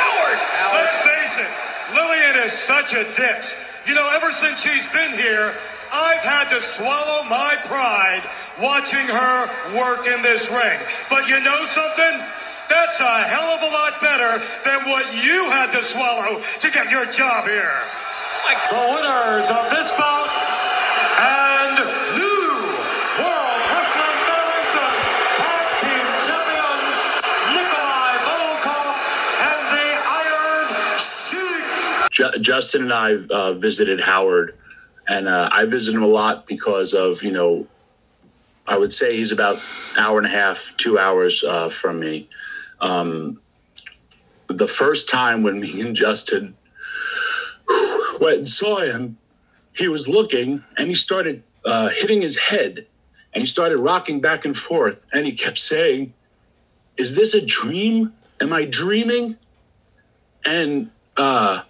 Howard. 0.01 0.41
Let's 0.73 0.99
face 1.05 1.37
it, 1.37 1.53
Lilian 1.93 2.47
is 2.47 2.53
such 2.53 2.97
a 2.97 3.05
ditz. 3.13 3.61
You 3.87 3.95
know, 3.95 4.09
ever 4.13 4.33
since 4.33 4.61
she's 4.61 4.89
been 4.93 5.13
here, 5.13 5.57
I've 5.93 6.23
had 6.25 6.49
to 6.55 6.61
swallow 6.61 7.25
my 7.29 7.57
pride 7.67 8.23
watching 8.63 9.07
her 9.07 9.37
work 9.77 10.07
in 10.07 10.23
this 10.23 10.51
ring. 10.51 10.79
But 11.11 11.29
you 11.29 11.41
know 11.43 11.65
something? 11.67 12.15
That's 12.71 13.01
a 13.01 13.15
hell 13.27 13.51
of 13.51 13.63
a 13.67 13.71
lot 13.75 14.01
better 14.01 14.39
than 14.65 14.87
what 14.89 15.05
you 15.25 15.51
had 15.51 15.73
to 15.75 15.83
swallow 15.83 16.41
to 16.41 16.71
get 16.71 16.91
your 16.91 17.07
job 17.07 17.47
here. 17.47 17.75
The 18.71 18.77
winners 18.79 19.47
of 19.51 19.71
this 19.71 19.91
bout 19.99 20.31
and 21.19 21.77
new 22.15 22.51
World 23.19 23.61
Wrestling 23.71 24.19
Federation 24.27 24.91
Tag 25.39 25.67
Team 25.83 26.07
Champions 26.27 26.99
Nikolai 27.55 28.13
Volkoff 28.27 28.97
and 29.43 29.63
the 29.75 29.89
Iron 30.23 30.67
Sheik. 30.99 32.11
Ju- 32.11 32.39
Justin 32.41 32.83
and 32.85 32.93
I 32.93 33.15
uh, 33.35 33.53
visited 33.55 34.01
Howard, 34.01 34.55
and 35.11 35.27
uh, 35.27 35.49
I 35.51 35.65
visit 35.65 35.93
him 35.93 36.05
a 36.05 36.07
lot 36.07 36.47
because 36.47 36.95
of 36.95 37.23
you 37.25 37.33
know, 37.33 37.67
I 38.67 38.79
would 38.79 38.93
say 38.93 39.17
he's 39.17 39.33
about 39.33 39.61
hour 39.99 40.17
and 40.19 40.27
a 40.27 40.31
half, 40.31 40.73
two 40.77 40.99
hours 40.99 41.43
uh, 41.43 41.69
from 41.69 41.99
me. 41.99 42.29
Um, 42.81 43.41
the 44.47 44.69
first 44.69 45.09
time 45.09 45.43
when 45.43 45.61
me 45.61 45.81
and 45.81 45.97
Justin 45.97 46.57
went 48.21 48.37
and 48.37 48.49
saw 48.49 48.79
him, 48.79 49.19
he 49.75 49.89
was 49.89 50.09
looking 50.09 50.65
and 50.79 50.87
he 50.87 50.95
started 50.95 51.43
uh, 51.65 51.89
hitting 51.89 52.23
his 52.23 52.39
head, 52.39 52.87
and 53.35 53.43
he 53.43 53.47
started 53.47 53.79
rocking 53.79 54.21
back 54.21 54.45
and 54.45 54.57
forth, 54.57 55.09
and 55.13 55.27
he 55.27 55.33
kept 55.33 55.59
saying, 55.59 56.15
"Is 56.97 57.17
this 57.17 57.35
a 57.35 57.45
dream? 57.45 58.15
Am 58.41 58.53
I 58.53 58.65
dreaming?" 58.65 59.39
And 60.47 60.91
uh, 61.17 61.63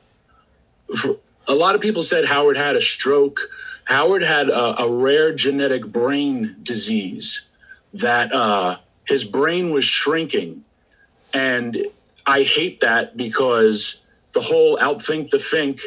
for, 0.94 1.16
a 1.46 1.54
lot 1.54 1.74
of 1.74 1.80
people 1.80 2.02
said 2.02 2.26
Howard 2.26 2.56
had 2.56 2.76
a 2.76 2.80
stroke. 2.80 3.50
Howard 3.84 4.22
had 4.22 4.48
a, 4.48 4.82
a 4.82 4.90
rare 4.90 5.34
genetic 5.34 5.86
brain 5.86 6.56
disease 6.62 7.48
that 7.92 8.32
uh, 8.32 8.76
his 9.06 9.24
brain 9.24 9.70
was 9.70 9.84
shrinking. 9.84 10.64
And 11.32 11.86
I 12.26 12.42
hate 12.42 12.80
that 12.80 13.16
because 13.16 14.04
the 14.32 14.42
whole 14.42 14.76
outFink 14.78 15.30
the 15.30 15.38
Fink, 15.38 15.80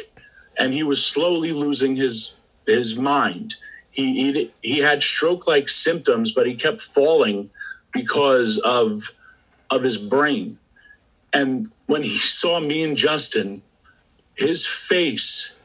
and 0.58 0.72
he 0.72 0.82
was 0.82 1.04
slowly 1.04 1.52
losing 1.52 1.96
his 1.96 2.36
his 2.66 2.96
mind. 2.96 3.56
He 3.90 4.32
he, 4.32 4.52
he 4.62 4.78
had 4.78 5.02
stroke 5.02 5.46
like 5.46 5.68
symptoms, 5.68 6.32
but 6.32 6.46
he 6.46 6.54
kept 6.54 6.80
falling 6.80 7.50
because 7.92 8.58
of 8.58 9.12
of 9.70 9.82
his 9.82 9.98
brain. 9.98 10.58
And 11.32 11.70
when 11.86 12.02
he 12.02 12.18
saw 12.40 12.60
me 12.60 12.82
and 12.82 12.96
Justin, 12.96 13.62
his 14.34 14.66
face, 14.66 15.56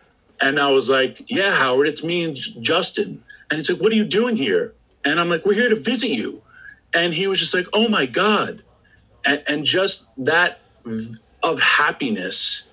and 0.42 0.60
I 0.60 0.72
was 0.72 0.90
like, 0.90 1.24
"Yeah, 1.28 1.52
Howard, 1.56 1.88
it's 1.88 2.04
me 2.04 2.24
and 2.24 2.36
Justin." 2.62 3.24
And 3.50 3.58
he's 3.58 3.70
like, 3.70 3.82
"What 3.82 3.92
are 3.92 3.96
you 3.96 4.06
doing 4.06 4.36
here?" 4.36 4.74
And 5.04 5.20
I'm 5.20 5.30
like, 5.30 5.46
"We're 5.46 5.54
here 5.54 5.70
to 5.70 5.76
visit 5.76 6.10
you." 6.10 6.42
And 6.94 7.14
he 7.14 7.28
was 7.28 7.40
just 7.40 7.54
like, 7.54 7.68
"Oh 7.74 7.88
my 7.88 8.06
god," 8.06 8.64
and, 9.26 9.44
and 9.48 9.66
just 9.66 10.12
that 10.24 10.60
v- 10.86 11.18
of 11.44 11.60
happiness. 11.60 12.68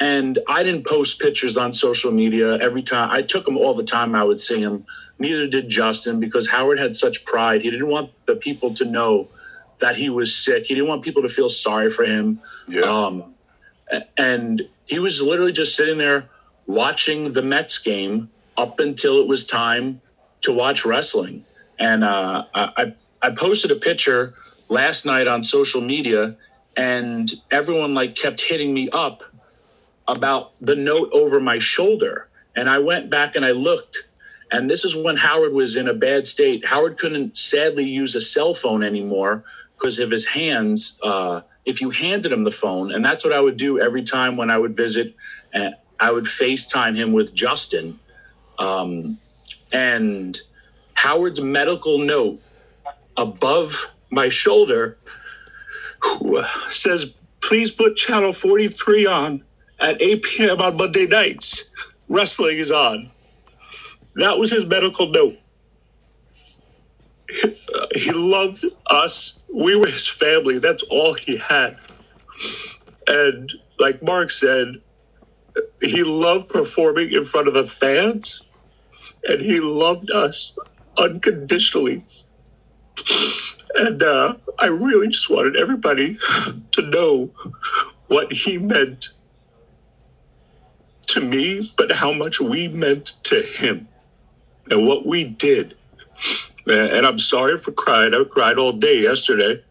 And 0.00 0.38
I 0.48 0.62
didn't 0.62 0.86
post 0.86 1.20
pictures 1.20 1.56
on 1.56 1.72
social 1.72 2.12
media 2.12 2.56
every 2.58 2.82
time. 2.82 3.10
I 3.10 3.22
took 3.22 3.44
them 3.44 3.56
all 3.56 3.74
the 3.74 3.82
time. 3.82 4.14
I 4.14 4.22
would 4.22 4.40
see 4.40 4.60
him. 4.60 4.86
Neither 5.18 5.48
did 5.48 5.68
Justin 5.68 6.20
because 6.20 6.50
Howard 6.50 6.78
had 6.78 6.94
such 6.94 7.24
pride. 7.24 7.62
He 7.62 7.70
didn't 7.70 7.88
want 7.88 8.12
the 8.26 8.36
people 8.36 8.72
to 8.74 8.84
know 8.84 9.28
that 9.80 9.96
he 9.96 10.08
was 10.08 10.34
sick. 10.34 10.66
He 10.66 10.74
didn't 10.74 10.88
want 10.88 11.02
people 11.02 11.22
to 11.22 11.28
feel 11.28 11.48
sorry 11.48 11.90
for 11.90 12.04
him. 12.04 12.40
Um, 12.84 13.34
and 14.16 14.68
he 14.88 14.98
was 14.98 15.22
literally 15.22 15.52
just 15.52 15.76
sitting 15.76 15.98
there 15.98 16.28
watching 16.66 17.32
the 17.32 17.42
Mets 17.42 17.78
game 17.78 18.30
up 18.56 18.80
until 18.80 19.20
it 19.20 19.28
was 19.28 19.46
time 19.46 20.00
to 20.40 20.52
watch 20.52 20.84
wrestling. 20.84 21.44
And 21.78 22.02
uh, 22.02 22.46
I, 22.54 22.94
I 23.22 23.30
posted 23.30 23.70
a 23.70 23.76
picture 23.76 24.34
last 24.68 25.06
night 25.06 25.28
on 25.28 25.42
social 25.42 25.80
media, 25.80 26.36
and 26.76 27.30
everyone 27.50 27.94
like 27.94 28.16
kept 28.16 28.40
hitting 28.42 28.74
me 28.74 28.88
up 28.90 29.22
about 30.08 30.52
the 30.60 30.74
note 30.74 31.10
over 31.12 31.38
my 31.38 31.58
shoulder. 31.58 32.28
And 32.56 32.68
I 32.68 32.78
went 32.78 33.10
back 33.10 33.36
and 33.36 33.44
I 33.44 33.52
looked, 33.52 34.08
and 34.50 34.70
this 34.70 34.84
is 34.84 34.96
when 34.96 35.18
Howard 35.18 35.52
was 35.52 35.76
in 35.76 35.86
a 35.86 35.94
bad 35.94 36.26
state. 36.26 36.66
Howard 36.66 36.96
couldn't 36.96 37.36
sadly 37.36 37.84
use 37.84 38.14
a 38.14 38.22
cell 38.22 38.54
phone 38.54 38.82
anymore 38.82 39.44
because 39.76 39.98
of 39.98 40.10
his 40.10 40.28
hands. 40.28 40.98
Uh, 41.02 41.42
if 41.68 41.82
you 41.82 41.90
handed 41.90 42.32
him 42.32 42.44
the 42.44 42.50
phone, 42.50 42.90
and 42.90 43.04
that's 43.04 43.24
what 43.24 43.34
I 43.34 43.40
would 43.40 43.58
do 43.58 43.78
every 43.78 44.02
time 44.02 44.38
when 44.38 44.50
I 44.50 44.56
would 44.56 44.74
visit, 44.74 45.14
and 45.52 45.74
I 46.00 46.10
would 46.10 46.24
FaceTime 46.24 46.96
him 46.96 47.12
with 47.12 47.34
Justin. 47.34 48.00
Um, 48.58 49.18
and 49.70 50.40
Howard's 50.94 51.42
medical 51.42 51.98
note 51.98 52.40
above 53.18 53.90
my 54.08 54.30
shoulder 54.30 54.96
says, 56.70 57.14
please 57.42 57.70
put 57.70 57.96
channel 57.96 58.32
43 58.32 59.04
on 59.04 59.44
at 59.78 60.00
8 60.00 60.22
p.m. 60.22 60.62
on 60.62 60.76
Monday 60.78 61.06
nights. 61.06 61.68
Wrestling 62.08 62.56
is 62.58 62.72
on. 62.72 63.10
That 64.14 64.38
was 64.38 64.50
his 64.50 64.64
medical 64.64 65.08
note. 65.08 65.36
He 67.94 68.12
loved 68.12 68.64
us. 68.86 69.42
We 69.52 69.76
were 69.76 69.88
his 69.88 70.08
family. 70.08 70.58
That's 70.58 70.82
all 70.84 71.14
he 71.14 71.36
had. 71.36 71.76
And 73.06 73.52
like 73.78 74.02
Mark 74.02 74.30
said, 74.30 74.76
he 75.80 76.02
loved 76.02 76.48
performing 76.48 77.12
in 77.12 77.24
front 77.24 77.48
of 77.48 77.54
the 77.54 77.66
fans 77.66 78.42
and 79.24 79.40
he 79.40 79.60
loved 79.60 80.10
us 80.10 80.58
unconditionally. 80.96 82.04
And 83.74 84.02
uh, 84.02 84.36
I 84.58 84.66
really 84.66 85.08
just 85.08 85.30
wanted 85.30 85.56
everybody 85.56 86.18
to 86.72 86.82
know 86.82 87.30
what 88.08 88.32
he 88.32 88.58
meant 88.58 89.10
to 91.08 91.20
me, 91.20 91.72
but 91.76 91.92
how 91.92 92.12
much 92.12 92.40
we 92.40 92.68
meant 92.68 93.06
to 93.24 93.42
him 93.42 93.88
and 94.70 94.86
what 94.86 95.06
we 95.06 95.24
did. 95.24 95.76
And 96.68 97.06
I'm 97.06 97.18
sorry 97.18 97.58
for 97.58 97.72
crying. 97.72 98.14
I 98.14 98.24
cried 98.24 98.58
all 98.58 98.72
day 98.72 99.00
yesterday. 99.00 99.62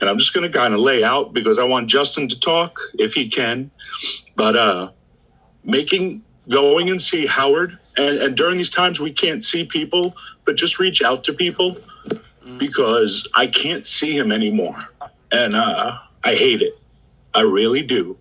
And 0.00 0.10
I'm 0.10 0.18
just 0.18 0.34
going 0.34 0.50
to 0.50 0.58
kind 0.58 0.74
of 0.74 0.80
lay 0.80 1.04
out 1.04 1.32
because 1.32 1.58
I 1.58 1.64
want 1.64 1.86
Justin 1.88 2.28
to 2.28 2.40
talk 2.40 2.80
if 2.94 3.14
he 3.14 3.28
can. 3.28 3.70
But 4.34 4.56
uh, 4.56 4.90
making, 5.62 6.22
going 6.48 6.90
and 6.90 7.00
see 7.00 7.26
Howard, 7.26 7.78
and, 7.96 8.18
and 8.18 8.36
during 8.36 8.58
these 8.58 8.70
times 8.70 8.98
we 8.98 9.12
can't 9.12 9.44
see 9.44 9.64
people, 9.64 10.16
but 10.44 10.56
just 10.56 10.80
reach 10.80 11.02
out 11.02 11.22
to 11.24 11.32
people 11.32 11.76
because 12.58 13.28
I 13.34 13.46
can't 13.46 13.86
see 13.86 14.16
him 14.16 14.32
anymore. 14.32 14.86
And 15.30 15.54
uh, 15.54 15.98
I 16.24 16.34
hate 16.34 16.62
it. 16.62 16.78
I 17.32 17.42
really 17.42 17.82
do. 17.82 18.16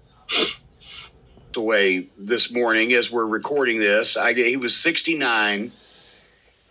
away 1.56 2.08
this 2.18 2.52
morning 2.52 2.94
as 2.94 3.12
we're 3.12 3.26
recording 3.26 3.80
this. 3.80 4.16
I, 4.18 4.34
he 4.34 4.58
was 4.58 4.76
69 4.76 5.72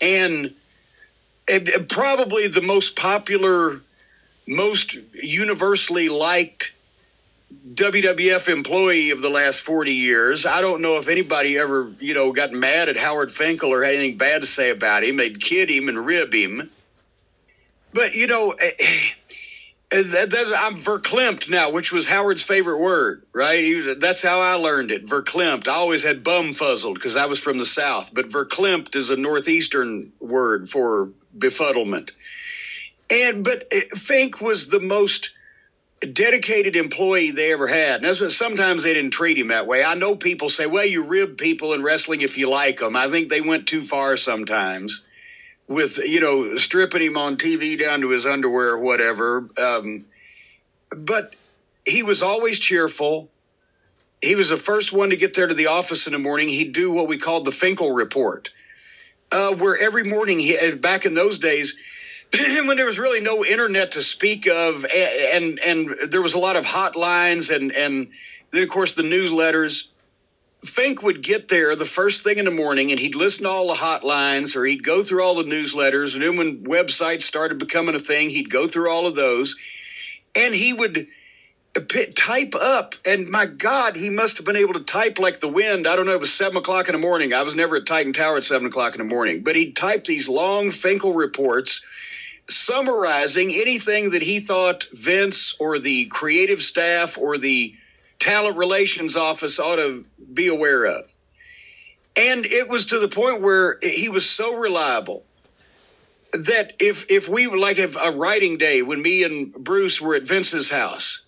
and, 0.00 0.54
and 1.50 1.88
probably 1.88 2.48
the 2.48 2.62
most 2.62 2.96
popular, 2.96 3.80
most 4.46 4.96
universally 5.14 6.08
liked 6.08 6.72
WWF 7.70 8.48
employee 8.48 9.10
of 9.10 9.20
the 9.20 9.28
last 9.28 9.60
40 9.60 9.92
years. 9.92 10.46
I 10.46 10.60
don't 10.60 10.82
know 10.82 10.98
if 10.98 11.08
anybody 11.08 11.58
ever, 11.58 11.92
you 11.98 12.14
know, 12.14 12.32
got 12.32 12.52
mad 12.52 12.88
at 12.88 12.96
Howard 12.96 13.32
Finkel 13.32 13.72
or 13.72 13.82
had 13.82 13.94
anything 13.94 14.18
bad 14.18 14.42
to 14.42 14.46
say 14.46 14.70
about 14.70 15.02
him. 15.02 15.16
They'd 15.16 15.40
kid 15.40 15.68
him 15.68 15.88
and 15.88 16.06
rib 16.06 16.32
him. 16.32 16.70
But, 17.92 18.14
you 18.14 18.28
know, 18.28 18.54
Is 19.92 20.12
that, 20.12 20.30
that's, 20.30 20.52
I'm 20.56 20.76
verklempt 20.76 21.50
now, 21.50 21.70
which 21.70 21.90
was 21.90 22.06
Howard's 22.06 22.42
favorite 22.42 22.78
word, 22.78 23.24
right? 23.32 23.76
Was, 23.76 23.98
that's 23.98 24.22
how 24.22 24.40
I 24.40 24.54
learned 24.54 24.92
it. 24.92 25.06
Verklempt. 25.06 25.66
I 25.66 25.72
always 25.72 26.04
had 26.04 26.22
bum 26.22 26.52
fuzzled 26.52 26.94
because 26.94 27.16
I 27.16 27.26
was 27.26 27.40
from 27.40 27.58
the 27.58 27.66
South, 27.66 28.14
but 28.14 28.28
verklempt 28.28 28.94
is 28.94 29.10
a 29.10 29.16
Northeastern 29.16 30.12
word 30.20 30.68
for 30.68 31.10
befuddlement. 31.36 32.10
And 33.10 33.44
but 33.44 33.66
uh, 33.74 33.96
Fink 33.96 34.40
was 34.40 34.68
the 34.68 34.80
most 34.80 35.32
dedicated 36.00 36.76
employee 36.76 37.30
they 37.30 37.52
ever 37.52 37.66
had. 37.66 37.96
And 37.96 38.04
that's 38.04 38.20
what 38.20 38.32
sometimes 38.32 38.82
they 38.82 38.94
didn't 38.94 39.10
treat 39.10 39.36
him 39.36 39.48
that 39.48 39.66
way. 39.66 39.84
I 39.84 39.94
know 39.94 40.16
people 40.16 40.48
say, 40.48 40.66
"Well, 40.66 40.86
you 40.86 41.04
rib 41.04 41.36
people 41.36 41.74
in 41.74 41.82
wrestling 41.82 42.22
if 42.22 42.38
you 42.38 42.48
like 42.48 42.78
them." 42.78 42.96
I 42.96 43.08
think 43.08 43.28
they 43.28 43.40
went 43.40 43.66
too 43.66 43.82
far 43.82 44.16
sometimes 44.16 45.02
with 45.68 45.98
you 45.98 46.20
know 46.20 46.54
stripping 46.56 47.02
him 47.02 47.16
on 47.16 47.36
TV 47.36 47.78
down 47.78 48.00
to 48.00 48.10
his 48.10 48.26
underwear 48.26 48.70
or 48.70 48.78
whatever. 48.78 49.48
Um, 49.58 50.04
but 50.96 51.36
he 51.86 52.02
was 52.02 52.22
always 52.22 52.58
cheerful. 52.58 53.30
He 54.22 54.34
was 54.34 54.50
the 54.50 54.56
first 54.56 54.92
one 54.92 55.10
to 55.10 55.16
get 55.16 55.34
there 55.34 55.46
to 55.46 55.54
the 55.54 55.68
office 55.68 56.06
in 56.06 56.12
the 56.12 56.18
morning. 56.18 56.48
He'd 56.48 56.72
do 56.72 56.90
what 56.90 57.08
we 57.08 57.16
called 57.16 57.46
the 57.46 57.52
Finkel 57.52 57.92
report, 57.92 58.50
uh, 59.32 59.54
where 59.54 59.76
every 59.76 60.04
morning 60.04 60.38
he 60.38 60.58
uh, 60.58 60.76
back 60.76 61.06
in 61.06 61.14
those 61.14 61.38
days. 61.38 61.76
when 62.32 62.76
there 62.76 62.86
was 62.86 62.98
really 62.98 63.20
no 63.20 63.44
internet 63.44 63.92
to 63.92 64.02
speak 64.02 64.46
of, 64.46 64.84
and 64.84 65.58
and 65.60 65.96
there 66.08 66.22
was 66.22 66.34
a 66.34 66.38
lot 66.38 66.56
of 66.56 66.64
hotlines, 66.64 67.54
and 67.54 67.74
and 67.74 68.08
then 68.50 68.62
of 68.62 68.68
course 68.68 68.92
the 68.92 69.02
newsletters. 69.02 69.86
Fink 70.62 71.02
would 71.02 71.22
get 71.22 71.48
there 71.48 71.74
the 71.74 71.86
first 71.86 72.22
thing 72.22 72.36
in 72.36 72.44
the 72.44 72.50
morning 72.50 72.90
and 72.90 73.00
he'd 73.00 73.14
listen 73.14 73.44
to 73.44 73.48
all 73.48 73.68
the 73.68 73.72
hotlines 73.72 74.54
or 74.54 74.66
he'd 74.66 74.84
go 74.84 75.02
through 75.02 75.22
all 75.22 75.34
the 75.36 75.44
newsletters. 75.44 76.12
And 76.12 76.22
then 76.22 76.36
when 76.36 76.64
websites 76.64 77.22
started 77.22 77.58
becoming 77.58 77.94
a 77.94 77.98
thing, 77.98 78.28
he'd 78.28 78.50
go 78.50 78.68
through 78.68 78.90
all 78.90 79.06
of 79.06 79.14
those 79.14 79.56
and 80.34 80.54
he 80.54 80.74
would 80.74 81.06
type 81.74 82.54
up. 82.54 82.94
And 83.04 83.28
my 83.28 83.46
God, 83.46 83.96
he 83.96 84.10
must 84.10 84.38
have 84.38 84.46
been 84.46 84.56
able 84.56 84.74
to 84.74 84.80
type 84.80 85.18
like 85.18 85.40
the 85.40 85.48
wind. 85.48 85.86
I 85.86 85.96
don't 85.96 86.06
know, 86.06 86.12
it 86.12 86.20
was 86.20 86.32
seven 86.32 86.56
o'clock 86.56 86.88
in 86.88 86.92
the 86.92 86.98
morning. 86.98 87.32
I 87.32 87.42
was 87.42 87.54
never 87.54 87.76
at 87.76 87.86
Titan 87.86 88.12
Tower 88.12 88.38
at 88.38 88.44
seven 88.44 88.66
o'clock 88.66 88.94
in 88.94 88.98
the 88.98 89.04
morning, 89.04 89.42
but 89.42 89.56
he'd 89.56 89.76
type 89.76 90.04
these 90.04 90.28
long 90.28 90.70
Finkel 90.70 91.12
reports 91.12 91.84
summarizing 92.48 93.52
anything 93.54 94.10
that 94.10 94.22
he 94.22 94.40
thought 94.40 94.86
Vince 94.92 95.54
or 95.60 95.78
the 95.78 96.06
creative 96.06 96.62
staff 96.62 97.16
or 97.16 97.38
the 97.38 97.74
talent 98.18 98.56
relations 98.56 99.16
office 99.16 99.58
ought 99.60 99.76
to 99.76 100.04
be 100.32 100.48
aware 100.48 100.86
of. 100.86 101.04
And 102.16 102.44
it 102.44 102.68
was 102.68 102.86
to 102.86 102.98
the 102.98 103.08
point 103.08 103.40
where 103.40 103.78
he 103.82 104.08
was 104.08 104.28
so 104.28 104.56
reliable 104.56 105.24
that 106.32 106.74
if 106.80 107.10
if 107.10 107.28
we 107.28 107.46
like 107.46 107.78
if 107.78 107.96
a 107.96 108.10
writing 108.10 108.58
day 108.58 108.82
when 108.82 109.00
me 109.00 109.22
and 109.22 109.52
Bruce 109.52 110.00
were 110.00 110.14
at 110.14 110.24
Vince's 110.24 110.70
house 110.70 111.22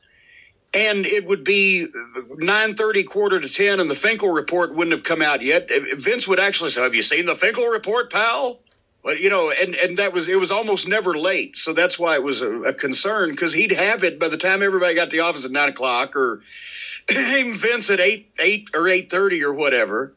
and 0.74 1.04
it 1.04 1.26
would 1.26 1.44
be 1.44 1.86
9.30 1.86 3.06
quarter 3.06 3.40
to 3.40 3.48
10 3.48 3.80
and 3.80 3.90
the 3.90 3.94
finkel 3.94 4.30
report 4.30 4.74
wouldn't 4.74 4.92
have 4.92 5.04
come 5.04 5.22
out 5.22 5.42
yet 5.42 5.68
vince 5.96 6.26
would 6.26 6.40
actually 6.40 6.70
say 6.70 6.82
have 6.82 6.94
you 6.94 7.02
seen 7.02 7.26
the 7.26 7.34
finkel 7.34 7.66
report 7.66 8.10
pal 8.10 8.60
well, 9.02 9.16
you 9.16 9.30
know, 9.30 9.50
and, 9.50 9.74
and 9.74 9.98
that 9.98 10.12
was 10.12 10.28
it 10.28 10.38
was 10.38 10.50
almost 10.50 10.86
never 10.86 11.16
late, 11.18 11.56
so 11.56 11.72
that's 11.72 11.98
why 11.98 12.14
it 12.14 12.22
was 12.22 12.40
a, 12.40 12.50
a 12.62 12.72
concern 12.72 13.30
because 13.30 13.52
he'd 13.52 13.72
have 13.72 14.04
it 14.04 14.20
by 14.20 14.28
the 14.28 14.36
time 14.36 14.62
everybody 14.62 14.94
got 14.94 15.10
to 15.10 15.16
the 15.16 15.24
office 15.24 15.44
at 15.44 15.50
nine 15.50 15.70
o'clock, 15.70 16.14
or 16.14 16.40
even 17.10 17.54
Vince 17.54 17.90
at 17.90 18.00
eight 18.00 18.30
eight 18.40 18.70
or 18.74 18.88
eight 18.88 19.10
thirty 19.10 19.44
or 19.44 19.52
whatever, 19.52 20.14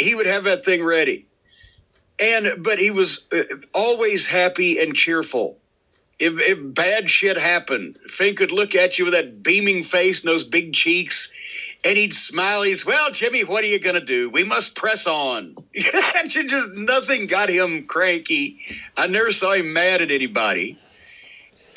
he 0.00 0.14
would 0.14 0.26
have 0.26 0.44
that 0.44 0.64
thing 0.64 0.84
ready. 0.84 1.26
And 2.18 2.64
but 2.64 2.80
he 2.80 2.90
was 2.90 3.26
uh, 3.32 3.42
always 3.72 4.26
happy 4.26 4.80
and 4.80 4.94
cheerful. 4.94 5.58
If, 6.18 6.40
if 6.40 6.74
bad 6.74 7.10
shit 7.10 7.36
happened, 7.36 7.98
Fink 8.06 8.38
could 8.38 8.50
look 8.50 8.74
at 8.74 8.98
you 8.98 9.04
with 9.04 9.12
that 9.12 9.42
beaming 9.42 9.82
face 9.82 10.20
and 10.20 10.30
those 10.30 10.44
big 10.44 10.72
cheeks, 10.72 11.30
and 11.84 11.98
he'd 11.98 12.14
smile. 12.14 12.62
He's, 12.62 12.86
well, 12.86 13.10
Jimmy, 13.10 13.44
what 13.44 13.62
are 13.64 13.68
you 13.68 13.78
going 13.78 14.00
to 14.00 14.04
do? 14.04 14.30
We 14.30 14.42
must 14.42 14.74
press 14.74 15.06
on. 15.06 15.56
just 15.74 16.72
nothing 16.72 17.26
got 17.26 17.50
him 17.50 17.86
cranky. 17.86 18.58
I 18.96 19.08
never 19.08 19.30
saw 19.30 19.52
him 19.52 19.74
mad 19.74 20.00
at 20.00 20.10
anybody. 20.10 20.78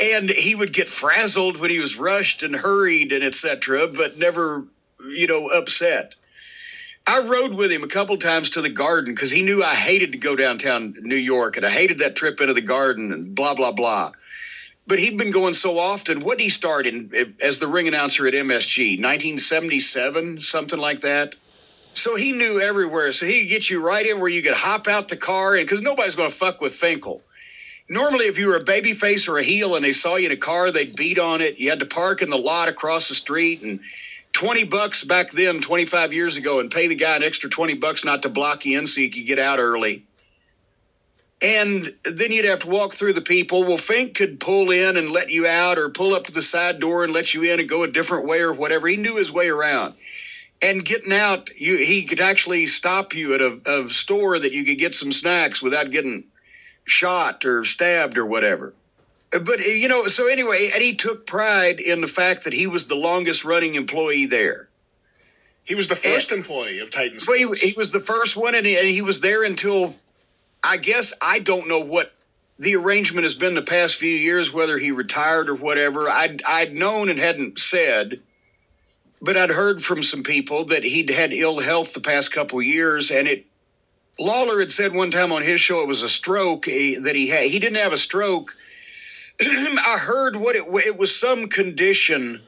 And 0.02 0.30
he 0.30 0.56
would 0.56 0.72
get 0.72 0.88
frazzled 0.88 1.58
when 1.58 1.70
he 1.70 1.80
was 1.80 1.98
rushed 1.98 2.42
and 2.42 2.56
hurried 2.56 3.12
and 3.12 3.26
etc., 3.26 3.88
but 3.88 4.18
never, 4.18 4.66
you 5.10 5.28
know, 5.28 5.48
upset. 5.48 6.16
I 7.06 7.20
rode 7.20 7.56
with 7.56 7.72
him 7.72 7.84
a 7.84 7.88
couple 7.88 8.16
times 8.16 8.52
to 8.52 8.62
the 8.62 8.70
garden 8.70 9.14
because 9.14 9.32
he 9.32 9.42
knew 9.42 9.62
I 9.62 9.76
hated 9.76 10.14
to 10.14 10.18
go 10.18 10.38
downtown 10.38 10.96
New 11.02 11.18
York 11.18 11.58
and 11.58 11.66
I 11.66 11.70
hated 11.70 12.00
that 12.00 12.16
trip 12.16 12.40
into 12.40 12.54
the 12.54 12.62
garden 12.62 13.12
and 13.12 13.36
blah, 13.36 13.54
blah, 13.54 13.74
blah 13.74 14.14
but 14.90 14.98
he'd 14.98 15.18
been 15.18 15.30
going 15.30 15.54
so 15.54 15.78
often. 15.78 16.22
What 16.22 16.40
did 16.40 16.46
he 16.46 16.50
start 16.50 16.88
in 16.88 17.12
eh, 17.14 17.26
as 17.42 17.60
the 17.60 17.68
ring 17.68 17.88
announcer 17.88 18.28
at 18.28 18.34
MSG? 18.34 18.98
1977, 18.98 20.42
something 20.42 20.80
like 20.80 21.02
that. 21.02 21.36
So 21.94 22.16
he 22.16 22.32
knew 22.32 22.60
everywhere. 22.60 23.12
So 23.12 23.28
he 23.28 23.42
could 23.42 23.50
get 23.50 23.70
you 23.70 23.82
right 23.82 24.06
in 24.06 24.20
where 24.20 24.30
you 24.30 24.42
could 24.42 24.56
hop 24.56 24.88
out 24.88 25.08
the 25.08 25.16
car, 25.16 25.54
and 25.54 25.64
because 25.64 25.84
nobody's 25.84 26.16
going 26.16 26.32
to 26.32 26.36
fuck 26.36 26.60
with 26.60 26.74
Finkel. 26.74 27.22
Normally, 27.88 28.26
if 28.26 28.40
you 28.40 28.48
were 28.48 28.58
a 28.58 28.64
baby 28.64 28.94
face 28.94 29.28
or 29.28 29.38
a 29.38 29.44
heel 29.44 29.76
and 29.76 29.86
they 29.86 29.92
saw 29.92 30.16
you 30.16 30.26
in 30.26 30.32
a 30.32 30.38
car, 30.38 30.72
they'd 30.72 30.96
beat 30.96 31.20
on 31.20 31.42
it. 31.42 31.60
You 31.60 31.70
had 31.70 31.80
to 31.80 31.86
park 31.86 32.24
in 32.24 32.32
the 32.32 32.38
lot 32.38 32.68
across 32.68 33.10
the 33.10 33.16
street 33.16 33.62
and 33.62 33.80
20 34.34 34.64
bucks 34.66 35.04
back 35.04 35.32
then, 35.32 35.62
25 35.62 36.14
years 36.14 36.36
ago, 36.36 36.60
and 36.60 36.72
pay 36.72 36.88
the 36.88 36.96
guy 36.96 37.16
an 37.16 37.24
extra 37.24 37.50
20 37.50 37.76
bucks 37.76 38.04
not 38.04 38.24
to 38.24 38.30
block 38.30 38.66
you 38.66 38.78
in 38.78 38.88
so 38.88 39.02
you 39.02 39.10
could 39.10 39.26
get 39.26 39.40
out 39.40 39.60
early. 39.60 40.06
And 41.42 41.94
then 42.04 42.32
you'd 42.32 42.46
have 42.46 42.60
to 42.60 42.70
walk 42.70 42.94
through 42.94 43.14
the 43.14 43.22
people. 43.22 43.64
Well, 43.64 43.78
Fink 43.78 44.16
could 44.16 44.40
pull 44.40 44.72
in 44.72 44.98
and 44.98 45.12
let 45.12 45.30
you 45.30 45.48
out, 45.48 45.78
or 45.78 45.90
pull 45.90 46.14
up 46.14 46.26
to 46.26 46.34
the 46.34 46.42
side 46.42 46.80
door 46.80 47.06
and 47.06 47.14
let 47.14 47.34
you 47.34 47.44
in 47.44 47.60
and 47.60 47.70
go 47.70 47.84
a 47.84 47.88
different 47.88 48.26
way 48.26 48.42
or 48.42 48.52
whatever. 48.52 48.88
He 48.88 48.98
knew 48.98 49.16
his 49.16 49.32
way 49.32 49.48
around. 49.48 49.96
And 50.62 50.84
getting 50.84 51.14
out, 51.14 51.50
you, 51.56 51.78
he 51.78 52.04
could 52.04 52.20
actually 52.20 52.68
stop 52.68 53.16
you 53.16 53.34
at 53.34 53.42
a, 53.42 53.84
a 53.84 53.88
store 53.88 54.38
that 54.38 54.52
you 54.52 54.66
could 54.66 54.78
get 54.78 54.94
some 54.94 55.14
snacks 55.14 55.62
without 55.62 55.92
getting 55.92 56.26
shot 56.84 57.46
or 57.46 57.64
stabbed 57.64 58.18
or 58.18 58.26
whatever. 58.26 58.74
But, 59.32 59.60
you 59.60 59.88
know, 59.88 60.08
so 60.08 60.28
anyway, 60.28 60.72
and 60.74 60.82
he 60.82 60.96
took 60.96 61.26
pride 61.26 61.80
in 61.80 62.02
the 62.02 62.08
fact 62.08 62.44
that 62.46 62.54
he 62.54 62.68
was 62.68 62.88
the 62.88 62.96
longest 62.96 63.46
running 63.46 63.76
employee 63.76 64.26
there. 64.26 64.68
He 65.64 65.76
was 65.76 65.88
the 65.88 65.96
first 65.96 66.32
and, 66.32 66.40
employee 66.40 66.80
of 66.80 66.90
Titans. 66.90 67.28
Well, 67.28 67.38
he, 67.38 67.68
he, 67.68 67.74
was 67.78 67.92
the 67.92 68.00
first 68.00 68.36
one, 68.36 68.56
and 68.56 68.66
he, 68.66 68.78
and 68.78 68.88
he 68.88 69.04
was 69.04 69.22
there 69.22 69.44
until 69.44 69.96
I 70.64 70.78
guess 70.78 71.14
I 71.22 71.40
don't 71.40 71.68
know 71.68 71.80
what 71.80 72.14
the 72.58 72.76
arrangement 72.76 73.24
has 73.24 73.36
been 73.36 73.56
the 73.56 73.62
past 73.62 73.96
few 73.96 74.10
years, 74.10 74.52
whether 74.52 74.78
he 74.78 74.92
retired 74.92 75.50
or 75.50 75.56
whatever. 75.56 76.10
I'd, 76.10 76.42
I'd 76.46 76.74
known 76.74 77.10
and 77.10 77.18
hadn't 77.18 77.58
said, 77.58 78.20
but 79.22 79.38
I'd 79.38 79.50
heard 79.50 79.82
from 79.82 80.04
some 80.04 80.24
people 80.24 80.66
that 80.66 80.84
he'd 80.84 81.10
had 81.10 81.34
ill 81.34 81.60
health 81.60 81.94
the 81.94 82.02
past 82.02 82.34
couple 82.34 82.62
years, 82.62 83.12
and 83.12 83.28
it. 83.28 83.46
Lawler 84.20 84.60
had 84.60 84.70
said 84.70 84.94
one 84.94 85.12
time 85.12 85.32
on 85.32 85.44
his 85.44 85.62
show 85.62 85.82
it 85.82 85.88
was 85.88 86.02
a 86.02 86.10
stroke 86.10 86.68
eh, 86.68 87.00
that 87.00 87.16
he 87.16 87.28
had. 87.28 87.46
He 87.46 87.60
didn't 87.60 87.78
have 87.78 87.94
a 87.94 87.98
stroke. 87.98 88.54
I 89.42 89.98
heard 89.98 90.36
what 90.36 90.58
it 90.58 90.66
it 90.86 90.98
was 90.98 91.18
some 91.18 91.48
condition 91.48 92.42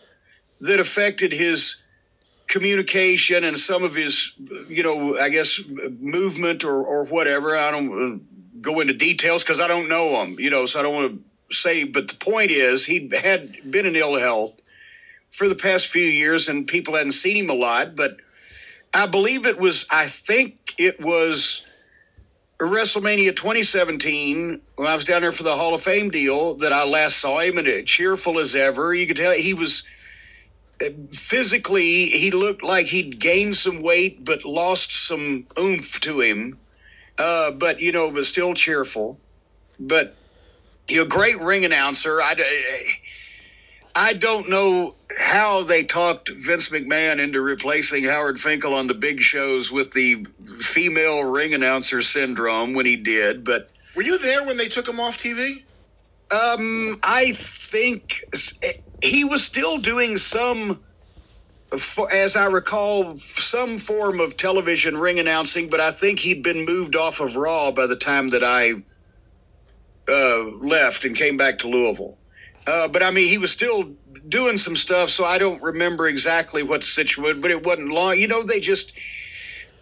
that 0.60 0.82
affected 0.82 1.32
his 1.32 1.78
communication 2.52 3.46
and 3.46 3.58
some 3.58 3.84
of 3.84 3.96
his, 3.96 4.34
you 4.68 4.84
know, 4.84 5.18
I 5.18 5.30
guess 5.30 5.62
movement 6.00 6.66
or, 6.66 6.84
or 6.84 7.06
whatever. 7.06 7.56
I 7.56 7.72
don't 7.72 8.14
uh, 8.14 8.60
go 8.60 8.82
into 8.82 8.94
details 8.94 9.42
because 9.42 9.62
I 9.62 9.70
don't 9.70 9.88
know 9.88 10.22
him, 10.22 10.38
you 10.38 10.50
know, 10.50 10.66
so 10.66 10.80
I 10.80 10.84
don't 10.84 10.94
want 10.94 11.24
to 11.50 11.56
say. 11.56 11.86
But 11.86 12.10
the 12.10 12.18
point 12.18 12.52
is, 12.52 12.86
he 12.86 13.10
had 13.10 13.72
been 13.72 13.86
in 13.86 13.96
ill 13.96 14.20
health 14.20 14.62
for 15.32 15.48
the 15.48 15.56
past 15.56 15.88
few 15.88 16.04
years 16.04 16.50
and 16.50 16.68
people 16.68 16.96
hadn't 16.96 17.14
seen 17.14 17.38
him 17.38 17.50
a 17.50 17.54
lot. 17.54 17.96
But 17.96 18.18
I 18.94 19.06
believe 19.06 19.46
it 19.46 19.58
was, 19.58 19.88
I 19.90 20.06
think 20.06 20.76
it 20.78 21.00
was. 21.02 21.64
WrestleMania 22.60 23.36
2017, 23.36 24.62
when 24.76 24.88
I 24.88 24.94
was 24.94 25.04
down 25.04 25.24
there 25.24 25.32
for 25.32 25.42
the 25.42 25.56
Hall 25.56 25.74
of 25.74 25.82
Fame 25.82 26.12
deal, 26.12 26.54
that 26.58 26.72
I 26.72 26.84
last 26.84 27.18
saw 27.18 27.40
him 27.40 27.58
and 27.58 27.88
cheerful 27.88 28.38
as 28.38 28.54
ever. 28.54 28.94
You 28.94 29.08
could 29.08 29.18
tell 29.18 29.32
he 29.32 29.56
was 29.56 29.84
physically 31.12 32.08
he 32.08 32.32
looked 32.32 32.64
like 32.64 32.88
he'd 32.88 33.20
gained 33.20 33.56
some 33.56 33.82
weight 33.82 34.24
but 34.24 34.46
lost 34.46 34.92
some 34.92 35.46
oomph 35.60 36.00
to 36.02 36.20
him. 36.20 36.58
Uh, 37.18 37.52
but 37.52 37.80
you 37.80 37.92
know 37.92 38.08
was 38.08 38.28
still 38.28 38.54
cheerful. 38.54 39.20
But 39.80 40.16
you 40.88 40.98
know 40.98 41.06
great 41.06 41.40
ring 41.40 41.66
announcer. 41.66 42.22
I 42.22 42.36
i 43.96 44.14
don't 44.14 44.50
know 44.50 44.96
how 45.18 45.64
they 45.64 45.84
talked 45.84 46.30
vince 46.30 46.70
mcmahon 46.70 47.20
into 47.20 47.42
replacing 47.42 48.04
howard 48.04 48.40
finkel 48.40 48.74
on 48.74 48.88
the 48.88 48.94
big 48.94 49.22
shows 49.22 49.72
with 49.72 49.92
the 49.92 50.26
female 50.60 51.24
ring 51.24 51.54
announcer 51.54 52.02
syndrome 52.02 52.74
when 52.74 52.86
he 52.86 52.96
did 52.96 53.44
but 53.44 53.70
were 53.96 54.02
you 54.02 54.18
there 54.20 54.46
when 54.46 54.58
they 54.58 54.68
took 54.68 54.88
him 54.88 55.00
off 55.00 55.18
tv 55.18 55.64
um 56.32 57.00
i 57.04 57.32
think 57.34 58.24
he 59.02 59.24
was 59.24 59.44
still 59.44 59.78
doing 59.78 60.18
some 60.18 60.80
as 62.12 62.36
I 62.36 62.48
recall, 62.48 63.16
some 63.16 63.78
form 63.78 64.20
of 64.20 64.36
television 64.36 64.98
ring 64.98 65.20
announcing, 65.20 65.70
but 65.70 65.80
I 65.80 65.92
think 65.92 66.20
he'd 66.20 66.44
been 66.44 66.66
moved 66.66 66.98
off 66.98 67.22
of 67.22 67.38
Raw 67.38 67.72
by 67.72 67.86
the 67.86 67.96
time 67.96 68.30
that 68.30 68.44
I 68.44 68.74
uh, 70.10 70.44
left 70.58 71.06
and 71.06 71.16
came 71.16 71.38
back 71.38 71.60
to 71.60 71.70
Louisville. 71.70 72.18
Uh, 72.68 72.88
but 72.90 73.02
I 73.02 73.12
mean, 73.12 73.30
he 73.30 73.38
was 73.38 73.52
still 73.52 73.84
doing 74.28 74.58
some 74.58 74.76
stuff, 74.76 75.10
so 75.10 75.24
I 75.24 75.38
don't 75.38 75.62
remember 75.64 76.08
exactly 76.08 76.62
what 76.62 76.84
situation. 76.84 77.40
But 77.40 77.52
it 77.52 77.66
wasn't 77.66 77.90
long. 77.90 78.20
You 78.20 78.28
know, 78.28 78.44
they 78.44 78.60
just 78.60 78.92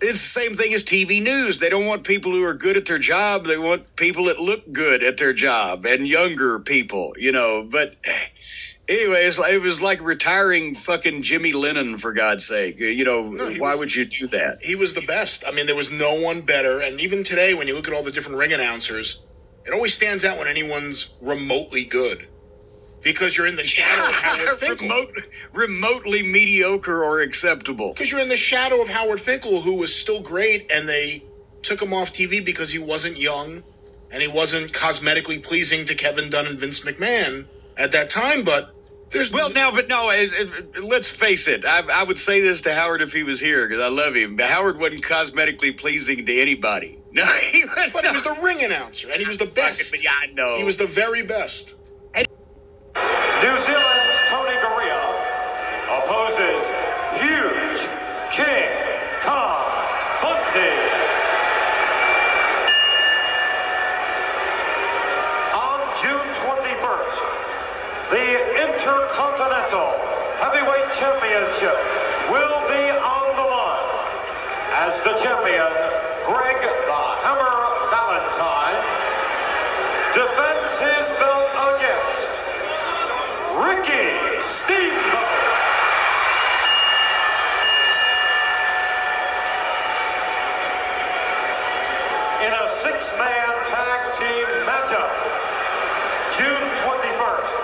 it's 0.01 0.21
the 0.21 0.41
same 0.41 0.53
thing 0.53 0.73
as 0.73 0.83
TV 0.83 1.21
news. 1.21 1.59
They 1.59 1.69
don't 1.69 1.85
want 1.85 2.03
people 2.03 2.31
who 2.31 2.43
are 2.43 2.53
good 2.53 2.77
at 2.77 2.85
their 2.85 2.99
job. 2.99 3.45
They 3.45 3.57
want 3.57 3.95
people 3.95 4.25
that 4.25 4.39
look 4.39 4.71
good 4.71 5.03
at 5.03 5.17
their 5.17 5.33
job 5.33 5.85
and 5.85 6.07
younger 6.07 6.59
people, 6.59 7.13
you 7.17 7.31
know. 7.31 7.67
But 7.69 7.95
anyway, 8.87 9.25
it 9.25 9.61
was 9.61 9.81
like 9.81 10.01
retiring 10.01 10.75
fucking 10.75 11.23
Jimmy 11.23 11.51
Lennon 11.51 11.97
for 11.97 12.13
God's 12.13 12.45
sake. 12.45 12.79
You 12.79 13.03
know, 13.03 13.29
no, 13.29 13.51
why 13.53 13.71
was, 13.71 13.79
would 13.79 13.95
you 13.95 14.05
do 14.05 14.27
that? 14.27 14.59
He 14.63 14.75
was 14.75 14.93
the 14.93 15.05
best. 15.05 15.43
I 15.47 15.51
mean, 15.51 15.65
there 15.65 15.75
was 15.75 15.91
no 15.91 16.19
one 16.19 16.41
better. 16.41 16.79
And 16.81 16.99
even 17.01 17.23
today, 17.23 17.53
when 17.53 17.67
you 17.67 17.75
look 17.75 17.87
at 17.87 17.93
all 17.93 18.03
the 18.03 18.11
different 18.11 18.37
ring 18.37 18.53
announcers, 18.53 19.21
it 19.65 19.73
always 19.73 19.93
stands 19.93 20.23
out 20.23 20.37
when 20.37 20.47
anyone's 20.47 21.15
remotely 21.21 21.85
good 21.85 22.27
because 23.03 23.37
you're 23.37 23.47
in 23.47 23.55
the 23.55 23.63
shadow 23.63 24.07
of 24.07 24.15
Howard 24.15 24.49
Finkel. 24.59 24.87
Remote, 24.87 25.15
remotely 25.53 26.23
mediocre 26.23 27.03
or 27.03 27.21
acceptable. 27.21 27.93
Because 27.93 28.11
you're 28.11 28.19
in 28.19 28.29
the 28.29 28.37
shadow 28.37 28.81
of 28.81 28.89
Howard 28.89 29.21
Finkel, 29.21 29.61
who 29.61 29.75
was 29.75 29.95
still 29.95 30.21
great, 30.21 30.69
and 30.71 30.87
they 30.87 31.23
took 31.61 31.81
him 31.81 31.93
off 31.93 32.13
TV 32.13 32.43
because 32.43 32.71
he 32.71 32.79
wasn't 32.79 33.17
young 33.17 33.63
and 34.11 34.21
he 34.21 34.27
wasn't 34.27 34.71
cosmetically 34.71 35.41
pleasing 35.41 35.85
to 35.85 35.95
Kevin 35.95 36.29
Dunn 36.29 36.47
and 36.47 36.57
Vince 36.57 36.79
McMahon 36.81 37.45
at 37.77 37.91
that 37.91 38.09
time. 38.09 38.43
But 38.43 38.73
There's 39.11 39.31
well 39.31 39.51
now, 39.51 39.71
but 39.71 39.87
no. 39.87 40.09
It, 40.09 40.31
it, 40.33 40.83
let's 40.83 41.09
face 41.09 41.47
it. 41.47 41.65
I, 41.65 42.01
I 42.01 42.03
would 42.03 42.17
say 42.17 42.41
this 42.41 42.61
to 42.61 42.73
Howard 42.73 43.01
if 43.01 43.13
he 43.13 43.23
was 43.23 43.39
here 43.39 43.67
because 43.67 43.83
I 43.83 43.89
love 43.89 44.15
him. 44.15 44.35
But 44.35 44.47
Howard 44.47 44.79
wasn't 44.79 45.03
cosmetically 45.03 45.77
pleasing 45.77 46.25
to 46.25 46.39
anybody. 46.41 46.95
No, 47.11 47.25
he 47.25 47.63
was, 47.63 47.89
But 47.91 48.05
he 48.05 48.11
was 48.11 48.21
the 48.21 48.37
ring 48.39 48.63
announcer, 48.63 49.09
and 49.09 49.19
he 49.19 49.27
was 49.27 49.39
the 49.39 49.47
best. 49.47 50.03
Yeah, 50.03 50.11
I 50.21 50.27
know. 50.27 50.53
He 50.53 50.63
was 50.63 50.77
the 50.77 50.85
very 50.85 51.23
best. 51.23 51.75
New 52.95 53.57
Zealand's 53.61 54.19
Tony 54.29 54.57
Garea 54.57 55.01
opposes 55.99 56.73
Huge 57.21 57.81
King 58.31 58.71
Kong 59.21 59.65
Bundy. 60.21 60.73
On 65.53 65.79
June 66.01 66.29
21st, 66.33 67.25
the 68.09 68.27
Intercontinental 68.65 69.93
Heavyweight 70.41 70.89
Championship 70.93 71.77
will 72.31 72.59
be 72.67 72.83
on 72.97 73.27
the 73.35 73.45
line 73.45 73.89
as 74.87 75.01
the 75.01 75.13
champion, 75.13 75.73
Greg 76.25 76.57
the 76.61 77.03
Hammer 77.21 77.59
Valentine, 77.91 78.81
defends 80.13 80.79
his 80.79 81.11
belt 81.19 81.75
against 81.75 82.48
Ricky 83.59 84.39
Steamboat. 84.39 85.27
In 92.39 92.53
a 92.53 92.67
six-man 92.69 93.51
tag 93.67 94.13
team 94.15 94.47
matchup, 94.63 95.11
June 96.31 96.67
21st, 96.87 97.55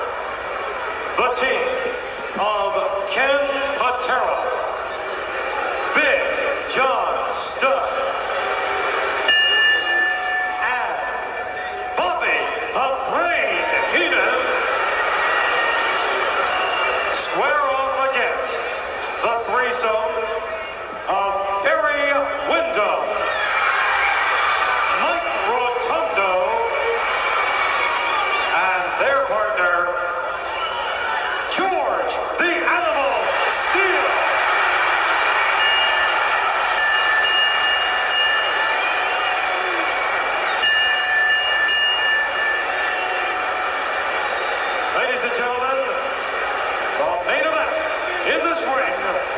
the 1.16 1.30
team 1.40 1.68
of 2.44 2.76
Ken 3.10 3.40
Patera, 3.80 4.44
Big 5.96 6.20
John 6.70 7.32
Studd, 7.32 7.88
and 10.60 11.96
Bobby 11.96 12.36
the 12.76 12.88
Brain 13.08 13.64
Heenan 13.96 14.56
square 17.16 17.64
off 17.80 18.12
against 18.12 18.62
the 19.24 19.36
threesome 19.56 20.12
of 21.08 21.32
Barry 21.64 22.12
Windham, 22.52 23.04
Mike 25.00 25.32
Rotundo, 25.48 26.34
and 28.52 28.84
their 29.00 29.24
partner, 29.32 29.78
George 31.56 32.14
the 32.36 32.52
Animal 32.68 33.16
Steele. 33.48 34.12
Ladies 45.00 45.24
and 45.24 45.34
gentlemen, 45.34 45.80
the 47.00 47.08
main 47.28 47.46
event 47.48 47.72
in 48.28 48.40
this 48.44 48.66
ring, 48.68 49.35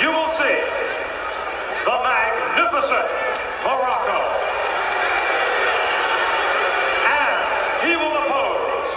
You 0.00 0.10
will 0.10 0.32
see 0.32 0.58
the 1.84 1.96
magnificent 2.00 3.06
Muraco. 3.64 4.20
And 7.04 7.40
he 7.84 7.92
will 7.96 8.16
oppose 8.16 8.92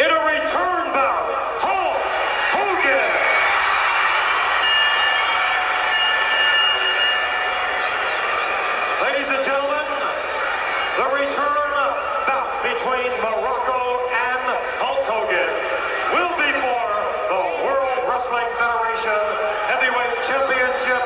in 0.00 0.08
a 0.12 0.20
return 0.36 0.84
bout, 0.92 1.24
Hulk 1.64 2.00
Hogan. 2.52 3.08
Ladies 9.08 9.28
and 9.32 9.40
gentlemen, 9.40 9.88
the 11.00 11.08
return 11.16 11.72
bout 12.28 12.50
between 12.60 13.08
Muraco 13.24 13.80
and 14.12 14.44
Hulk 14.84 15.04
Hogan 15.08 15.50
will 16.12 16.34
be 16.36 16.50
for 16.60 16.84
the 17.32 17.42
World 17.64 18.00
Wrestling 18.04 18.50
Federation 18.60 19.20
Heavyweight 19.72 20.16
Championship, 20.20 21.04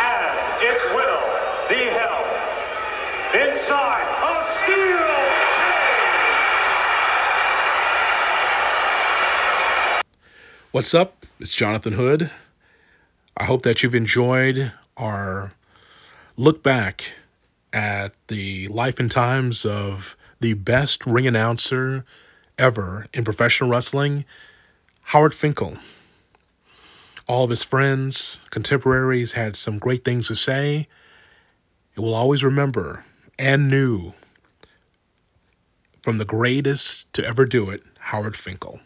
and 0.00 0.32
it 0.64 0.80
will 0.96 1.24
be 1.68 1.82
held 1.92 2.28
inside 3.66 4.42
steel 4.42 5.08
cage. 5.56 5.98
What's 10.70 10.94
up? 10.94 11.26
It's 11.40 11.56
Jonathan 11.56 11.94
Hood. 11.94 12.30
I 13.36 13.42
hope 13.42 13.62
that 13.62 13.82
you've 13.82 13.96
enjoyed 13.96 14.72
our 14.96 15.54
look 16.36 16.62
back 16.62 17.14
at 17.72 18.12
the 18.28 18.68
life 18.68 19.00
and 19.00 19.10
times 19.10 19.64
of 19.64 20.16
the 20.38 20.54
best 20.54 21.04
ring 21.04 21.26
announcer 21.26 22.04
ever 22.56 23.08
in 23.12 23.24
professional 23.24 23.68
wrestling, 23.68 24.24
Howard 25.06 25.34
Finkel. 25.34 25.76
All 27.26 27.42
of 27.42 27.50
his 27.50 27.64
friends, 27.64 28.38
contemporaries 28.50 29.32
had 29.32 29.56
some 29.56 29.80
great 29.80 30.04
things 30.04 30.28
to 30.28 30.36
say. 30.36 30.86
And 31.96 32.04
we'll 32.04 32.14
always 32.14 32.44
remember 32.44 33.05
and 33.38 33.70
new 33.70 34.12
from 36.02 36.18
the 36.18 36.24
greatest 36.24 37.12
to 37.12 37.26
ever 37.26 37.44
do 37.44 37.70
it, 37.70 37.82
Howard 37.98 38.36
Finkel. 38.36 38.80